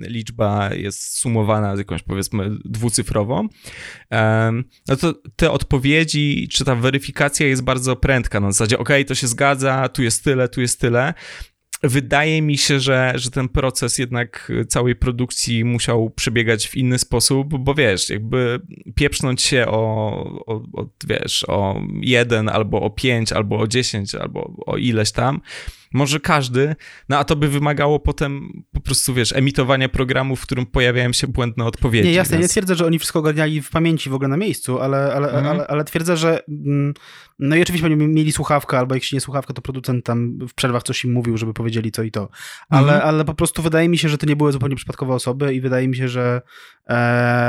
liczba 0.00 0.74
jest 0.74 1.18
sumowana 1.18 1.76
z 1.76 1.78
jakąś 1.78 2.02
powiedzmy 2.02 2.50
dwucyfrową, 2.64 3.44
y, 3.44 4.16
no 4.88 4.96
to 4.96 5.14
te 5.36 5.50
odpowiedzi, 5.50 6.48
czy 6.52 6.64
ta 6.64 6.74
weryfikacja 6.74 7.46
jest 7.46 7.62
bardzo 7.62 7.85
prędka. 7.94 8.40
Na 8.40 8.52
zasadzie, 8.52 8.78
ok, 8.78 8.88
to 9.06 9.14
się 9.14 9.26
zgadza, 9.26 9.88
tu 9.88 10.02
jest 10.02 10.24
tyle, 10.24 10.48
tu 10.48 10.60
jest 10.60 10.80
tyle 10.80 11.14
wydaje 11.82 12.42
mi 12.42 12.58
się, 12.58 12.80
że, 12.80 13.12
że 13.14 13.30
ten 13.30 13.48
proces 13.48 13.98
jednak 13.98 14.52
całej 14.68 14.96
produkcji 14.96 15.64
musiał 15.64 16.10
przebiegać 16.10 16.68
w 16.68 16.76
inny 16.76 16.98
sposób, 16.98 17.58
bo 17.58 17.74
wiesz, 17.74 18.10
jakby 18.10 18.60
pieprznąć 18.94 19.42
się 19.42 19.66
o, 19.66 20.10
o, 20.46 20.54
o 20.54 20.86
wiesz, 21.06 21.44
o 21.48 21.80
jeden 22.00 22.48
albo 22.48 22.82
o 22.82 22.90
pięć, 22.90 23.32
albo 23.32 23.58
o 23.58 23.66
dziesięć, 23.66 24.14
albo 24.14 24.54
o 24.66 24.76
ileś 24.76 25.12
tam, 25.12 25.40
może 25.92 26.20
każdy, 26.20 26.76
no 27.08 27.18
a 27.18 27.24
to 27.24 27.36
by 27.36 27.48
wymagało 27.48 28.00
potem 28.00 28.62
po 28.72 28.80
prostu, 28.80 29.14
wiesz, 29.14 29.32
emitowania 29.32 29.88
programu, 29.88 30.36
w 30.36 30.42
którym 30.42 30.66
pojawiają 30.66 31.12
się 31.12 31.26
błędne 31.26 31.64
odpowiedzi. 31.64 32.08
Nie, 32.08 32.14
jasne, 32.14 32.38
więc... 32.38 32.44
nie 32.44 32.52
twierdzę, 32.52 32.74
że 32.74 32.86
oni 32.86 32.98
wszystko 32.98 33.18
ogarniali 33.18 33.62
w 33.62 33.70
pamięci 33.70 34.10
w 34.10 34.14
ogóle 34.14 34.28
na 34.28 34.36
miejscu, 34.36 34.80
ale, 34.80 35.14
ale, 35.14 35.28
mhm. 35.28 35.46
ale, 35.46 35.66
ale 35.66 35.84
twierdzę, 35.84 36.16
że 36.16 36.40
mm, 36.48 36.94
no 37.38 37.56
i 37.56 37.62
oczywiście 37.62 37.86
oni 37.86 37.96
mieli 37.96 38.32
słuchawkę, 38.32 38.78
albo 38.78 38.94
jeśli 38.94 39.16
nie 39.16 39.20
słuchawkę, 39.20 39.54
to 39.54 39.62
producent 39.62 40.04
tam 40.04 40.38
w 40.48 40.54
przerwach 40.54 40.82
coś 40.82 41.04
im 41.04 41.12
mówił, 41.12 41.36
żeby 41.36 41.54
powiedzieli 41.54 41.92
to 41.92 42.02
i 42.02 42.10
to. 42.10 42.28
Ale, 42.68 42.92
mhm. 42.92 43.08
ale 43.08 43.24
po 43.24 43.34
prostu 43.34 43.62
wydaje 43.62 43.88
mi 43.88 43.98
się, 43.98 44.08
że 44.08 44.18
to 44.18 44.26
nie 44.26 44.36
były 44.36 44.52
zupełnie 44.52 44.76
przypadkowe 44.76 45.14
osoby 45.14 45.54
i 45.54 45.60
wydaje 45.60 45.88
mi 45.88 45.96
się, 45.96 46.08
że 46.08 46.42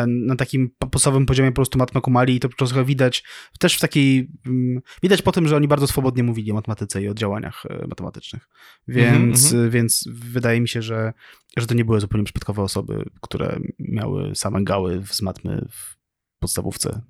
na 0.08 0.36
takim 0.36 0.70
podstawowym 0.92 1.26
poziomie 1.26 1.52
po 1.52 1.56
prostu 1.56 1.80
matmę 1.80 2.02
kumali 2.02 2.36
i 2.36 2.40
to 2.40 2.50
trochę 2.50 2.86
widać 2.86 3.24
też 3.60 3.78
w 3.78 3.80
takiej, 3.80 4.32
mm, 4.46 4.82
widać 5.04 5.22
po 5.22 5.32
tym, 5.32 5.48
że 5.48 5.56
oni 5.56 5.68
bardzo 5.68 5.88
swobodnie 5.88 6.24
mówili 6.24 6.52
o 6.52 6.56
matematyce 6.56 7.02
i 7.02 7.10
o 7.10 7.14
działaniach 7.14 7.66
e, 7.70 7.88
matematycznych. 7.88 8.50
Więc, 8.88 9.54
mm 9.54 9.68
-hmm. 9.68 9.72
więc 9.72 10.10
wydaje 10.12 10.62
mi 10.62 10.68
się, 10.68 10.82
że, 10.82 11.14
że 11.58 11.68
to 11.68 11.76
nie 11.76 11.86
były 11.86 12.00
zupełnie 12.00 12.26
przypadkowe 12.26 12.62
osoby, 12.62 13.10
które 13.22 13.60
miały 13.80 14.36
same 14.36 14.64
gały 14.64 15.04
z 15.06 15.22
matmy 15.22 15.68
w 15.72 15.98
podstawówce 16.40 17.02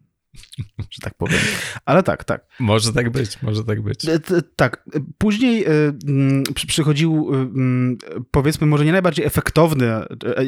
że 0.92 1.02
tak 1.02 1.14
powiem. 1.14 1.40
Ale 1.86 2.04
tak, 2.04 2.24
tak. 2.24 2.46
Może 2.60 2.94
tak 2.94 3.10
być, 3.10 3.42
może 3.42 3.64
tak 3.64 3.82
być. 3.82 4.06
E, 4.06 4.20
tak. 4.56 4.84
Później 5.18 5.66
e, 5.66 5.70
przychodził, 6.68 7.32
e, 7.34 7.50
powiedzmy, 8.32 8.68
może 8.68 8.86
nie 8.86 8.92
najbardziej 8.92 9.26
efektowny, 9.26 9.92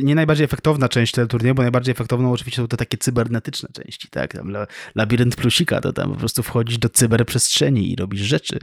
nie 0.04 0.16
najbardziej 0.16 0.46
efektowna 0.46 0.90
część 0.90 1.14
tego 1.14 1.28
turnieju, 1.28 1.56
bo 1.56 1.62
najbardziej 1.62 1.92
efektowną 1.92 2.32
oczywiście 2.32 2.62
są 2.62 2.68
te 2.68 2.78
takie 2.78 2.98
cybernetyczne 2.98 3.70
części, 3.74 4.08
tak? 4.10 4.34
Tam 4.34 4.54
labirynt 4.96 5.36
plusika, 5.36 5.82
to 5.82 5.94
tam 5.94 6.12
po 6.12 6.18
prostu 6.18 6.44
wchodzisz 6.44 6.78
do 6.78 6.90
cyberprzestrzeni 6.90 7.92
i 7.92 7.96
robisz 7.96 8.22
rzeczy. 8.22 8.60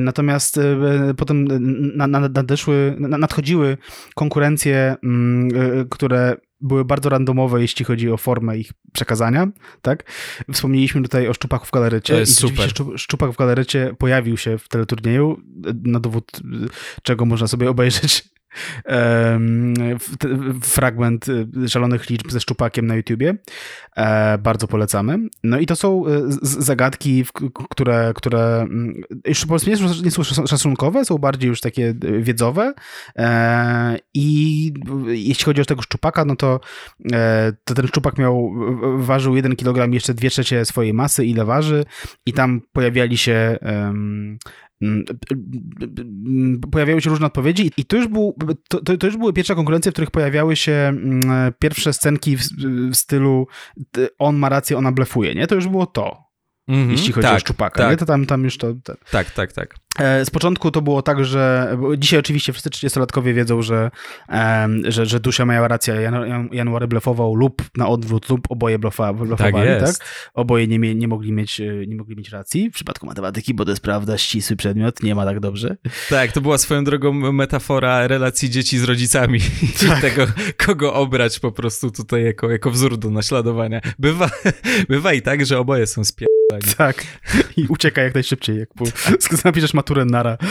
Natomiast 0.00 0.60
potem 1.16 1.48
nadeszły, 2.30 2.96
nadchodziły 2.98 3.78
konkurencje, 4.14 4.96
które 5.90 6.36
były 6.60 6.84
bardzo 6.84 7.08
randomowe, 7.08 7.60
jeśli 7.60 7.84
chodzi 7.84 8.10
o 8.10 8.16
formę 8.16 8.58
ich 8.58 8.72
przekazania, 8.92 9.48
tak? 9.82 10.10
Wspomnieliśmy 10.52 11.02
tutaj 11.02 11.28
o 11.28 11.34
Szczupaku 11.34 11.66
w 11.66 11.70
galerecie. 11.70 12.12
To 12.12 12.20
jest 12.20 12.38
super. 12.38 12.70
Szczupak 12.96 13.30
w 13.30 13.36
galerecie 13.36 13.94
pojawił 13.98 14.36
się 14.36 14.58
w 14.58 14.68
teleturnieju, 14.68 15.40
na 15.82 16.00
dowód 16.00 16.32
czego 17.02 17.24
można 17.24 17.46
sobie 17.46 17.70
obejrzeć 17.70 18.35
fragment 20.62 21.28
y, 21.28 21.68
szalonych 21.68 22.10
liczb 22.10 22.30
ze 22.30 22.40
szczupakiem 22.40 22.86
na 22.86 22.94
YouTubie. 22.96 23.34
E, 23.96 24.38
bardzo 24.38 24.68
polecamy. 24.68 25.18
No 25.44 25.58
i 25.58 25.66
to 25.66 25.76
są 25.76 26.06
y, 26.06 26.22
zagadki, 26.42 27.24
które, 27.70 28.12
które 28.14 28.60
mm, 28.60 29.02
już 29.26 29.40
po 29.40 29.48
prostu 29.48 29.70
nie 30.04 30.10
są 30.10 30.24
szacunkowe, 30.24 31.04
są 31.04 31.18
bardziej 31.18 31.48
już 31.48 31.60
takie 31.60 31.94
y, 32.04 32.22
wiedzowe. 32.22 32.74
E, 33.16 33.98
I 34.14 34.72
jeśli 35.06 35.44
chodzi 35.44 35.60
o 35.60 35.64
tego 35.64 35.82
szczupaka, 35.82 36.24
no 36.24 36.36
to, 36.36 36.60
e, 37.12 37.52
to 37.64 37.74
ten 37.74 37.86
szczupak 37.86 38.18
miał, 38.18 38.52
ważył 38.98 39.36
1 39.36 39.56
kg 39.56 39.94
jeszcze 39.94 40.14
2 40.14 40.30
trzecie 40.30 40.64
swojej 40.64 40.94
masy, 40.94 41.26
ile 41.26 41.44
waży 41.44 41.84
i 42.26 42.32
tam 42.32 42.60
pojawiali 42.72 43.18
się 43.18 43.58
pojawiały 46.72 47.00
się 47.00 47.10
różne 47.10 47.26
odpowiedzi 47.26 47.70
i 47.76 47.84
to 47.84 47.96
już, 47.96 48.08
był, 48.08 48.36
to, 48.68 48.96
to 48.96 49.06
już 49.06 49.16
były 49.16 49.32
pierwsze 49.32 49.54
konkurencje, 49.54 49.92
w 49.92 49.94
których 49.94 50.10
pojawiały 50.10 50.56
się 50.56 50.72
mm, 50.72 51.52
pierwsze 51.58 51.92
scenki 51.92 52.36
w, 52.36 52.42
w 52.90 52.94
stylu 52.94 53.46
on 54.18 54.36
ma 54.36 54.48
rację, 54.48 54.78
ona 54.78 54.92
blefuje, 54.92 55.34
nie? 55.34 55.46
To 55.46 55.54
już 55.54 55.68
było 55.68 55.86
to. 55.86 56.25
Mm 56.68 56.88
-hmm, 56.88 56.90
jeśli 56.90 57.12
chodzi 57.12 57.28
tak, 57.28 57.36
o 57.36 57.40
Szczupaka, 57.40 57.82
tak. 57.82 57.90
nie? 57.90 57.96
to 57.96 58.06
tam, 58.06 58.26
tam 58.26 58.44
już 58.44 58.58
to... 58.58 58.74
Tak, 59.10 59.30
tak, 59.30 59.52
tak. 59.52 59.74
E, 59.98 60.24
z 60.24 60.30
początku 60.30 60.70
to 60.70 60.82
było 60.82 61.02
tak, 61.02 61.24
że 61.24 61.76
dzisiaj 61.98 62.20
oczywiście 62.20 62.52
wszyscy 62.52 62.70
30-latkowie 62.70 63.34
wiedzą, 63.34 63.62
że, 63.62 63.90
że, 64.84 65.06
że 65.06 65.20
Dusia 65.20 65.44
miała 65.44 65.68
rację, 65.68 65.94
Jan, 65.94 66.48
January 66.52 66.88
blefował 66.88 67.34
lub 67.34 67.62
na 67.76 67.88
odwrót, 67.88 68.28
lub 68.28 68.46
oboje 68.50 68.78
blefowali, 68.78 69.30
tak, 69.38 69.80
tak? 69.80 69.94
Oboje 70.34 70.66
nie, 70.66 70.94
nie, 70.94 71.08
mogli 71.08 71.32
mieć, 71.32 71.60
e, 71.60 71.86
nie 71.86 71.96
mogli 71.96 72.16
mieć 72.16 72.30
racji. 72.30 72.70
W 72.70 72.74
przypadku 72.74 73.06
matematyki, 73.06 73.54
bo 73.54 73.64
to 73.64 73.70
jest 73.70 73.82
prawda, 73.82 74.18
ścisły 74.18 74.56
przedmiot, 74.56 75.02
nie 75.02 75.14
ma 75.14 75.24
tak 75.24 75.40
dobrze. 75.40 75.76
Tak, 76.10 76.32
to 76.32 76.40
była 76.40 76.58
swoją 76.58 76.84
drogą 76.84 77.32
metafora 77.32 78.06
relacji 78.06 78.50
dzieci 78.50 78.78
z 78.78 78.84
rodzicami 78.84 79.40
tak. 79.88 80.00
tego, 80.00 80.26
kogo 80.56 80.94
obrać 80.94 81.40
po 81.40 81.52
prostu 81.52 81.90
tutaj 81.90 82.24
jako, 82.24 82.50
jako 82.50 82.70
wzór 82.70 82.96
do 82.96 83.10
naśladowania. 83.10 83.80
Bywa, 83.98 84.30
bywa 84.88 85.12
i 85.12 85.22
tak, 85.22 85.46
że 85.46 85.58
oboje 85.58 85.86
są 85.86 86.04
spier... 86.04 86.35
Tak. 86.78 87.04
I 87.56 87.66
ucieka 87.68 88.02
jak 88.02 88.14
najszybciej, 88.14 88.58
jak 88.58 88.74
po, 88.74 88.84
tak. 88.84 89.44
napiszesz 89.44 89.74
maturę 89.74 90.04
nara. 90.04 90.38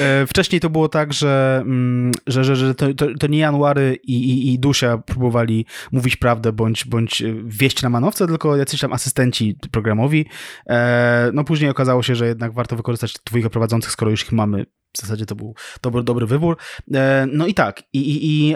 E, 0.00 0.26
wcześniej 0.26 0.60
to 0.60 0.70
było 0.70 0.88
tak, 0.88 1.12
że, 1.12 1.58
mm, 1.60 2.12
że, 2.26 2.44
że, 2.44 2.56
że 2.56 2.74
to, 2.74 2.94
to, 2.94 3.06
to 3.20 3.26
nie 3.26 3.38
January 3.38 3.98
i, 4.02 4.12
i, 4.12 4.52
i, 4.52 4.58
Dusia 4.58 4.98
próbowali 4.98 5.66
mówić 5.92 6.16
prawdę 6.16 6.52
bądź, 6.52 6.84
bądź 6.84 7.22
wieść 7.44 7.82
na 7.82 7.90
manowce, 7.90 8.26
tylko 8.26 8.56
jacyś 8.56 8.80
tam 8.80 8.92
asystenci 8.92 9.58
programowi. 9.70 10.26
E, 10.66 11.30
no 11.34 11.44
później 11.44 11.70
okazało 11.70 12.02
się, 12.02 12.14
że 12.14 12.26
jednak 12.26 12.52
warto 12.52 12.76
wykorzystać 12.76 13.14
dwójkę 13.24 13.50
prowadzących, 13.50 13.90
skoro 13.90 14.10
już 14.10 14.22
ich 14.22 14.32
mamy. 14.32 14.66
W 14.92 15.00
zasadzie 15.00 15.26
to 15.26 15.34
był 15.34 15.54
dobry, 15.82 16.02
dobry 16.02 16.26
wybór. 16.26 16.56
E, 16.94 17.26
no 17.32 17.46
i 17.46 17.54
tak. 17.54 17.82
I, 17.92 17.98
i, 17.98 18.48
i 18.50 18.54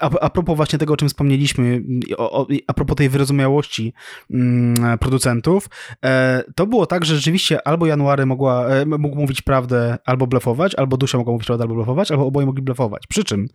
a, 0.00 0.30
propos 0.30 0.56
właśnie 0.56 0.78
tego, 0.78 0.94
o 0.94 0.96
czym 0.96 1.08
wspomnieliśmy, 1.08 1.82
a 2.66 2.74
propos 2.74 2.96
tej 2.96 3.08
wyrozumiałości 3.08 3.92
mm, 4.30 4.98
producentów, 4.98 5.68
e, 6.04 6.44
to 6.56 6.66
było 6.66 6.86
tak, 6.86 7.04
że 7.04 7.16
rzeczywiście 7.16 7.68
albo 7.68 7.86
January 7.86 8.26
mogła, 8.26 8.66
e, 8.66 8.86
mógł 8.86 9.16
mówić 9.16 9.42
prawdę, 9.42 9.98
albo 10.04 10.26
blefować, 10.26 10.74
albo 10.74 10.96
Dusia 10.96 11.18
mogła 11.18 11.32
mówić 11.32 11.46
prawdę, 11.46 11.64
albo 11.64 11.74
blefować, 11.74 12.10
albo 12.10 12.26
oboje 12.26 12.46
mogli 12.46 12.62
blefować. 12.62 13.06
Przy 13.06 13.24
czym, 13.24 13.48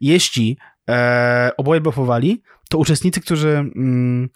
jeśli 0.00 0.56
e, 0.90 1.50
oboje 1.56 1.80
blefowali, 1.80 2.42
to 2.70 2.78
uczestnicy, 2.78 3.20
którzy 3.20 3.48
mm, 3.48 4.28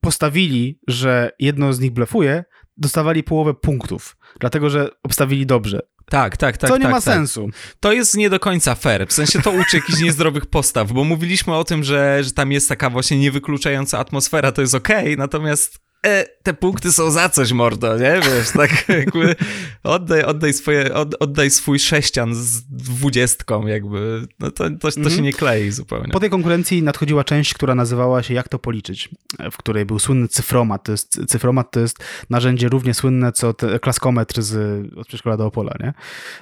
postawili, 0.00 0.80
że 0.88 1.30
jedno 1.38 1.72
z 1.72 1.80
nich 1.80 1.92
blefuje, 1.92 2.44
dostawali 2.76 3.22
połowę 3.22 3.54
punktów, 3.54 4.16
dlatego 4.40 4.70
że 4.70 4.88
obstawili 5.02 5.46
dobrze. 5.46 5.80
Tak, 6.10 6.36
tak, 6.36 6.56
tak. 6.56 6.70
To 6.70 6.76
nie 6.76 6.82
tak, 6.82 6.92
ma 6.92 7.00
tak. 7.00 7.14
sensu. 7.14 7.48
To 7.80 7.92
jest 7.92 8.16
nie 8.16 8.30
do 8.30 8.40
końca 8.40 8.74
fair. 8.74 9.06
W 9.08 9.12
sensie 9.12 9.42
to 9.42 9.50
uczy 9.50 9.76
jakichś 9.76 10.00
niezdrowych 10.00 10.46
postaw, 10.46 10.92
bo 10.92 11.04
mówiliśmy 11.04 11.54
o 11.54 11.64
tym, 11.64 11.84
że, 11.84 12.24
że 12.24 12.32
tam 12.32 12.52
jest 12.52 12.68
taka 12.68 12.90
właśnie 12.90 13.18
niewykluczająca 13.18 13.98
atmosfera, 13.98 14.52
to 14.52 14.60
jest 14.60 14.74
okej, 14.74 15.04
okay, 15.04 15.16
natomiast 15.16 15.85
e, 16.06 16.24
te 16.42 16.54
punkty 16.54 16.92
są 16.92 17.10
za 17.10 17.28
coś, 17.28 17.52
mordo, 17.52 17.98
nie? 17.98 18.20
Wiesz, 18.20 18.50
tak 18.56 18.88
jakby 19.00 19.36
oddaj, 19.82 20.22
oddaj, 20.22 20.52
swoje, 20.52 20.94
od, 20.94 21.14
oddaj 21.20 21.50
swój 21.50 21.78
sześcian 21.78 22.34
z 22.34 22.62
dwudziestką, 22.62 23.66
jakby, 23.66 24.26
no 24.40 24.50
to, 24.50 24.70
to, 24.70 24.78
to 24.80 24.90
się 24.90 25.00
mhm. 25.00 25.22
nie 25.22 25.32
klei 25.32 25.70
zupełnie. 25.70 26.12
Po 26.12 26.20
tej 26.20 26.30
konkurencji 26.30 26.82
nadchodziła 26.82 27.24
część, 27.24 27.54
która 27.54 27.74
nazywała 27.74 28.22
się 28.22 28.34
Jak 28.34 28.48
to 28.48 28.58
policzyć, 28.58 29.08
w 29.52 29.56
której 29.56 29.84
był 29.84 29.98
słynny 29.98 30.28
cyfromat. 30.28 30.84
To 30.84 30.92
jest, 30.92 31.26
cyfromat 31.28 31.70
to 31.70 31.80
jest 31.80 31.98
narzędzie 32.30 32.68
równie 32.68 32.94
słynne, 32.94 33.32
co 33.32 33.54
te, 33.54 33.78
klaskometr 33.78 34.42
z, 34.42 34.82
od 34.96 35.06
przedszkola 35.06 35.36
do 35.36 35.46
Opola, 35.46 35.74
nie? 35.80 35.94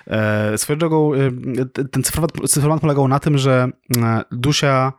E, 0.07 0.59
swoją 0.59 0.79
drogą, 0.79 1.15
e, 1.15 1.89
ten 1.89 2.03
cyfromat, 2.03 2.31
cyfromat 2.49 2.81
polegał 2.81 3.09
na 3.09 3.21
tym, 3.21 3.39
że 3.39 3.69
e, 3.97 4.25
Dusia 4.33 4.93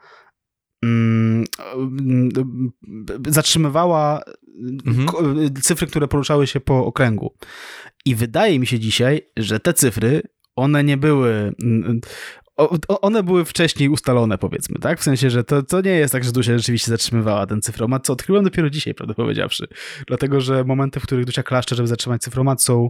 zatrzymywała 3.27 4.21
mhm. 4.85 5.53
cyfry, 5.61 5.87
które 5.87 6.07
poruszały 6.07 6.47
się 6.47 6.59
po 6.59 6.85
okręgu. 6.85 7.33
I 8.05 8.15
wydaje 8.15 8.59
mi 8.59 8.67
się 8.67 8.79
dzisiaj, 8.79 9.21
że 9.37 9.59
te 9.59 9.73
cyfry, 9.73 10.21
one 10.55 10.83
nie 10.83 10.97
były 10.97 11.55
one 13.01 13.23
były 13.23 13.45
wcześniej 13.45 13.89
ustalone, 13.89 14.37
powiedzmy, 14.37 14.79
tak? 14.79 14.99
W 14.99 15.03
sensie, 15.03 15.29
że 15.29 15.43
to, 15.43 15.63
to 15.63 15.81
nie 15.81 15.91
jest 15.91 16.11
tak, 16.11 16.23
że 16.23 16.31
Dusia 16.31 16.57
rzeczywiście 16.57 16.91
zatrzymywała 16.91 17.45
ten 17.47 17.61
cyfromat, 17.61 18.05
co 18.05 18.13
odkryłem 18.13 18.43
dopiero 18.43 18.69
dzisiaj, 18.69 18.93
prawdę 18.93 19.13
powiedziawszy. 19.13 19.67
Dlatego, 20.07 20.41
że 20.41 20.63
momenty, 20.63 20.99
w 20.99 21.03
których 21.03 21.25
Dusia 21.25 21.43
klaszcze, 21.43 21.75
żeby 21.75 21.87
zatrzymać 21.87 22.21
cyfromat, 22.21 22.63
są 22.63 22.89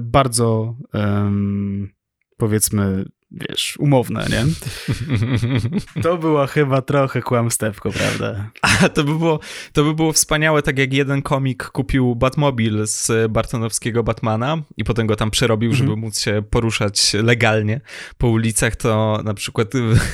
bardzo, 0.00 0.76
um, 0.94 1.88
powiedzmy, 2.36 3.04
wiesz, 3.32 3.76
umowne, 3.78 4.26
nie? 4.30 4.44
To 6.02 6.18
była 6.18 6.46
chyba 6.46 6.82
trochę 6.82 7.22
kłamstewko, 7.22 7.90
prawda? 7.90 8.50
A 8.62 8.88
to 8.88 9.04
by 9.04 9.18
było, 9.18 9.40
to 9.72 9.84
by 9.84 9.94
było 9.94 10.12
wspaniałe, 10.12 10.62
tak 10.62 10.78
jak 10.78 10.92
jeden 10.92 11.22
komik 11.22 11.64
kupił 11.64 12.16
Batmobil 12.16 12.86
z 12.86 13.32
Bartonowskiego 13.32 14.02
Batmana 14.02 14.62
i 14.76 14.84
potem 14.84 15.06
go 15.06 15.16
tam 15.16 15.30
przerobił, 15.30 15.72
żeby 15.72 15.90
mhm. 15.90 16.00
móc 16.00 16.20
się 16.20 16.42
poruszać 16.50 17.14
legalnie 17.14 17.80
po 18.18 18.28
ulicach, 18.28 18.76
to 18.76 19.20
na 19.24 19.34
przykład 19.34 19.68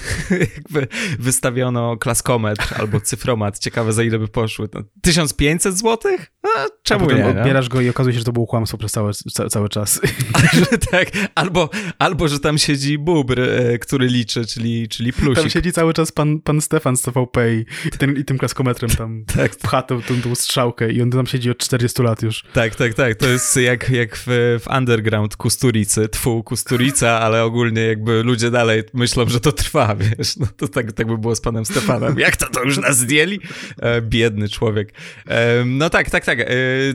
jakby 0.56 0.86
wystawiono 1.18 1.96
klaskometr 1.96 2.74
albo 2.80 3.00
cyfromat. 3.00 3.58
Ciekawe, 3.58 3.92
za 3.92 4.02
ile 4.02 4.18
by 4.18 4.28
poszły. 4.28 4.68
No, 4.74 4.82
1500 5.02 5.78
złotych? 5.78 6.32
A 6.56 6.66
czemu 6.82 7.10
A 7.10 7.12
nie? 7.12 7.26
odbierasz 7.26 7.68
go 7.68 7.80
i 7.80 7.88
okazuje 7.88 8.14
się, 8.14 8.18
że 8.18 8.24
to 8.24 8.32
było 8.32 8.46
kłamstwo 8.46 8.78
przez 8.78 8.92
cały, 8.92 9.12
cały 9.50 9.68
czas. 9.68 10.00
tak, 10.90 11.10
albo, 11.34 11.70
albo, 11.98 12.28
że 12.28 12.40
tam 12.40 12.58
siedzi 12.58 12.98
bubr, 13.06 13.40
e, 13.40 13.78
który 13.78 14.06
liczy, 14.06 14.46
czyli, 14.46 14.88
czyli 14.88 15.12
plusik. 15.12 15.42
Tam 15.42 15.50
siedzi 15.50 15.72
cały 15.72 15.94
czas 15.94 16.12
pan, 16.12 16.40
pan 16.40 16.60
Stefan 16.60 16.96
z 16.96 17.02
TVP 17.02 17.54
i, 17.54 17.64
ten, 17.98 18.16
i 18.16 18.24
tym 18.24 18.38
klaskometrem 18.38 18.90
tam 18.90 19.24
tak. 19.36 19.56
pcha 19.56 19.82
tą, 19.82 20.02
tą, 20.02 20.22
tą 20.22 20.34
strzałkę 20.34 20.92
i 20.92 21.02
on 21.02 21.10
tam 21.10 21.26
siedzi 21.26 21.50
od 21.50 21.58
40 21.58 22.02
lat 22.02 22.22
już. 22.22 22.44
Tak, 22.52 22.74
tak, 22.74 22.94
tak. 22.94 23.14
To 23.14 23.28
jest 23.28 23.56
jak, 23.56 23.90
jak 23.90 24.16
w, 24.16 24.26
w 24.64 24.76
underground 24.78 25.36
Kusturicy, 25.36 26.08
tfu, 26.08 26.42
Kusturica, 26.42 27.20
ale 27.20 27.44
ogólnie 27.44 27.82
jakby 27.82 28.22
ludzie 28.22 28.50
dalej 28.50 28.82
myślą, 28.94 29.28
że 29.28 29.40
to 29.40 29.52
trwa, 29.52 29.96
wiesz. 30.18 30.36
No 30.36 30.46
to 30.56 30.68
tak, 30.68 30.92
tak 30.92 31.06
by 31.06 31.18
było 31.18 31.36
z 31.36 31.40
panem 31.40 31.64
Stefanem. 31.64 32.18
Jak 32.18 32.36
to, 32.36 32.46
to 32.46 32.62
już 32.62 32.78
nas 32.78 32.98
zdjęli? 32.98 33.40
E, 33.82 34.02
biedny 34.02 34.48
człowiek. 34.48 34.92
E, 35.28 35.64
no 35.64 35.90
tak, 35.90 36.10
tak, 36.10 36.24
tak. 36.24 36.38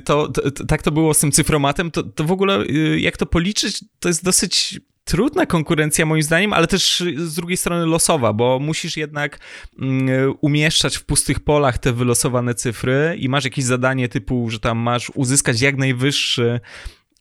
To, 0.05 0.27
to, 0.27 0.65
tak 0.65 0.83
to 0.83 0.91
było 0.91 1.13
z 1.13 1.19
tym 1.19 1.31
cyfromatem. 1.31 1.91
To, 1.91 2.03
to 2.03 2.23
w 2.23 2.31
ogóle, 2.31 2.65
jak 2.97 3.17
to 3.17 3.25
policzyć, 3.25 3.83
to 3.99 4.07
jest 4.09 4.23
dosyć 4.23 4.79
trudna 5.03 5.45
konkurencja 5.45 6.05
moim 6.05 6.23
zdaniem, 6.23 6.53
ale 6.53 6.67
też 6.67 7.03
z 7.17 7.35
drugiej 7.35 7.57
strony 7.57 7.85
losowa, 7.85 8.33
bo 8.33 8.59
musisz 8.59 8.97
jednak 8.97 9.39
mm, 9.81 10.33
umieszczać 10.41 10.97
w 10.97 11.05
pustych 11.05 11.39
polach 11.39 11.77
te 11.77 11.93
wylosowane 11.93 12.55
cyfry 12.55 13.15
i 13.19 13.29
masz 13.29 13.43
jakieś 13.43 13.65
zadanie 13.65 14.09
typu, 14.09 14.49
że 14.49 14.59
tam 14.59 14.77
masz 14.77 15.11
uzyskać 15.15 15.61
jak 15.61 15.77
najwyższy 15.77 16.59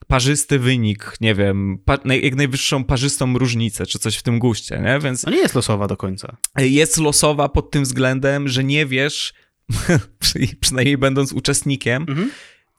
parzysty 0.07 0.59
wynik, 0.59 1.13
nie 1.21 1.35
wiem, 1.35 1.79
pa, 1.85 1.99
jak 2.23 2.35
najwyższą 2.35 2.85
parzystą 2.85 3.39
różnicę, 3.39 3.87
czy 3.87 3.99
coś 3.99 4.17
w 4.17 4.23
tym 4.23 4.39
guście, 4.39 4.81
nie? 4.85 4.99
Więc 4.99 5.25
No 5.27 5.33
nie 5.33 5.39
jest 5.39 5.55
losowa 5.55 5.87
do 5.87 5.97
końca. 5.97 6.37
jest 6.59 6.99
losowa 6.99 7.49
pod 7.49 7.71
tym 7.71 7.83
względem, 7.83 8.49
że 8.49 8.65
nie 8.65 8.87
wiesz, 8.87 9.33
przy- 10.21 10.57
przynajmniej 10.61 10.99
będąc 10.99 11.33
uczestnikiem, 11.33 12.07
Mhm. 12.09 12.31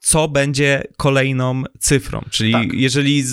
Co 0.01 0.27
będzie 0.27 0.83
kolejną 0.97 1.63
cyfrą. 1.79 2.25
Czyli 2.29 2.51
Tak. 2.51 2.73
jeżeli 2.73 3.19
y, 3.21 3.25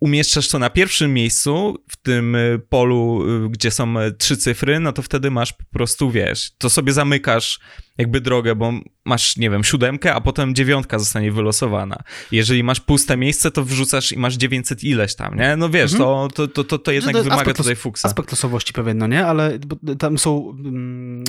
umieszczasz 0.00 0.48
to 0.48 0.58
na 0.58 0.70
pierwszym 0.70 1.14
miejscu 1.14 1.78
w 1.88 1.96
tym 1.96 2.34
y, 2.34 2.60
polu, 2.68 3.22
y, 3.46 3.48
gdzie 3.50 3.70
są 3.70 3.94
trzy 4.18 4.36
cyfry, 4.36 4.80
no 4.80 4.92
to 4.92 5.02
wtedy 5.02 5.30
masz 5.30 5.52
po 5.52 5.64
prostu, 5.64 6.10
wiesz, 6.10 6.50
to 6.58 6.70
sobie 6.70 6.92
zamykasz 6.92 7.58
jakby 8.00 8.20
drogę, 8.20 8.54
bo 8.54 8.72
masz, 9.04 9.36
nie 9.36 9.50
wiem, 9.50 9.64
siódemkę, 9.64 10.14
a 10.14 10.20
potem 10.20 10.54
dziewiątka 10.54 10.98
zostanie 10.98 11.32
wylosowana. 11.32 11.96
Jeżeli 12.32 12.62
masz 12.64 12.80
puste 12.80 13.16
miejsce, 13.16 13.50
to 13.50 13.64
wrzucasz 13.64 14.12
i 14.12 14.18
masz 14.18 14.34
900 14.34 14.84
ileś 14.84 15.14
tam, 15.14 15.36
nie? 15.38 15.56
No 15.56 15.68
wiesz, 15.68 15.92
to, 15.92 16.28
to, 16.34 16.48
to, 16.48 16.64
to, 16.64 16.78
to 16.78 16.92
jednak 16.92 17.10
Mhm. 17.16 17.24
To 17.24 17.30
wymaga 17.30 17.54
tutaj 17.54 17.76
fuksa. 17.76 18.08
Aspekt 18.08 18.30
losowości 18.32 18.72
pewien, 18.72 18.98
no 18.98 19.06
nie? 19.06 19.26
Ale 19.26 19.58
tam 19.98 20.18
są... 20.18 20.50
mm, 20.50 21.24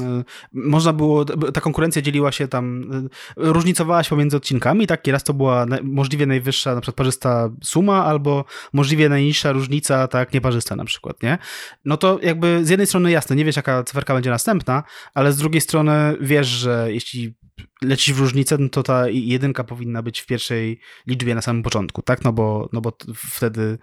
Można 0.54 0.94
było... 0.94 1.26
Ta 1.26 1.62
konkurencja 1.62 2.02
dzieliła 2.02 2.32
się 2.32 2.48
tam... 2.48 2.94
y, 2.94 3.10
Różnicowała 3.36 4.04
się 4.04 4.10
pomiędzy 4.10 4.38
odcinkami, 4.38 4.88
tak? 4.88 5.08
Raz 5.08 5.24
to 5.24 5.34
była 5.34 5.66
możliwie 5.84 6.26
najwyższa, 6.26 6.76
na 6.76 6.82
przykład 6.82 6.96
parzysta 6.96 7.50
suma, 7.64 8.06
albo 8.06 8.46
możliwie 8.74 9.10
najniższa 9.10 9.52
różnica, 9.52 10.08
tak? 10.08 10.34
Nieparzysta 10.34 10.76
na 10.76 10.86
przykład, 10.86 11.24
nie? 11.24 11.38
No 11.86 11.98
to 11.98 12.20
jakby 12.24 12.66
z 12.66 12.70
jednej 12.70 12.88
strony 12.88 13.12
jasne, 13.12 13.36
nie 13.36 13.46
wiesz 13.46 13.56
jaka 13.56 13.84
cyferka 13.84 14.14
będzie 14.14 14.30
następna, 14.30 14.84
ale 15.14 15.34
z 15.34 15.38
drugiej 15.38 15.62
strony 15.62 15.92
wiesz, 16.22 16.61
że 16.62 16.94
jeśli 16.94 17.34
lecisz 17.82 18.14
w 18.14 18.20
różnicę, 18.20 18.58
no 18.60 18.70
to 18.70 18.84
ta 18.84 19.10
jedynka 19.10 19.64
powinna 19.64 20.02
być 20.04 20.20
w 20.20 20.26
pierwszej 20.26 20.80
liczbie 21.08 21.36
na 21.36 21.42
samym 21.42 21.64
początku, 21.64 22.02
tak? 22.02 22.24
No 22.24 22.34
bo, 22.34 22.70
no 22.74 22.82
bo 22.82 22.98
wtedy 23.16 23.78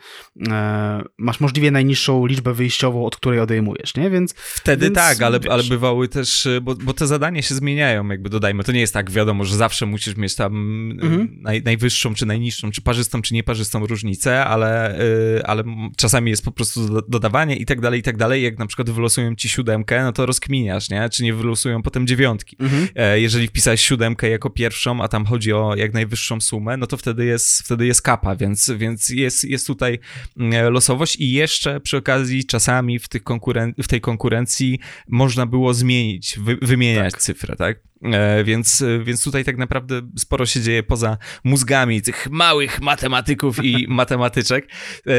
e, 0.51 1.03
masz 1.19 1.41
możliwie 1.41 1.71
najniższą 1.71 2.27
liczbę 2.27 2.55
wyjściową, 2.55 3.05
od 3.07 3.16
której 3.16 3.41
odejmujesz, 3.41 3.95
nie? 3.97 4.11
Więc 4.11 4.35
Wtedy 4.37 4.85
Więc, 4.87 4.95
tak, 4.97 5.23
ale, 5.23 5.41
wiesz. 5.41 5.53
ale 5.53 5.62
bywały 5.64 6.09
też, 6.09 6.49
bo, 6.62 6.75
bo 6.75 6.95
te 6.95 7.07
zadania 7.07 7.43
się 7.43 7.55
zmieniają, 7.55 8.09
jakby 8.09 8.31
dodajmy. 8.31 8.64
To 8.64 8.73
nie 8.73 8.81
jest 8.81 8.95
tak 8.95 9.11
wiadomo, 9.11 9.45
że 9.45 9.57
zawsze 9.57 9.87
musisz 9.87 10.16
mieć 10.16 10.35
tam 10.35 10.55
y, 10.91 10.95
Mhm. 11.03 11.39
naj, 11.43 11.62
najwyższą 11.62 12.14
czy 12.14 12.27
najniższą, 12.27 12.71
czy 12.71 12.83
parzystą, 12.83 13.23
czy 13.23 13.35
nieparzystą 13.35 13.87
różnicę, 13.87 14.45
ale, 14.45 15.01
y, 15.01 15.43
ale 15.47 15.64
czasami 15.97 16.31
jest 16.31 16.45
po 16.45 16.53
prostu 16.53 16.89
do- 16.89 17.03
dodawanie 17.09 17.57
i 17.57 17.66
tak 17.66 17.81
dalej, 17.81 18.01
i 18.01 18.03
tak 18.03 18.16
dalej. 18.16 18.43
Jak 18.43 18.59
na 18.59 18.66
przykład 18.66 18.91
wylosują 18.91 19.35
ci 19.35 19.49
siódemkę, 19.49 20.03
no 20.03 20.12
to 20.12 20.27
rozkminiasz, 20.27 20.91
nie? 20.91 21.09
Czy 21.09 21.23
nie 21.25 21.35
wylosują 21.35 21.83
potem 21.83 22.07
dziewiątki. 22.07 22.57
E, 22.95 23.21
Jeżeli 23.21 23.47
wpisałeś 23.49 23.68
siódemkę 23.77 24.29
jako 24.29 24.51
pierwszą, 24.51 25.03
a 25.03 25.09
tam 25.09 25.27
chodzi 25.27 25.53
o 25.53 25.75
jak 25.77 25.95
najwyższą 25.95 26.41
sumę, 26.41 26.77
no 26.77 26.87
to 26.87 26.97
wtedy 26.97 27.25
jest, 27.25 27.62
wtedy 27.62 27.87
jest 27.87 28.03
kapa, 28.03 28.37
więc, 28.37 28.71
więc 28.77 29.09
jest, 29.09 29.45
jest 29.45 29.66
tutaj 29.66 29.99
mm, 30.39 30.73
losowość 30.73 31.16
i 31.16 31.33
jeszcze 31.33 31.81
przy 31.81 31.97
okazji 31.97 32.45
czasami 32.45 32.99
w, 32.99 33.09
tych 33.09 33.23
konkuren- 33.23 33.73
w 33.83 33.89
tej 33.89 34.01
konkurencji 34.01 34.79
można 35.09 35.47
było 35.47 35.75
zmienić, 35.75 36.39
wy- 36.39 36.59
wymieniać 36.62 37.14
cyfrę, 37.14 37.57
tak? 37.57 37.88
E, 38.03 38.44
Więc, 38.44 38.84
więc 39.05 39.24
tutaj 39.24 39.44
tak 39.44 39.57
naprawdę 39.57 40.01
sporo 40.16 40.46
się 40.46 40.61
dzieje 40.61 40.82
poza 40.82 41.18
mózgami 41.44 42.03
tych 42.03 42.30
małych 42.30 42.80
matematyków 42.80 43.64
i 43.64 43.86
matematyczek. 43.88 44.68
E, 45.07 45.12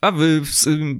A 0.00 0.12
w, 0.12 0.40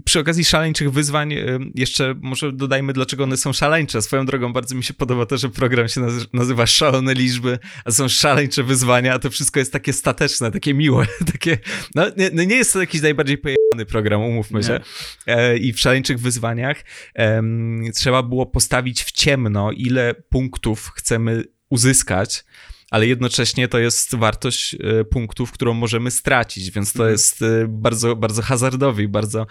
przy 0.04 0.20
okazji 0.20 0.44
szaleńczych 0.44 0.92
wyzwań 0.92 1.32
e, 1.32 1.58
jeszcze 1.74 2.14
może 2.20 2.52
dodajmy, 2.52 2.92
dlaczego 2.92 3.24
one 3.24 3.36
są 3.36 3.52
szaleńcze. 3.52 4.02
Swoją 4.02 4.26
drogą 4.26 4.52
bardzo 4.52 4.74
mi 4.74 4.84
się 4.84 4.94
podoba 4.94 5.26
to, 5.26 5.38
że 5.38 5.48
program 5.48 5.88
się 5.88 6.00
nazy- 6.00 6.26
nazywa 6.32 6.66
Szalone 6.66 7.14
Liczby, 7.14 7.58
a 7.84 7.90
są 7.90 8.08
szaleńcze 8.08 8.62
wyzwania, 8.62 9.14
a 9.14 9.18
to 9.18 9.30
wszystko 9.30 9.58
jest 9.58 9.72
takie 9.72 9.92
stateczne, 9.92 10.50
takie 10.50 10.74
miłe, 10.74 11.06
takie... 11.32 11.58
No 11.94 12.04
nie, 12.16 12.30
no 12.32 12.44
nie 12.44 12.56
jest 12.56 12.72
to 12.72 12.80
jakiś 12.80 13.02
najbardziej 13.02 13.38
pojechany 13.38 13.61
program, 13.86 14.20
umówmy 14.22 14.62
się. 14.62 14.80
E, 15.26 15.56
I 15.56 15.72
w 15.72 15.80
szaleńczych 15.80 16.18
wyzwaniach 16.20 16.76
em, 17.14 17.82
trzeba 17.94 18.22
było 18.22 18.46
postawić 18.46 19.02
w 19.02 19.12
ciemno, 19.12 19.70
ile 19.72 20.14
punktów 20.28 20.92
chcemy 20.96 21.44
uzyskać, 21.70 22.44
ale 22.90 23.06
jednocześnie 23.06 23.68
to 23.68 23.78
jest 23.78 24.14
wartość 24.14 24.74
e, 24.74 25.04
punktów, 25.04 25.52
którą 25.52 25.74
możemy 25.74 26.10
stracić, 26.10 26.70
więc 26.70 26.92
to 26.92 26.98
Mhm. 26.98 27.12
jest 27.12 27.42
e, 27.42 27.46
bardzo, 27.68 28.16
bardzo 28.16 28.42
hazardowy 28.42 29.02
i 29.02 29.08
bardzo, 29.08 29.46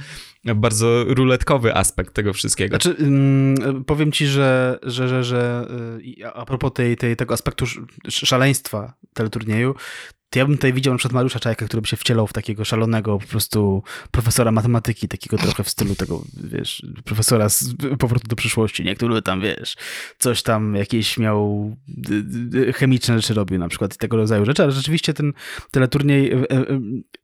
bardzo 0.55 1.03
ruletkowy 1.07 1.75
aspekt 1.75 2.13
tego 2.13 2.33
wszystkiego. 2.33 2.69
Znaczy, 2.71 2.95
ym, 2.99 3.83
powiem 3.87 4.11
ci, 4.11 4.27
że, 4.27 4.79
że, 4.83 5.07
że, 5.07 5.23
że 5.23 5.67
i 6.01 6.23
a 6.23 6.45
propos 6.45 6.71
tej, 6.73 6.97
tej, 6.97 7.15
tego 7.15 7.33
aspektu 7.33 7.65
sz- 7.65 7.85
szaleństwa 8.27 8.93
teleturnieju, 9.13 9.75
to 10.31 10.39
ja 10.39 10.45
bym 10.45 10.55
tutaj 10.55 10.73
widział 10.73 10.93
na 10.93 10.97
przykład 10.97 11.13
Mariusza 11.13 11.39
Czajka, 11.39 11.65
który 11.65 11.81
by 11.81 11.87
się 11.87 11.97
wcielał 11.97 12.27
w 12.27 12.33
takiego 12.33 12.65
szalonego 12.65 13.19
po 13.19 13.27
prostu 13.27 13.83
profesora 14.11 14.51
matematyki, 14.51 15.07
takiego 15.07 15.37
trochę 15.37 15.63
w 15.63 15.69
stylu 15.69 15.95
tego, 15.95 16.23
wiesz, 16.43 16.85
profesora 17.05 17.49
z 17.49 17.73
powrotu 17.99 18.27
do 18.27 18.35
przyszłości, 18.35 18.83
nie? 18.83 18.95
Który 18.95 19.21
tam, 19.21 19.41
wiesz, 19.41 19.75
coś 20.17 20.43
tam 20.43 20.75
jakieś 20.75 21.17
miał 21.17 21.71
chemiczne 22.75 23.15
rzeczy 23.15 23.33
robił 23.33 23.59
na 23.59 23.67
przykład 23.67 23.95
i 23.95 23.97
tego 23.97 24.17
rodzaju 24.17 24.45
rzeczy, 24.45 24.63
ale 24.63 24.71
rzeczywiście 24.71 25.13
ten 25.13 25.33
teleturniej 25.71 26.31
e, 26.31 26.35
e, 26.49 26.65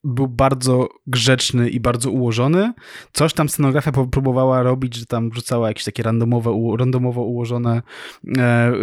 był 0.03 0.27
bardzo 0.27 0.89
grzeczny 1.07 1.69
i 1.69 1.79
bardzo 1.79 2.11
ułożony. 2.11 2.73
Coś 3.13 3.33
tam 3.33 3.49
scenografia 3.49 3.91
próbowała 3.91 4.63
robić, 4.63 4.95
że 4.95 5.05
tam 5.05 5.29
wrzucała 5.29 5.67
jakieś 5.67 5.83
takie 5.83 6.03
randomowe, 6.03 6.75
randomowo 6.77 7.21
ułożone 7.21 7.81
e, 8.37 8.73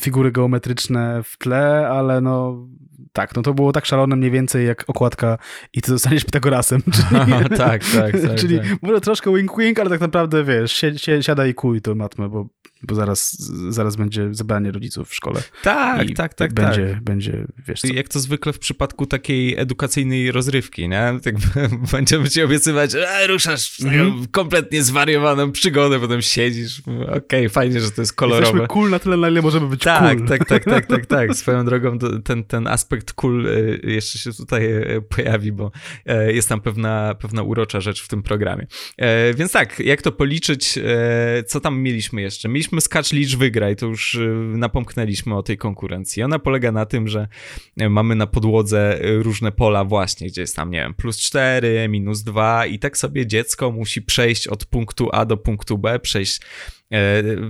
figury 0.00 0.32
geometryczne 0.32 1.22
w 1.24 1.38
tle, 1.38 1.88
ale 1.88 2.20
no 2.20 2.66
tak, 3.12 3.36
no 3.36 3.42
to 3.42 3.54
było 3.54 3.72
tak 3.72 3.86
szalone 3.86 4.16
mniej 4.16 4.30
więcej 4.30 4.66
jak 4.66 4.84
okładka 4.86 5.38
i 5.72 5.82
ty 5.82 5.90
zostaniesz 5.90 6.24
Pitagorasem. 6.24 6.82
Czyli, 6.96 7.56
tak, 7.58 7.84
tak, 7.84 7.84
tak. 7.94 8.12
czyli 8.40 8.58
tak. 8.58 8.82
może 8.82 9.00
troszkę 9.00 9.34
wink 9.34 9.58
wink, 9.58 9.78
ale 9.78 9.90
tak 9.90 10.00
naprawdę 10.00 10.44
wiesz, 10.44 10.72
si, 10.72 10.98
si, 10.98 11.22
siadaj 11.22 11.50
i 11.50 11.54
kuj 11.54 11.80
tą 11.80 11.94
matmę, 11.94 12.28
bo, 12.28 12.46
bo 12.82 12.94
zaraz, 12.94 13.36
zaraz 13.72 13.96
będzie 13.96 14.28
zebranie 14.34 14.72
rodziców 14.72 15.08
w 15.08 15.14
szkole. 15.14 15.42
Tak, 15.62 16.10
I 16.10 16.14
tak, 16.14 16.34
tak, 16.34 16.52
będzie, 16.52 16.88
tak. 16.94 17.02
będzie, 17.04 17.46
wiesz 17.68 17.80
co. 17.80 17.86
Jak 17.94 18.08
to 18.08 18.20
zwykle 18.20 18.52
w 18.52 18.58
przypadku 18.58 19.06
takiej 19.06 19.58
edukacyjnej 19.58 20.32
rozrywki, 20.32 20.88
nie? 20.88 21.12
Tak 21.24 21.34
będziemy 21.92 22.30
ci 22.30 22.42
obiecywać, 22.42 22.94
e, 22.94 23.26
ruszasz 23.26 23.80
Mhm. 23.80 24.26
kompletnie 24.30 24.82
zwariowaną 24.82 25.52
przygodę, 25.52 26.00
potem 26.00 26.22
siedzisz, 26.22 26.82
okej, 27.16 27.48
fajnie, 27.48 27.80
że 27.80 27.90
to 27.90 28.02
jest 28.02 28.12
kolorowe. 28.12 28.42
Jesteśmy 28.46 28.66
cool 28.68 28.90
na 28.90 28.98
tyle, 28.98 29.16
na 29.16 29.28
ile 29.28 29.42
możemy 29.42 29.68
być 29.68 29.80
Tak, 29.82 30.18
cool. 30.18 30.28
tak, 30.28 30.44
tak, 30.48 30.64
tak, 30.64 30.86
tak, 30.86 31.06
tak. 31.06 31.34
Swoją 31.42 31.64
drogą 31.64 31.98
ten, 32.24 32.44
ten 32.44 32.66
aspekt 32.66 33.12
cool 33.12 33.46
y, 33.46 33.80
jeszcze 33.84 34.18
się 34.18 34.32
tutaj 34.32 34.64
y, 34.96 35.02
pojawi, 35.02 35.52
bo 35.52 35.70
e, 36.06 36.32
jest 36.32 36.48
tam 36.48 36.60
pewna, 36.60 37.14
pewna 37.14 37.42
urocza 37.42 37.80
rzecz 37.80 38.02
w 38.02 38.08
tym 38.08 38.22
programie. 38.22 38.66
E, 38.98 39.34
Więc 39.34 39.52
tak, 39.52 39.78
jak 39.78 40.02
to 40.02 40.12
policzyć? 40.12 40.78
e, 40.78 41.42
Co 41.46 41.60
tam 41.60 41.78
mieliśmy 41.80 42.22
jeszcze? 42.22 42.48
Mieliśmy 42.48 42.71
skacz 42.80 43.12
licz 43.12 43.36
wygraj, 43.36 43.76
to 43.76 43.86
już 43.86 44.14
y, 44.14 44.34
napomknęliśmy 44.56 45.36
o 45.36 45.42
tej 45.42 45.58
konkurencji. 45.58 46.22
Ona 46.22 46.38
polega 46.38 46.72
na 46.72 46.86
tym, 46.86 47.08
że 47.08 47.28
e, 47.76 47.88
mamy 47.88 48.14
na 48.14 48.26
podłodze 48.26 49.04
y, 49.04 49.22
różne 49.22 49.52
pola 49.52 49.84
właśnie, 49.84 50.26
gdzie 50.28 50.40
jest 50.40 50.56
tam, 50.56 50.70
nie 50.70 50.78
wiem, 50.78 50.94
plus 50.94 51.18
4, 51.18 51.88
minus 51.88 52.22
2 52.22 52.66
i 52.66 52.78
tak 52.78 52.98
sobie 52.98 53.26
dziecko 53.26 53.70
musi 53.70 54.02
przejść 54.02 54.48
od 54.48 54.64
punktu 54.64 55.08
A 55.12 55.24
do 55.24 55.36
punktu 55.36 55.78
B, 55.78 55.98
przejść 55.98 56.40
e, 56.40 56.44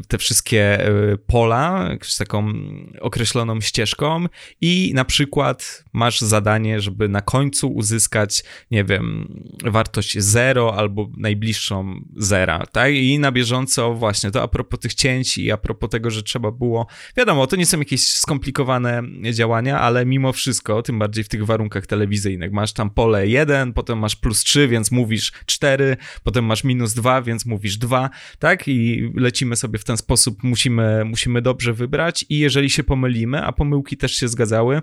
te 0.08 0.18
wszystkie 0.18 0.86
e, 0.86 1.16
pola 1.26 1.90
z 2.02 2.16
taką 2.16 2.52
określoną 3.00 3.60
ścieżką 3.60 4.26
i 4.60 4.92
na 4.94 5.04
przykład 5.04 5.84
masz 5.92 6.20
zadanie, 6.20 6.80
żeby 6.80 7.08
na 7.08 7.20
końcu 7.20 7.68
uzyskać, 7.68 8.44
nie 8.70 8.84
wiem, 8.84 9.34
wartość 9.64 10.18
0 10.18 10.74
albo 10.74 11.10
najbliższą 11.16 12.00
zera, 12.16 12.66
tak? 12.72 12.94
I 12.94 13.18
na 13.18 13.32
bieżąco 13.32 13.94
właśnie 13.94 14.30
to 14.30 14.42
a 14.42 14.48
propos 14.48 14.80
tych 14.80 14.94
cięć 14.94 15.38
i 15.38 15.52
a 15.52 15.56
propos 15.56 15.90
tego, 15.90 16.10
że 16.10 16.22
trzeba 16.22 16.50
było, 16.50 16.86
wiadomo, 17.16 17.46
to 17.46 17.56
nie 17.56 17.66
są 17.66 17.78
jakieś 17.78 18.06
skomplikowane 18.06 19.02
działania, 19.32 19.80
ale 19.80 20.06
mimo 20.06 20.32
wszystko, 20.32 20.82
tym 20.82 20.98
bardziej 20.98 21.24
w 21.24 21.28
tych 21.28 21.46
warunkach 21.46 21.86
telewizyjnych, 21.86 22.52
masz 22.52 22.72
tam 22.72 22.90
pole 22.90 23.28
1, 23.28 23.72
potem 23.72 23.98
masz 23.98 24.16
plus 24.16 24.44
3, 24.44 24.68
więc 24.68 24.90
mówisz 24.90 25.32
4, 25.46 25.96
potem 26.22 26.44
masz 26.44 26.64
minus 26.64 26.94
2, 26.94 27.22
więc 27.22 27.46
mówisz 27.46 27.76
2, 27.76 28.10
tak? 28.38 28.68
I 28.68 29.10
lecimy 29.32 29.56
sobie 29.56 29.78
w 29.78 29.84
ten 29.84 29.96
sposób, 29.96 30.42
musimy, 30.42 31.04
musimy 31.04 31.42
dobrze 31.42 31.72
wybrać 31.72 32.26
i 32.28 32.38
jeżeli 32.38 32.70
się 32.70 32.84
pomylimy, 32.84 33.42
a 33.44 33.52
pomyłki 33.52 33.96
też 33.96 34.12
się 34.12 34.28
zgadzały, 34.28 34.82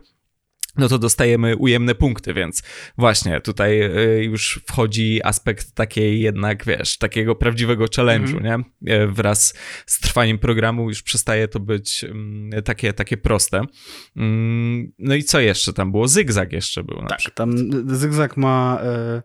no 0.77 0.87
to 0.87 0.99
dostajemy 0.99 1.55
ujemne 1.55 1.95
punkty, 1.95 2.33
więc 2.33 2.63
właśnie 2.97 3.41
tutaj 3.41 3.81
y, 3.81 4.23
już 4.23 4.59
wchodzi 4.67 5.19
aspekt 5.23 5.71
takiej 5.75 6.21
jednak, 6.21 6.65
wiesz, 6.65 6.97
takiego 6.97 7.35
prawdziwego 7.35 7.85
challenge'u, 7.85 8.41
nie? 8.43 8.93
Y, 8.93 9.07
Wraz 9.07 9.53
z 9.85 9.99
trwaniem 9.99 10.37
programu 10.39 10.89
już 10.89 11.01
przestaje 11.03 11.47
to 11.47 11.59
być 11.59 12.03
mm, 12.03 12.63
takie, 12.63 12.93
takie 12.93 13.17
proste. 13.17 13.61
Mm, 14.17 14.91
No 14.99 15.15
i 15.15 15.23
co 15.23 15.39
jeszcze 15.39 15.73
tam 15.73 15.91
było? 15.91 16.07
Zygzak 16.07 16.53
jeszcze 16.53 16.83
był 16.83 16.97
Tak, 17.07 17.17
przykład. 17.19 17.35
tam 17.35 17.55
Zygzak 17.97 18.37
ma. 18.37 18.79
e, 18.83 19.21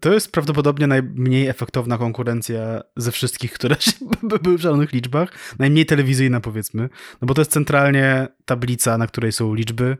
To 0.00 0.12
jest 0.14 0.32
prawdopodobnie 0.32 0.86
najmniej 0.86 1.46
efektowna 1.46 1.98
konkurencja 1.98 2.82
ze 2.96 3.12
wszystkich, 3.12 3.52
które 3.52 3.76
były 4.42 4.58
w 4.58 4.60
żadnych 4.60 4.92
liczbach. 4.92 5.32
Najmniej 5.58 5.86
telewizyjna, 5.86 6.40
powiedzmy. 6.40 6.88
No 7.22 7.26
bo 7.26 7.34
to 7.34 7.40
jest 7.40 7.50
centralnie 7.52 8.28
tablica, 8.44 8.98
na 8.98 9.06
której 9.06 9.32
są 9.32 9.54
liczby. 9.54 9.96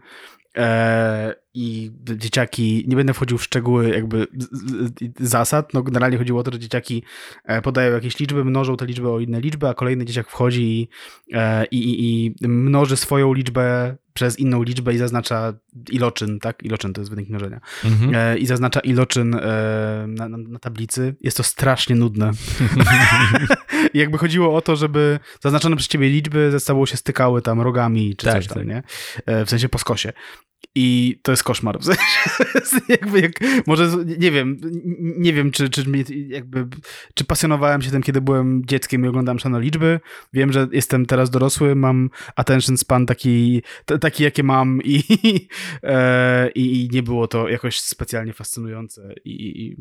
E, 0.57 1.35
I 1.55 1.91
dzieciaki, 2.03 2.85
nie 2.89 2.97
będę 2.97 3.15
wchodził 3.15 3.39
w 3.39 3.45
szczegóły 3.45 3.89
jakby 3.89 4.27
zasad, 5.21 5.75
no 5.75 5.83
generalnie 5.83 6.19
chodziło 6.19 6.41
o 6.41 6.43
to, 6.43 6.53
że 6.53 6.59
dzieciaki 6.59 7.03
e, 7.45 7.63
podają 7.63 7.93
jakieś 7.93 8.19
liczby, 8.19 8.45
mnożą 8.45 8.77
te 8.77 8.87
liczby 8.87 9.11
o 9.11 9.21
inne 9.21 9.41
liczby, 9.41 9.69
a 9.69 9.75
kolejny 9.75 10.05
dzieciak 10.05 10.29
wchodzi 10.29 10.63
i, 10.63 10.89
e, 11.33 11.65
i, 11.65 11.79
i, 11.79 12.27
i 12.41 12.49
mnoży 12.49 12.97
swoją 12.97 13.33
liczbę 13.33 13.97
przez 14.13 14.39
inną 14.39 14.63
liczbę 14.63 14.95
i 14.95 14.99
zaznacza 14.99 15.55
iloczyn, 15.91 16.41
tak? 16.41 16.63
Iloczyn 16.63 16.93
to 16.93 17.01
jest 17.01 17.11
wynik 17.11 17.29
mnożenia. 17.29 17.61
Mhm. 17.85 18.39
I 18.39 18.47
zaznacza 18.47 18.81
iloczyn 18.81 19.31
na, 20.07 20.29
na, 20.29 20.37
na, 20.37 20.59
tablicy. 20.59 21.15
Jest 21.21 21.37
to 21.37 21.43
strasznie 21.43 21.97
nudne. 21.97 22.31
Jakby 23.95 24.19
chodziło 24.19 24.57
o 24.57 24.61
to, 24.61 24.77
żeby 24.77 25.19
zaznaczone 25.43 25.77
przez 25.77 25.89
ciebie 25.89 26.09
liczby 26.09 26.51
ze 26.51 26.61
sobą 26.61 26.87
się 26.87 26.97
stykały 26.97 27.43
tam 27.43 27.61
rogami 27.61 28.17
czy 28.17 28.27
tak, 28.27 28.35
coś 28.35 28.47
tam, 28.47 28.59
tak. 28.59 28.67
nie? 28.67 28.83
W 29.45 29.51
sensie 29.51 29.69
po 29.69 29.79
skosie. 29.79 30.13
I 30.79 31.19
to 31.23 31.33
jest 31.33 31.43
koszmar. 31.43 31.79
W 31.81 31.85
sensie, 31.85 32.01
jakby 32.89 33.21
jak, 33.21 33.33
może, 33.67 33.91
nie 34.19 34.31
wiem, 34.31 34.61
nie 34.99 35.33
wiem, 35.33 35.51
czy, 35.51 35.69
czy, 35.69 35.85
jakby, 36.29 36.67
czy 37.15 37.25
pasjonowałem 37.25 37.83
się 37.83 37.91
tym, 37.91 38.03
kiedy 38.03 38.21
byłem 38.21 38.63
dzieckiem 38.67 39.05
i 39.05 39.09
oglądałem 39.09 39.39
szano 39.39 39.61
liczby. 39.61 40.01
Wiem, 40.33 40.53
że 40.53 40.69
jestem 40.73 41.07
teraz 41.07 41.31
dorosły, 41.31 41.75
mam 41.75 42.11
attention 42.37 42.77
span 42.77 43.07
taki, 43.07 43.63
taki 44.01 44.23
jakie 44.23 44.43
mam 44.43 44.81
i, 44.85 45.03
e, 45.83 46.49
i 46.49 46.89
nie 46.93 47.03
było 47.03 47.29
to 47.29 47.49
jakoś 47.49 47.81
specjalnie 47.81 48.33
fascynujące. 48.33 49.15
I, 49.25 49.63
i 49.63 49.77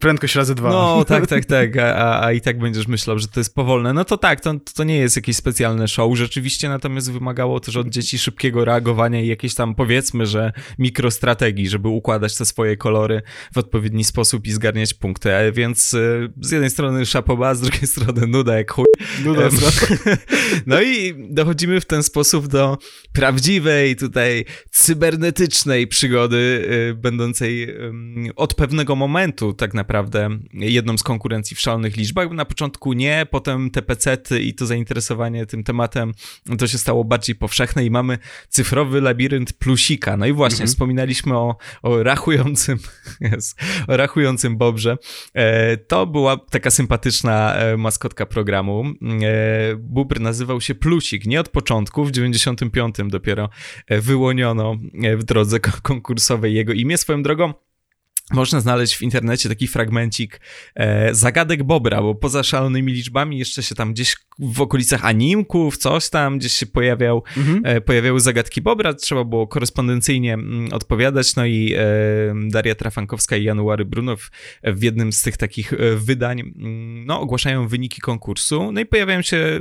prędkość 0.00 0.34
razy 0.34 0.54
dwa. 0.54 0.70
No, 0.70 1.04
tak, 1.08 1.26
tak, 1.26 1.44
tak. 1.44 1.76
A, 1.76 2.24
a, 2.24 2.32
i 2.32 2.40
tak 2.40 2.58
będziesz 2.58 2.88
myślał, 2.88 3.18
że 3.18 3.28
to 3.28 3.40
jest 3.40 3.54
powolne. 3.54 3.92
No 3.92 4.04
to 4.04 4.18
tak, 4.18 4.40
to, 4.40 4.54
to 4.74 4.84
nie 4.84 4.96
jest 4.96 5.16
jakieś 5.16 5.36
specjalne 5.36 5.88
show. 5.88 6.16
Rzeczywiście 6.16 6.68
natomiast 6.68 7.12
wymagało 7.12 7.60
też 7.60 7.76
od 7.76 7.88
dzieci 7.88 8.18
szybkiego 8.18 8.64
reagowania 8.64 9.20
i 9.20 9.26
jakieś 9.26 9.54
tam 9.54 9.74
powiedzmy, 9.84 10.26
że 10.26 10.52
mikrostrategii, 10.78 11.68
żeby 11.68 11.88
układać 11.88 12.36
te 12.36 12.44
swoje 12.44 12.76
kolory 12.76 13.22
w 13.54 13.58
odpowiedni 13.58 14.04
sposób 14.04 14.46
i 14.46 14.52
zgarniać 14.52 14.94
punkty. 14.94 15.32
E, 15.32 15.52
więc 15.52 15.94
e, 15.94 15.98
z 16.40 16.50
jednej 16.50 16.70
strony 16.70 17.06
szapoba, 17.06 17.54
z 17.54 17.60
drugiej 17.60 17.86
strony 17.86 18.26
nuda 18.26 18.56
jak 18.58 18.72
chuj. 18.72 18.84
Nuda 19.24 19.48
No 20.66 20.82
i 20.82 21.14
dochodzimy 21.30 21.80
w 21.80 21.84
ten 21.84 22.02
sposób 22.02 22.46
do 22.46 22.78
prawdziwej 23.12 23.96
tutaj 23.96 24.44
cybernetycznej 24.70 25.86
przygody, 25.86 26.68
e, 26.90 26.94
będącej 26.94 27.74
od 28.36 28.54
pewnego 28.54 28.96
momentu 28.96 29.52
tak 29.52 29.74
naprawdę 29.74 30.28
jedną 30.52 30.98
z 30.98 31.02
konkurencji 31.02 31.56
w 31.56 31.60
szalonych 31.60 31.96
liczbach. 31.96 32.30
Na 32.30 32.44
początku 32.44 32.92
nie, 32.92 33.26
potem 33.30 33.70
te 33.70 33.82
pecety 33.82 34.40
i 34.40 34.54
to 34.54 34.66
zainteresowanie 34.66 35.46
tym 35.46 35.64
tematem 35.64 36.12
to 36.58 36.66
się 36.66 36.78
stało 36.78 37.04
bardziej 37.04 37.36
powszechne 37.36 37.84
i 37.84 37.90
mamy 37.90 38.18
cyfrowy 38.48 39.00
labirynt 39.00 39.52
plusika. 39.74 40.16
No 40.16 40.26
i 40.26 40.32
właśnie, 40.32 40.62
mhm. 40.62 40.68
wspominaliśmy 40.68 41.36
o, 41.36 41.56
o 41.82 42.02
rachującym, 42.02 42.78
yes, 43.36 43.54
o 43.88 43.96
rachującym 43.96 44.56
Bobrze. 44.56 44.98
E, 45.34 45.76
to 45.76 46.06
była 46.06 46.36
taka 46.36 46.70
sympatyczna 46.70 47.54
e, 47.54 47.76
maskotka 47.76 48.26
programu. 48.26 48.84
E, 48.84 49.76
Bubr 49.76 50.20
nazywał 50.20 50.60
się 50.60 50.74
Plusik. 50.74 51.26
Nie 51.26 51.40
od 51.40 51.48
początku, 51.48 52.04
w 52.04 52.10
95 52.10 52.96
dopiero 53.08 53.48
wyłoniono 53.88 54.76
w 55.16 55.24
drodze 55.24 55.60
konkursowej 55.60 56.54
jego 56.54 56.72
imię. 56.72 56.98
Swoją 56.98 57.22
drogą 57.22 57.54
można 58.32 58.60
znaleźć 58.60 58.96
w 58.96 59.02
internecie 59.02 59.48
taki 59.48 59.68
fragmencik 59.68 60.40
e, 60.74 61.14
zagadek 61.14 61.62
Bobra, 61.62 62.02
bo 62.02 62.14
poza 62.14 62.42
szalonymi 62.42 62.92
liczbami 62.92 63.38
jeszcze 63.38 63.62
się 63.62 63.74
tam 63.74 63.92
gdzieś 63.92 64.16
w 64.38 64.60
okolicach 64.60 65.04
animków, 65.04 65.76
coś 65.76 66.10
tam 66.10 66.38
gdzieś 66.38 66.52
się 66.52 66.66
pojawiał, 66.66 67.22
mhm. 67.36 67.60
e, 67.64 67.80
pojawiały 67.80 68.20
zagadki 68.20 68.62
Bobra, 68.62 68.94
trzeba 68.94 69.24
było 69.24 69.46
korespondencyjnie 69.46 70.34
m, 70.34 70.40
mm, 70.40 70.72
odpowiadać, 70.72 71.36
no 71.36 71.46
i 71.46 71.74
e, 71.76 71.78
Daria 72.48 72.74
Trafankowska 72.74 73.36
i 73.36 73.44
January 73.44 73.84
Brunow 73.84 74.30
w 74.64 74.82
jednym 74.82 75.12
z 75.12 75.22
tych 75.22 75.36
takich 75.36 75.72
e, 75.72 75.76
wydań 75.96 76.40
m, 76.40 76.52
mm, 76.56 77.06
no, 77.06 77.20
ogłaszają 77.20 77.68
wyniki 77.68 78.00
konkursu, 78.00 78.72
no 78.72 78.80
i 78.80 78.86
pojawiają 78.86 79.22
się 79.22 79.60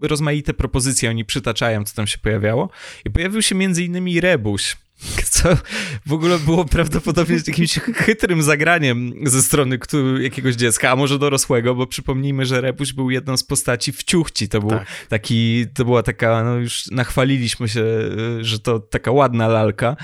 rozmaite 0.00 0.54
propozycje, 0.54 1.10
oni 1.10 1.24
przytaczają, 1.24 1.84
co 1.84 1.94
tam 1.96 2.06
się 2.06 2.18
pojawiało. 2.18 2.70
I 3.04 3.10
pojawił 3.10 3.42
się 3.42 3.54
między 3.54 3.84
innymi 3.84 4.20
Rebuś, 4.20 4.76
co 5.30 5.56
w 6.06 6.12
ogóle 6.12 6.38
było 6.38 6.64
prawdopodobnie 6.64 7.36
jakimś 7.46 7.78
chytrym 7.78 8.42
zagraniem 8.42 9.12
ze 9.22 9.42
strony 9.42 9.78
jakiegoś 10.20 10.54
dziecka, 10.54 10.90
a 10.90 10.96
może 10.96 11.18
dorosłego, 11.18 11.74
bo 11.74 11.86
przypomnijmy, 11.86 12.46
że 12.46 12.60
Rebuś 12.60 12.92
był 12.92 13.10
jedną 13.10 13.36
z 13.36 13.44
postaci 13.44 13.92
w 13.92 14.04
Ciuchci. 14.04 14.48
To 14.48 14.60
był 14.60 14.70
tak. 14.70 14.86
taki, 15.08 15.66
to 15.74 15.84
była 15.84 16.02
taka, 16.02 16.44
no 16.44 16.54
już 16.54 16.86
nachwaliliśmy 16.90 17.68
się, 17.68 17.84
że 18.40 18.58
to 18.58 18.78
taka 18.78 19.10
ładna 19.10 19.48
lalka, 19.48 19.96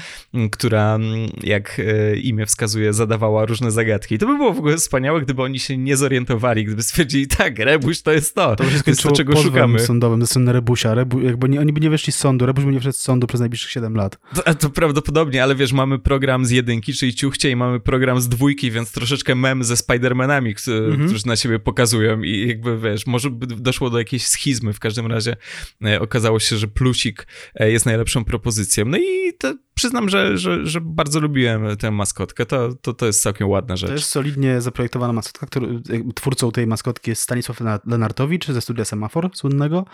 która, 0.51 0.99
jak 1.43 1.81
e, 1.81 2.17
imię 2.17 2.47
wskazuje, 2.47 2.93
zadawała 2.93 3.47
różne 3.47 3.71
zagadki. 3.71 4.15
I 4.15 4.19
to 4.19 4.27
by 4.27 4.37
było 4.37 4.53
w 4.53 4.59
ogóle 4.59 4.77
wspaniałe, 4.77 5.21
gdyby 5.21 5.43
oni 5.43 5.59
się 5.59 5.77
nie 5.77 5.97
zorientowali, 5.97 6.65
gdyby 6.65 6.83
stwierdzili, 6.83 7.27
tak, 7.27 7.59
Rebuś 7.59 8.03
to 8.03 8.13
jest 8.13 8.35
to. 8.35 8.57
To 8.57 8.65
by 8.65 8.71
się 8.71 8.79
skończyło 8.79 9.13
to, 9.13 9.17
czego 9.17 9.37
szukamy. 9.37 9.81
sądowym 9.81 10.21
ze 10.21 10.27
strony 10.27 10.53
Rebusia. 10.53 10.95
Rebu, 10.95 11.21
jakby 11.21 11.49
nie, 11.49 11.61
oni 11.61 11.73
by 11.73 11.81
nie 11.81 11.91
wyszli 11.91 12.13
z 12.13 12.17
sądu, 12.17 12.47
Rebuś 12.47 12.65
by 12.65 12.73
nie 12.73 12.81
wszedł 12.81 12.97
z 12.97 13.01
sądu 13.01 13.27
przez 13.27 13.41
najbliższych 13.41 13.71
7 13.71 13.95
lat. 13.95 14.19
To, 14.35 14.55
to 14.55 14.71
prawdopodobnie, 14.87 15.43
ale 15.43 15.55
wiesz, 15.55 15.73
mamy 15.73 15.99
program 15.99 16.45
z 16.45 16.51
jedynki, 16.51 16.93
czyli 16.93 17.15
ciuchcie 17.15 17.51
i 17.51 17.57
mamy 17.57 17.81
program 17.81 18.21
z 18.21 18.29
dwójki, 18.29 18.71
więc 18.71 18.93
troszeczkę 18.93 19.35
mem 19.35 19.65
ze 19.65 19.75
Spider-Manami, 19.75 20.71
mhm. 20.71 21.09
którzy 21.09 21.27
na 21.27 21.37
siebie 21.37 21.59
pokazują 21.59 22.23
i 22.23 22.49
jakby, 22.49 22.79
wiesz, 22.79 23.07
może 23.07 23.31
by 23.31 23.47
doszło 23.47 23.91
do 23.91 23.99
jakiejś 23.99 24.27
schizmy, 24.27 24.73
w 24.73 24.81
każdym 24.81 25.07
razie 25.07 25.37
e, 25.85 26.01
okazało 26.01 26.41
się, 26.41 26.57
że 26.57 26.69
plusik 26.69 27.27
e, 27.55 27.71
jest 27.71 27.87
najlepszą 27.87 28.25
propozycją. 28.25 28.85
No 28.85 28.99
i 28.99 29.33
to 29.39 29.55
przyznam, 29.75 30.09
że, 30.09 30.39
że, 30.39 30.67
że 30.67 30.81
bardzo 30.81 31.21
lubiłem 31.21 31.77
tę 31.77 31.91
maskotkę, 31.91 32.47
to, 32.47 32.75
to, 32.75 32.95
to 32.95 33.07
jest 33.07 33.23
całkiem 33.23 33.49
ładna 33.49 33.77
rzecz. 33.77 33.89
To 33.89 33.95
jest 33.95 34.09
solidnie 34.09 34.61
zaprojektowana 34.61 35.13
maskotka, 35.13 35.47
który, 35.47 35.83
twórcą 36.15 36.53
tej 36.53 36.67
maskotki 36.67 37.11
jest 37.11 37.23
Stanisław 37.23 37.61
Lenartowicz 37.87 38.47
ze 38.47 38.61
studia 38.61 38.85
Semafor 38.85 39.31
słynnego 39.35 39.85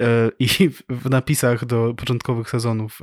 e, 0.00 0.30
i 0.38 0.48
w 0.88 1.10
napisach 1.10 1.64
do 1.64 1.94
początkowych 1.94 2.50
sezonów 2.50 3.00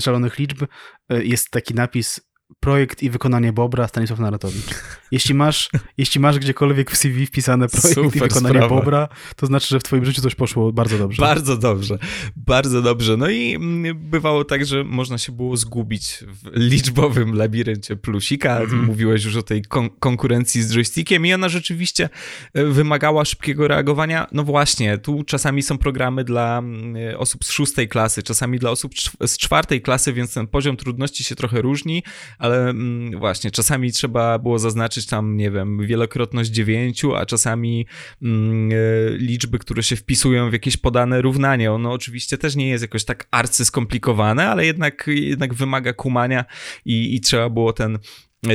szalonych 0.00 0.38
liczb 0.38 0.62
e, 1.08 1.24
jest 1.24 1.50
taki 1.50 1.74
napis 1.74 2.20
projekt 2.60 3.02
i 3.02 3.10
wykonanie 3.10 3.52
Bobra 3.52 3.88
Stanisław 3.88 4.18
Naratowicz. 4.18 4.64
Jeśli 5.10 5.34
masz, 5.34 5.70
jeśli 5.98 6.20
masz 6.20 6.38
gdziekolwiek 6.38 6.90
w 6.90 6.96
CV 6.96 7.26
wpisane 7.26 7.68
projekt 7.68 7.94
Super 7.94 8.16
i 8.16 8.20
wykonanie 8.20 8.58
sprawa. 8.58 8.76
Bobra, 8.76 9.08
to 9.36 9.46
znaczy, 9.46 9.68
że 9.68 9.80
w 9.80 9.82
twoim 9.82 10.04
życiu 10.04 10.22
coś 10.22 10.34
poszło 10.34 10.72
bardzo 10.72 10.98
dobrze. 10.98 11.22
Bardzo 11.22 11.56
dobrze, 11.56 11.98
bardzo 12.36 12.82
dobrze. 12.82 13.16
No 13.16 13.28
i 13.28 13.54
mm, 13.54 14.10
bywało 14.10 14.44
tak, 14.44 14.66
że 14.66 14.84
można 14.84 15.18
się 15.18 15.32
było 15.32 15.56
zgubić 15.56 16.24
w 16.26 16.50
liczbowym 16.52 17.34
labiryncie 17.34 17.96
plusika. 17.96 18.58
Mm. 18.58 18.84
Mówiłeś 18.84 19.24
już 19.24 19.36
o 19.36 19.42
tej 19.42 19.62
kon 19.62 19.90
konkurencji 19.90 20.62
z 20.62 20.74
joystickiem 20.74 21.26
i 21.26 21.34
ona 21.34 21.48
rzeczywiście 21.48 22.08
e, 22.54 22.64
wymagała 22.64 23.24
szybkiego 23.24 23.68
reagowania. 23.68 24.26
No 24.32 24.44
właśnie, 24.44 24.98
tu 24.98 25.24
czasami 25.24 25.62
są 25.62 25.78
programy 25.78 26.24
dla 26.24 26.58
mm, 26.58 27.16
osób 27.18 27.44
z 27.44 27.50
szóstej 27.50 27.88
klasy, 27.88 28.22
czasami 28.22 28.58
dla 28.58 28.70
osób 28.70 28.92
z 29.26 29.38
czwartej 29.38 29.82
klasy, 29.82 30.12
więc 30.12 30.34
ten 30.34 30.46
poziom 30.46 30.76
trudności 30.76 31.24
się 31.24 31.34
trochę 31.34 31.62
różni, 31.62 32.02
ale 32.38 32.68
mm, 32.68 33.18
właśnie, 33.18 33.50
czasami 33.50 33.92
trzeba 33.92 34.38
było 34.38 34.58
zaznaczyć 34.58 35.06
tam, 35.06 35.36
nie 35.36 35.50
wiem, 35.50 35.86
wielokrotność 35.86 36.50
dziewięciu, 36.50 37.14
a 37.14 37.26
czasami 37.26 37.86
mm, 38.22 38.70
e, 38.72 38.74
liczby, 39.18 39.58
które 39.58 39.82
się 39.82 39.96
wpisują 39.96 40.50
w 40.50 40.52
jakieś 40.52 40.76
podane 40.76 41.22
równanie. 41.22 41.72
Ono 41.72 41.92
oczywiście 41.92 42.38
też 42.38 42.56
nie 42.56 42.68
jest 42.68 42.82
jakoś 42.82 43.04
tak 43.04 43.28
arcy 43.30 43.64
skomplikowane, 43.64 44.48
ale 44.48 44.66
jednak, 44.66 45.04
jednak 45.06 45.54
wymaga 45.54 45.92
kumania 45.92 46.44
i, 46.84 47.14
i 47.14 47.20
trzeba 47.20 47.50
było 47.50 47.72
ten 47.72 47.98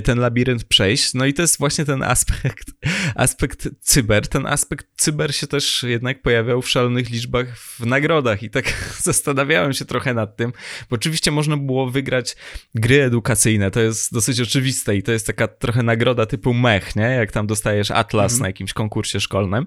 ten 0.04 0.20
labirynt 0.20 0.64
przejść. 0.64 1.14
No 1.14 1.26
i 1.26 1.34
to 1.34 1.42
jest 1.42 1.58
właśnie 1.58 1.86
ten 1.86 2.04
aspekt, 2.04 2.68
aspekt 3.16 3.70
cyber. 3.82 4.28
Ten 4.28 4.46
aspekt 4.46 4.88
cyber 4.98 5.36
się 5.36 5.48
też 5.48 5.84
jednak 5.84 6.22
pojawiał 6.22 6.62
w 6.62 6.70
szalonych 6.70 7.10
liczbach 7.10 7.58
w 7.58 7.86
nagrodach 7.86 8.44
i 8.44 8.50
tak 8.50 8.66
zastanawiałem 9.04 9.74
się 9.74 9.86
trochę 9.86 10.14
nad 10.14 10.38
tym, 10.38 10.52
bo 10.90 10.96
oczywiście 10.96 11.32
można 11.32 11.58
było 11.58 11.90
wygrać 11.90 12.36
gry 12.76 13.04
edukacyjne, 13.04 13.72
to 13.72 13.80
jest 13.80 14.14
dosyć 14.14 14.42
oczywiste 14.42 14.96
i 14.96 15.04
to 15.04 15.12
jest 15.12 15.28
taka 15.28 15.48
trochę 15.48 15.84
nagroda 15.84 16.26
typu 16.26 16.54
mech, 16.54 16.96
nie? 16.96 17.04
Jak 17.04 17.32
tam 17.32 17.48
dostajesz 17.48 17.92
atlas 17.92 18.32
mm. 18.32 18.42
na 18.42 18.48
jakimś 18.48 18.74
konkursie 18.74 19.20
szkolnym, 19.20 19.66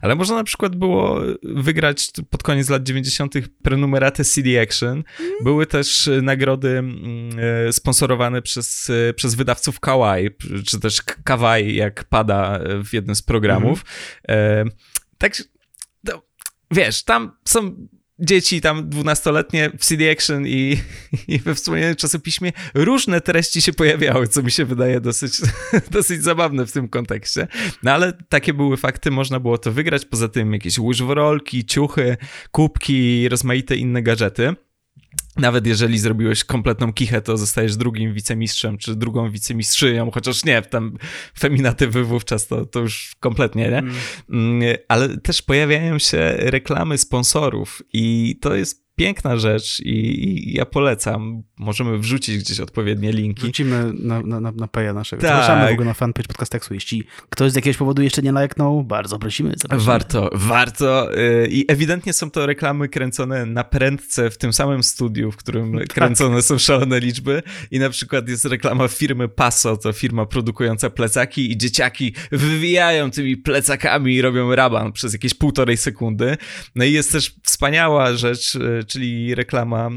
ale 0.00 0.14
można 0.14 0.36
na 0.36 0.44
przykład 0.44 0.76
było 0.76 1.20
wygrać 1.42 2.10
pod 2.30 2.42
koniec 2.42 2.68
lat 2.68 2.82
90. 2.82 3.34
prenumeratę 3.62 4.24
CD 4.24 4.62
Action. 4.62 5.04
Mm. 5.20 5.32
Były 5.42 5.66
też 5.66 6.10
nagrody 6.22 6.68
mm, 6.68 7.30
e, 7.68 7.72
sponsorowane 7.72 8.42
przez, 8.42 8.90
e, 8.90 9.14
przez 9.14 9.34
wydawców 9.34 9.57
wydawców 9.58 9.80
Kawaii, 9.80 10.30
czy 10.66 10.80
też 10.80 11.02
Kawaii, 11.02 11.76
jak 11.76 12.04
pada 12.04 12.60
w 12.84 12.92
jednym 12.92 13.16
z 13.16 13.22
programów. 13.22 13.84
Mhm. 14.28 14.68
E, 14.68 14.70
tak, 15.18 15.42
no, 16.04 16.22
wiesz, 16.70 17.04
tam 17.04 17.36
są 17.44 17.88
dzieci 18.18 18.60
tam 18.60 18.88
dwunastoletnie 18.88 19.70
w 19.78 19.84
CD 19.84 20.10
Action 20.10 20.46
i, 20.46 20.78
i 21.28 21.38
we 21.38 21.54
wspomnianym 21.54 21.96
czasopiśmie 21.96 22.52
różne 22.74 23.20
treści 23.20 23.62
się 23.62 23.72
pojawiały, 23.72 24.28
co 24.28 24.42
mi 24.42 24.50
się 24.50 24.64
wydaje 24.64 25.00
dosyć, 25.00 25.32
dosyć 25.90 26.22
zabawne 26.22 26.66
w 26.66 26.72
tym 26.72 26.88
kontekście. 26.88 27.48
No 27.82 27.92
ale 27.92 28.12
takie 28.28 28.54
były 28.54 28.76
fakty, 28.76 29.10
można 29.10 29.40
było 29.40 29.58
to 29.58 29.72
wygrać. 29.72 30.04
Poza 30.04 30.28
tym 30.28 30.52
jakieś 30.52 30.78
łyżworolki, 30.78 31.64
ciuchy, 31.64 32.16
kubki 32.50 33.28
rozmaite 33.28 33.76
inne 33.76 34.02
gadżety. 34.02 34.54
Nawet 35.38 35.66
jeżeli 35.66 35.98
zrobiłeś 35.98 36.44
kompletną 36.44 36.92
kichę, 36.92 37.20
to 37.20 37.36
zostajesz 37.36 37.76
drugim 37.76 38.14
wicemistrzem, 38.14 38.78
czy 38.78 38.96
drugą 38.96 39.30
wicemistrzynią, 39.30 40.10
chociaż 40.10 40.44
nie, 40.44 40.62
tam 40.62 40.98
feminatywy 41.38 42.04
wówczas 42.04 42.46
to, 42.46 42.66
to 42.66 42.80
już 42.80 43.16
kompletnie, 43.20 43.68
nie? 43.68 43.82
Mm. 44.30 44.78
Ale 44.88 45.18
też 45.18 45.42
pojawiają 45.42 45.98
się 45.98 46.34
reklamy 46.36 46.98
sponsorów 46.98 47.82
i 47.92 48.36
to 48.40 48.54
jest 48.54 48.87
piękna 48.98 49.36
rzecz 49.36 49.80
i, 49.80 49.90
i, 49.90 50.54
ja 50.56 50.66
polecam. 50.66 51.42
Możemy 51.58 51.98
wrzucić 51.98 52.38
gdzieś 52.38 52.60
odpowiednie 52.60 53.12
linki. 53.12 53.42
Wrzucimy 53.42 53.92
na, 53.94 54.22
na, 54.22 54.40
na, 54.40 54.52
na 54.52 54.68
peja 54.68 54.92
naszego. 54.92 55.22
Tak. 55.22 55.30
Zapraszamy 55.30 55.70
w 55.70 55.72
ogóle 55.72 55.86
na 55.86 55.94
fanpage 55.94 56.28
podcasteksu. 56.28 56.74
Jeśli 56.74 57.04
ktoś 57.30 57.52
z 57.52 57.54
jakiegoś 57.54 57.76
powodu 57.76 58.02
jeszcze 58.02 58.22
nie 58.22 58.32
lajknął, 58.32 58.84
bardzo 58.84 59.18
prosimy. 59.18 59.54
Zapraszamy. 59.56 59.86
Warto, 59.86 60.30
warto. 60.32 61.18
Y, 61.18 61.48
I 61.50 61.64
ewidentnie 61.68 62.12
są 62.12 62.30
to 62.30 62.46
reklamy 62.46 62.88
kręcone 62.88 63.46
na 63.46 63.64
prędce 63.64 64.30
w 64.30 64.38
tym 64.38 64.52
samym 64.52 64.82
studiu, 64.82 65.32
w 65.32 65.36
którym 65.36 65.78
tak. 65.78 65.88
kręcone 65.88 66.42
są 66.42 66.58
szalone 66.58 67.00
liczby. 67.00 67.42
I 67.70 67.78
na 67.78 67.90
przykład 67.90 68.28
jest 68.28 68.44
reklama 68.44 68.88
firmy 68.88 69.28
Paso, 69.28 69.76
to 69.76 69.92
firma 69.92 70.26
produkująca 70.26 70.90
plecaki 70.90 71.52
i 71.52 71.56
dzieciaki 71.56 72.14
wywijają 72.32 73.10
tymi 73.10 73.36
plecakami 73.36 74.14
i 74.14 74.22
robią 74.22 74.54
raban 74.54 74.92
przez 74.92 75.12
jakieś 75.12 75.34
półtorej 75.34 75.76
sekundy. 75.76 76.36
No 76.74 76.84
i 76.84 76.92
jest 76.92 77.12
też 77.12 77.34
wspaniała 77.42 78.12
rzecz, 78.12 78.54
y, 78.54 78.84
czyli 78.88 79.34
reklama 79.34 79.90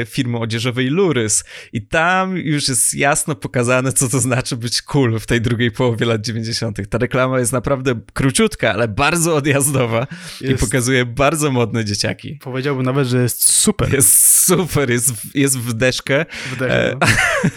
e, 0.00 0.06
firmy 0.06 0.38
odzieżowej 0.38 0.86
Lurys. 0.86 1.44
I 1.72 1.86
tam 1.86 2.36
już 2.36 2.68
jest 2.68 2.94
jasno 2.94 3.34
pokazane, 3.34 3.92
co 3.92 4.08
to 4.08 4.20
znaczy 4.20 4.56
być 4.56 4.82
cool 4.82 5.18
w 5.18 5.26
tej 5.26 5.40
drugiej 5.40 5.70
połowie 5.70 6.06
lat 6.06 6.20
90. 6.20 6.88
Ta 6.88 6.98
reklama 6.98 7.38
jest 7.38 7.52
naprawdę 7.52 8.00
króciutka, 8.12 8.72
ale 8.72 8.88
bardzo 8.88 9.36
odjazdowa 9.36 10.06
jest... 10.40 10.62
i 10.62 10.66
pokazuje 10.66 11.06
bardzo 11.06 11.50
modne 11.50 11.84
dzieciaki. 11.84 12.38
Powiedziałbym 12.42 12.84
nawet, 12.84 13.08
że 13.08 13.22
jest 13.22 13.52
super. 13.52 13.92
Jest 13.92 14.26
super, 14.46 14.90
jest, 14.90 15.34
jest 15.34 15.58
w 15.58 15.72
deszkę. 15.72 16.26
W 16.52 16.56
deszkę. 16.56 16.90
E, 16.90 16.96
no. 17.00 17.06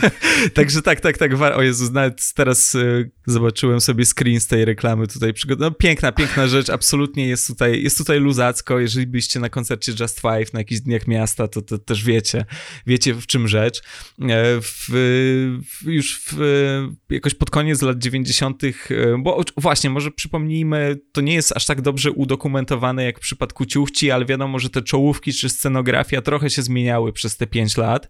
Także 0.53 0.81
tak, 0.81 0.99
tak, 0.99 1.17
tak. 1.17 1.31
O 1.55 1.61
Jezus, 1.61 1.91
nawet 1.91 2.33
teraz 2.33 2.75
e, 2.75 2.79
zobaczyłem 3.25 3.81
sobie 3.81 4.05
screen 4.05 4.39
z 4.39 4.47
tej 4.47 4.65
reklamy 4.65 5.07
tutaj. 5.07 5.33
No 5.59 5.71
piękna, 5.71 6.11
piękna 6.11 6.47
rzecz. 6.47 6.69
Absolutnie 6.69 7.27
jest 7.27 7.47
tutaj, 7.47 7.83
jest 7.83 7.97
tutaj 7.97 8.19
luzacko. 8.19 8.79
Jeżeli 8.79 9.07
byście 9.07 9.39
na 9.39 9.49
koncercie 9.49 9.91
Just 9.99 10.21
Five 10.21 10.53
na 10.53 10.59
jakichś 10.69 10.81
dniach 10.81 11.07
miasta, 11.07 11.47
to, 11.47 11.61
to 11.61 11.77
też 11.77 12.03
wiecie, 12.03 12.45
wiecie 12.87 13.13
w 13.13 13.27
czym 13.27 13.47
rzecz. 13.47 13.79
E, 13.79 14.61
w, 14.61 14.89
w, 14.89 15.85
już 15.85 16.19
w, 16.25 16.37
jakoś 17.09 17.33
pod 17.33 17.49
koniec 17.49 17.81
lat 17.81 17.97
90., 17.97 18.63
e, 18.63 18.69
bo 19.19 19.43
właśnie, 19.57 19.89
może 19.89 20.11
przypomnijmy, 20.11 20.99
to 21.11 21.21
nie 21.21 21.33
jest 21.33 21.53
aż 21.55 21.65
tak 21.65 21.81
dobrze 21.81 22.11
udokumentowane 22.11 23.03
jak 23.03 23.17
w 23.17 23.21
przypadku 23.21 23.65
ciuchci, 23.65 24.11
ale 24.11 24.25
wiadomo, 24.25 24.59
że 24.59 24.69
te 24.69 24.81
czołówki 24.81 25.33
czy 25.33 25.49
scenografia 25.49 26.21
trochę 26.21 26.49
się 26.49 26.61
zmieniały 26.61 27.13
przez 27.13 27.37
te 27.37 27.47
5 27.47 27.77
lat. 27.77 28.09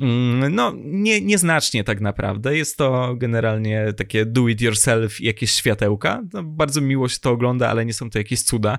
Mm, 0.00 0.54
no, 0.54 0.72
nie, 0.76 1.20
nieznacznie 1.20 1.84
tak 1.84 2.00
naprawdę. 2.00 2.56
Jest 2.56 2.76
to 2.76 3.14
generalnie 3.16 3.92
takie 3.96 4.26
do 4.26 4.48
it 4.48 4.60
yourself, 4.60 5.20
jakieś 5.20 5.50
światełka. 5.50 6.22
No, 6.32 6.42
bardzo 6.42 6.80
miło 6.80 7.08
się 7.08 7.18
to 7.20 7.30
ogląda, 7.30 7.68
ale 7.68 7.86
nie 7.86 7.92
są 7.92 8.10
to 8.10 8.18
jakieś 8.18 8.42
cuda. 8.42 8.78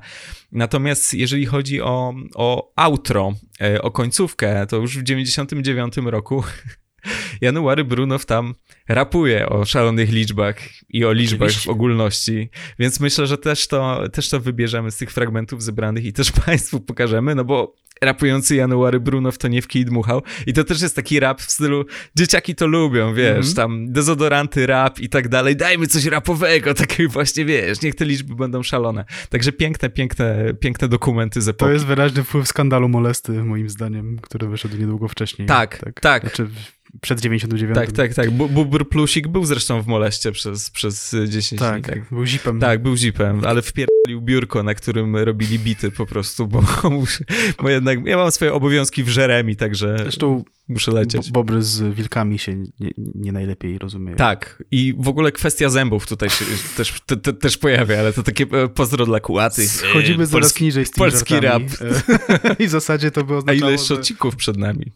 Natomiast 0.51 1.13
jeżeli 1.13 1.45
chodzi 1.45 1.81
o, 1.81 2.13
o 2.35 2.71
outro, 2.75 3.20
E, 3.61 3.81
o 3.81 3.91
końcówkę, 3.91 4.67
to 4.67 4.77
już 4.77 4.97
w 4.97 5.03
99 5.03 5.97
roku 5.97 6.43
January 7.41 7.83
Brunow 7.83 8.25
tam 8.25 8.55
rapuje 8.87 9.49
o 9.49 9.65
szalonych 9.65 10.11
liczbach 10.11 10.55
i 10.89 11.05
o 11.05 11.13
liczbach 11.13 11.47
Oczywiście. 11.47 11.69
w 11.69 11.71
ogólności, 11.71 12.49
więc 12.79 12.99
myślę, 12.99 13.27
że 13.27 13.37
też 13.37 13.67
to, 13.67 14.09
też 14.09 14.29
to 14.29 14.39
wybierzemy 14.39 14.91
z 14.91 14.97
tych 14.97 15.11
fragmentów 15.11 15.63
zebranych 15.63 16.05
i 16.05 16.13
też 16.13 16.31
Państwu 16.45 16.79
pokażemy, 16.79 17.35
no 17.35 17.45
bo 17.45 17.75
rapujący 18.01 18.55
January 18.55 18.99
Brunow 18.99 19.37
to 19.37 19.47
nie 19.47 19.61
w 19.61 19.67
kij 19.67 19.85
dmuchał 19.85 20.21
i 20.47 20.53
to 20.53 20.63
też 20.63 20.81
jest 20.81 20.95
taki 20.95 21.19
rap 21.19 21.41
w 21.41 21.51
stylu 21.51 21.85
dzieciaki 22.15 22.55
to 22.55 22.67
lubią, 22.67 23.13
wiesz, 23.13 23.31
mm 23.31 23.41
-hmm. 23.41 23.55
tam 23.55 23.91
dezodoranty, 23.91 24.67
rap 24.67 24.99
i 24.99 25.09
tak 25.09 25.27
dalej, 25.27 25.55
dajmy 25.55 25.87
coś 25.87 26.05
rapowego, 26.05 26.73
takiej 26.83 27.07
właśnie, 27.07 27.45
wiesz, 27.45 27.81
niech 27.81 27.95
te 27.95 28.05
liczby 28.05 28.35
będą 28.35 28.63
szalone. 28.63 29.05
Także 29.29 29.51
piękne, 29.51 29.89
piękne, 29.89 30.53
piękne 30.59 30.87
dokumenty 30.87 31.41
z 31.41 31.47
epoki. 31.47 31.69
To 31.69 31.73
jest 31.73 31.85
wyraźny 31.85 32.23
wpływ 32.23 32.47
skandalu 32.47 32.89
molesty, 32.89 33.31
moim 33.31 33.69
zdaniem, 33.69 34.19
który 34.21 34.47
wyszedł 34.47 34.77
niedługo 34.77 35.07
wcześniej. 35.07 35.47
Tak, 35.47 35.77
tak. 35.77 35.99
tak. 35.99 36.21
Znaczy 36.21 36.47
przed 37.01 37.21
99. 37.21 37.75
Tak, 37.75 37.91
tak, 37.91 38.13
tak. 38.13 38.31
Bubr 38.31 38.89
Plusik 38.89 39.27
był 39.27 39.45
zresztą 39.45 39.81
w 39.81 39.87
moleście 39.87 40.31
przez, 40.31 40.69
przez 40.69 41.15
10 41.27 41.59
tak, 41.59 41.81
dni. 41.81 41.93
Tak, 41.93 42.09
był 42.09 42.25
zipem. 42.25 42.59
Tak, 42.59 42.81
był 42.81 42.97
zipem, 42.97 43.41
ale 43.45 43.61
wpierdolił 43.61 44.21
biurko, 44.21 44.63
na 44.63 44.73
którym 44.73 45.15
robili 45.15 45.59
bity 45.59 45.91
po 45.91 46.05
prostu, 46.05 46.47
bo, 46.47 46.63
bo 47.61 47.69
jednak 47.69 48.05
ja 48.05 48.17
mam 48.17 48.31
swoje 48.31 48.53
obowiązki 48.53 49.03
w 49.03 49.09
Żeremi, 49.09 49.55
także 49.55 49.97
Zresztą 49.97 50.43
muszę 50.71 50.91
lecieć. 50.91 51.31
Bobry 51.31 51.63
z 51.63 51.95
wilkami 51.95 52.39
się 52.39 52.55
nie, 52.55 52.91
nie, 53.15 53.31
najlepiej 53.31 53.77
rozumieją. 53.77 54.17
Tak, 54.17 54.63
i 54.71 54.93
w 54.97 55.07
ogóle 55.07 55.31
kwestia 55.31 55.69
zębów 55.69 56.07
tutaj 56.07 56.29
się 56.29 56.45
też, 56.77 57.01
te, 57.05 57.17
te, 57.17 57.33
też 57.33 57.57
pojawia, 57.57 57.99
ale 57.99 58.13
to 58.13 58.23
takie 58.23 58.45
e, 58.51 58.67
pozdro 58.67 59.05
dla 59.05 59.19
kułaty. 59.19 59.67
Schodzimy 59.67 60.27
coraz 60.27 60.31
polski, 60.31 60.63
niżej 60.63 60.85
z 60.85 60.91
tymi 60.91 61.09
Polski 61.09 61.39
rap. 61.39 61.63
I 62.59 62.67
w 62.67 62.69
zasadzie 62.69 63.11
to 63.11 63.23
by 63.23 63.35
oznaczało, 63.35 63.67
A 63.67 63.73
ile 63.73 63.77
szocików 63.77 64.33
że... 64.33 64.37
przed 64.37 64.57
nami. 64.57 64.91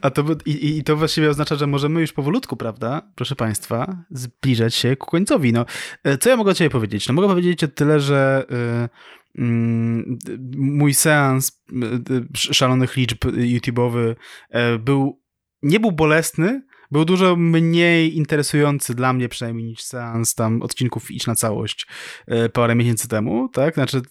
A 0.00 0.10
to 0.10 0.24
by, 0.24 0.36
i, 0.46 0.76
I 0.76 0.77
to 0.84 0.96
właściwie 0.96 1.30
oznacza, 1.30 1.56
że 1.56 1.66
możemy 1.66 2.00
już 2.00 2.12
powolutku, 2.12 2.56
prawda, 2.56 3.02
proszę 3.14 3.36
państwa, 3.36 3.96
zbliżać 4.10 4.74
się 4.74 4.96
ku 4.96 5.06
końcowi. 5.06 5.52
No, 5.52 5.66
e, 6.04 6.18
co 6.18 6.30
ja 6.30 6.36
mogę 6.36 6.50
o 6.50 6.54
ciebie 6.54 6.70
powiedzieć? 6.70 7.08
No 7.08 7.14
mogę 7.14 7.28
powiedzieć 7.28 7.64
o 7.64 7.68
tyle, 7.68 8.00
że... 8.00 8.46
Yy, 8.50 8.88
mój 10.56 10.94
seans 10.94 11.62
szalonych 12.34 12.96
liczb 12.96 13.24
YouTube'owy 13.24 14.14
był, 14.78 15.22
nie 15.62 15.80
był 15.80 15.92
bolesny, 15.92 16.62
był 16.90 17.04
dużo 17.04 17.36
mniej 17.36 18.16
interesujący 18.16 18.94
dla 18.94 19.12
mnie 19.12 19.28
przynajmniej 19.28 19.66
niż 19.66 19.82
seans 19.82 20.34
tam 20.34 20.62
odcinków 20.62 21.10
Idź 21.10 21.26
na 21.26 21.34
całość 21.34 21.86
parę 22.52 22.74
miesięcy 22.74 23.08
temu, 23.08 23.48
tak? 23.48 23.74
Znaczy 23.74 24.02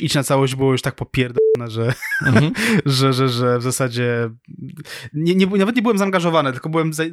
Idź 0.00 0.14
na 0.14 0.22
całość 0.22 0.54
było 0.54 0.72
już 0.72 0.82
tak 0.82 0.94
popierdolone, 0.94 1.70
że, 1.70 1.92
mhm. 2.26 2.52
że, 2.86 3.12
że, 3.12 3.28
że 3.28 3.58
w 3.58 3.62
zasadzie 3.62 4.30
nie, 5.12 5.34
nie, 5.34 5.46
nawet 5.46 5.76
nie 5.76 5.82
byłem 5.82 5.98
zaangażowany, 5.98 6.52
tylko 6.52 6.68
byłem 6.68 6.92
za, 6.92 7.04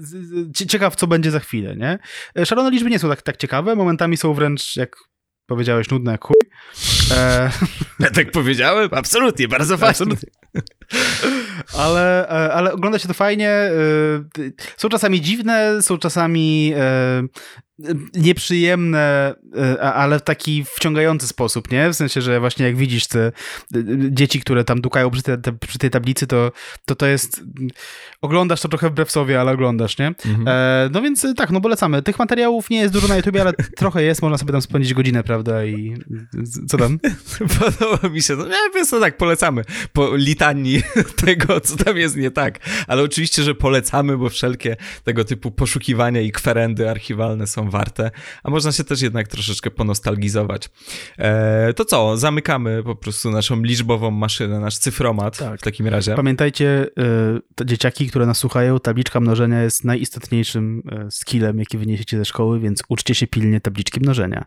ciekaw, 0.67 0.95
co 0.95 1.07
będzie 1.07 1.31
za 1.31 1.39
chwilę, 1.39 1.75
nie? 1.75 1.99
Szalone 2.45 2.71
liczby 2.71 2.89
nie 2.89 2.99
są 2.99 3.09
tak, 3.09 3.21
tak 3.21 3.37
ciekawe, 3.37 3.75
momentami 3.75 4.17
są 4.17 4.33
wręcz 4.33 4.75
jak 4.75 4.97
powiedziałeś 5.47 5.89
nudne 5.89 6.11
jak 6.11 6.25
chuj. 6.25 6.35
E... 7.11 7.51
Ja 7.99 8.09
tak 8.09 8.31
powiedziałem? 8.31 8.89
Absolutnie, 8.91 9.47
bardzo 9.47 9.77
fajnie. 9.77 9.89
Absolutnie. 9.89 10.29
Ale, 11.77 12.29
e, 12.29 12.53
ale 12.53 12.73
ogląda 12.73 12.99
się 12.99 13.07
to 13.07 13.13
fajnie. 13.13 13.49
E, 13.49 13.71
są 14.77 14.89
czasami 14.89 15.21
dziwne, 15.21 15.81
są 15.81 15.97
czasami 15.97 16.73
e, 16.75 17.23
nieprzyjemne, 18.13 19.35
ale 19.81 20.19
w 20.19 20.21
taki 20.21 20.65
wciągający 20.75 21.27
sposób, 21.27 21.71
nie? 21.71 21.89
W 21.89 21.95
sensie, 21.95 22.21
że 22.21 22.39
właśnie 22.39 22.65
jak 22.65 22.75
widzisz 22.75 23.07
te 23.07 23.31
dzieci, 24.09 24.39
które 24.39 24.63
tam 24.63 24.81
dukają 24.81 25.11
przy, 25.11 25.21
te, 25.23 25.37
przy 25.67 25.79
tej 25.79 25.89
tablicy, 25.89 26.27
to, 26.27 26.51
to 26.85 26.95
to 26.95 27.05
jest... 27.05 27.43
Oglądasz 28.21 28.61
to 28.61 28.67
trochę 28.67 28.89
wbrew 28.89 29.11
sobie, 29.11 29.41
ale 29.41 29.51
oglądasz, 29.51 29.97
nie? 29.97 30.07
Mhm. 30.07 30.91
No 30.91 31.01
więc 31.01 31.25
tak, 31.35 31.51
no 31.51 31.61
polecamy. 31.61 32.01
Tych 32.01 32.19
materiałów 32.19 32.69
nie 32.69 32.77
jest 32.77 32.93
dużo 32.93 33.07
na 33.07 33.15
YouTubie, 33.15 33.41
ale 33.41 33.53
trochę 33.53 34.03
jest, 34.03 34.21
można 34.21 34.37
sobie 34.37 34.51
tam 34.51 34.61
spędzić 34.61 34.93
godzinę, 34.93 35.23
prawda? 35.23 35.65
I 35.65 35.95
co 36.67 36.77
tam? 36.77 36.99
Podoba 37.59 38.09
mi 38.09 38.21
się 38.21 38.37
to. 38.37 38.47
Ja, 38.47 38.55
więc 38.75 38.89
to 38.89 38.99
tak, 38.99 39.17
polecamy. 39.17 39.63
Po 39.93 40.15
litanii 40.15 40.81
tego, 41.25 41.61
co 41.61 41.77
tam 41.77 41.97
jest 41.97 42.15
nie 42.15 42.31
tak. 42.31 42.59
Ale 42.87 43.03
oczywiście, 43.03 43.43
że 43.43 43.55
polecamy, 43.55 44.17
bo 44.17 44.29
wszelkie 44.29 44.75
tego 45.03 45.23
typu 45.23 45.51
poszukiwania 45.51 46.21
i 46.21 46.31
kwerendy 46.31 46.89
archiwalne 46.89 47.47
są 47.47 47.66
warte, 47.67 48.11
a 48.43 48.49
można 48.49 48.71
się 48.71 48.83
też 48.83 49.01
jednak 49.01 49.27
troszeczkę 49.27 49.71
ponostalgizować. 49.71 50.69
E, 51.17 51.73
to 51.73 51.85
co, 51.85 52.17
zamykamy 52.17 52.83
po 52.83 52.95
prostu 52.95 53.31
naszą 53.31 53.61
liczbową 53.61 54.11
maszynę, 54.11 54.59
nasz 54.59 54.77
cyfromat 54.77 55.37
tak. 55.37 55.59
w 55.59 55.63
takim 55.63 55.87
razie. 55.87 56.15
Pamiętajcie, 56.15 56.87
e, 57.61 57.65
dzieciaki, 57.65 58.07
które 58.07 58.25
nas 58.25 58.37
słuchają, 58.37 58.79
tabliczka 58.79 59.19
mnożenia 59.19 59.63
jest 59.63 59.83
najistotniejszym 59.83 60.83
e, 60.91 61.11
skillem, 61.11 61.59
jaki 61.59 61.77
wyniesiecie 61.77 62.17
ze 62.17 62.25
szkoły, 62.25 62.59
więc 62.59 62.83
uczcie 62.89 63.15
się 63.15 63.27
pilnie 63.27 63.61
tabliczki 63.61 63.99
mnożenia. 63.99 64.45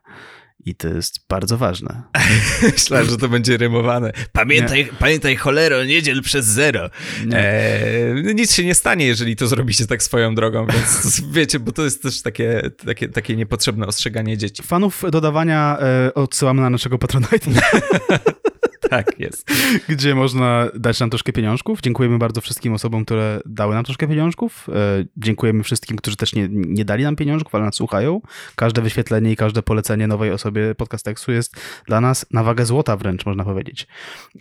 I 0.65 0.75
to 0.75 0.89
jest 0.89 1.21
bardzo 1.29 1.59
ważne. 1.59 2.03
Myślałem, 2.63 3.07
że 3.07 3.17
to 3.17 3.29
będzie 3.29 3.57
rymowane. 3.57 4.13
Pamiętaj, 4.33 4.85
nie. 4.85 4.93
pamiętaj 4.93 5.37
cholero, 5.37 5.85
nie 5.85 6.03
dziel 6.03 6.23
przez 6.23 6.47
zero. 6.47 6.91
E, 7.33 8.15
nic 8.35 8.55
się 8.55 8.65
nie 8.65 8.75
stanie, 8.75 9.07
jeżeli 9.07 9.37
to 9.37 9.47
zrobicie 9.47 9.87
tak 9.87 10.03
swoją 10.03 10.35
drogą, 10.35 10.67
więc 10.67 11.23
wiecie, 11.33 11.61
bo 11.61 11.73
to 11.73 11.85
jest 11.85 12.03
też 12.03 12.23
takie, 12.23 12.71
takie, 12.87 13.09
takie 13.09 13.37
niepotrzebne 13.37 13.87
ostrzeganie 13.87 14.39
dzieci. 14.39 14.63
Fanów 14.63 15.03
dodawania 15.11 15.79
e, 15.81 16.15
odsyłamy 16.15 16.63
na 16.63 16.71
naszego 16.71 16.99
Patronite. 16.99 17.39
Tak 18.91 19.20
jest. 19.20 19.51
Gdzie 19.89 20.14
można 20.14 20.68
dać 20.74 21.01
nam 21.01 21.11
troszkę 21.11 21.33
pieniążków. 21.33 21.81
Dziękujemy 21.81 22.18
bardzo 22.18 22.41
wszystkim 22.41 22.72
osobom, 22.72 23.05
które 23.05 23.41
dały 23.47 23.74
nam 23.74 23.85
troszkę 23.85 24.09
pieniążków. 24.09 24.68
E, 24.68 25.05
dziękujemy 25.16 25.62
wszystkim, 25.62 25.97
którzy 25.97 26.16
też 26.16 26.35
nie, 26.35 26.49
nie 26.51 26.85
dali 26.85 27.05
nam 27.05 27.16
pieniążków, 27.16 27.55
ale 27.55 27.64
nas 27.64 27.74
słuchają. 27.74 28.20
Każde 28.57 28.83
wyświetlenie 28.83 29.33
i 29.33 29.37
każde 29.37 29.62
polecenie 29.62 30.07
nowej 30.07 30.33
osobie 30.33 30.74
podcast 30.74 31.05
tekstu 31.05 31.33
jest 31.33 31.57
dla 31.87 32.01
nas 32.01 32.26
na 32.31 32.43
wagę 32.43 32.66
złota 32.66 32.97
wręcz, 32.97 33.26
można 33.26 33.45
powiedzieć. 33.45 33.87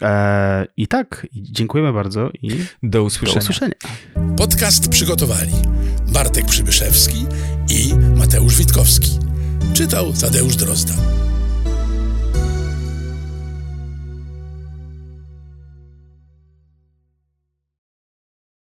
E, 0.01 0.67
I 0.77 0.87
tak, 0.87 1.27
dziękujemy 1.33 1.93
bardzo 1.93 2.29
i 2.41 2.51
do 2.83 3.03
usłyszenia. 3.03 3.39
Do 3.39 3.43
usłyszenia. 3.43 3.75
Podcast 4.37 4.89
przygotowali 4.89 5.53
Bartek 6.13 6.45
Przybyszewski 6.45 7.25
i 7.69 7.93
Mateusz 8.17 8.57
Witkowski. 8.57 9.19
Czytał 9.73 10.13
Tadeusz 10.21 10.55
Drozda. 10.55 10.93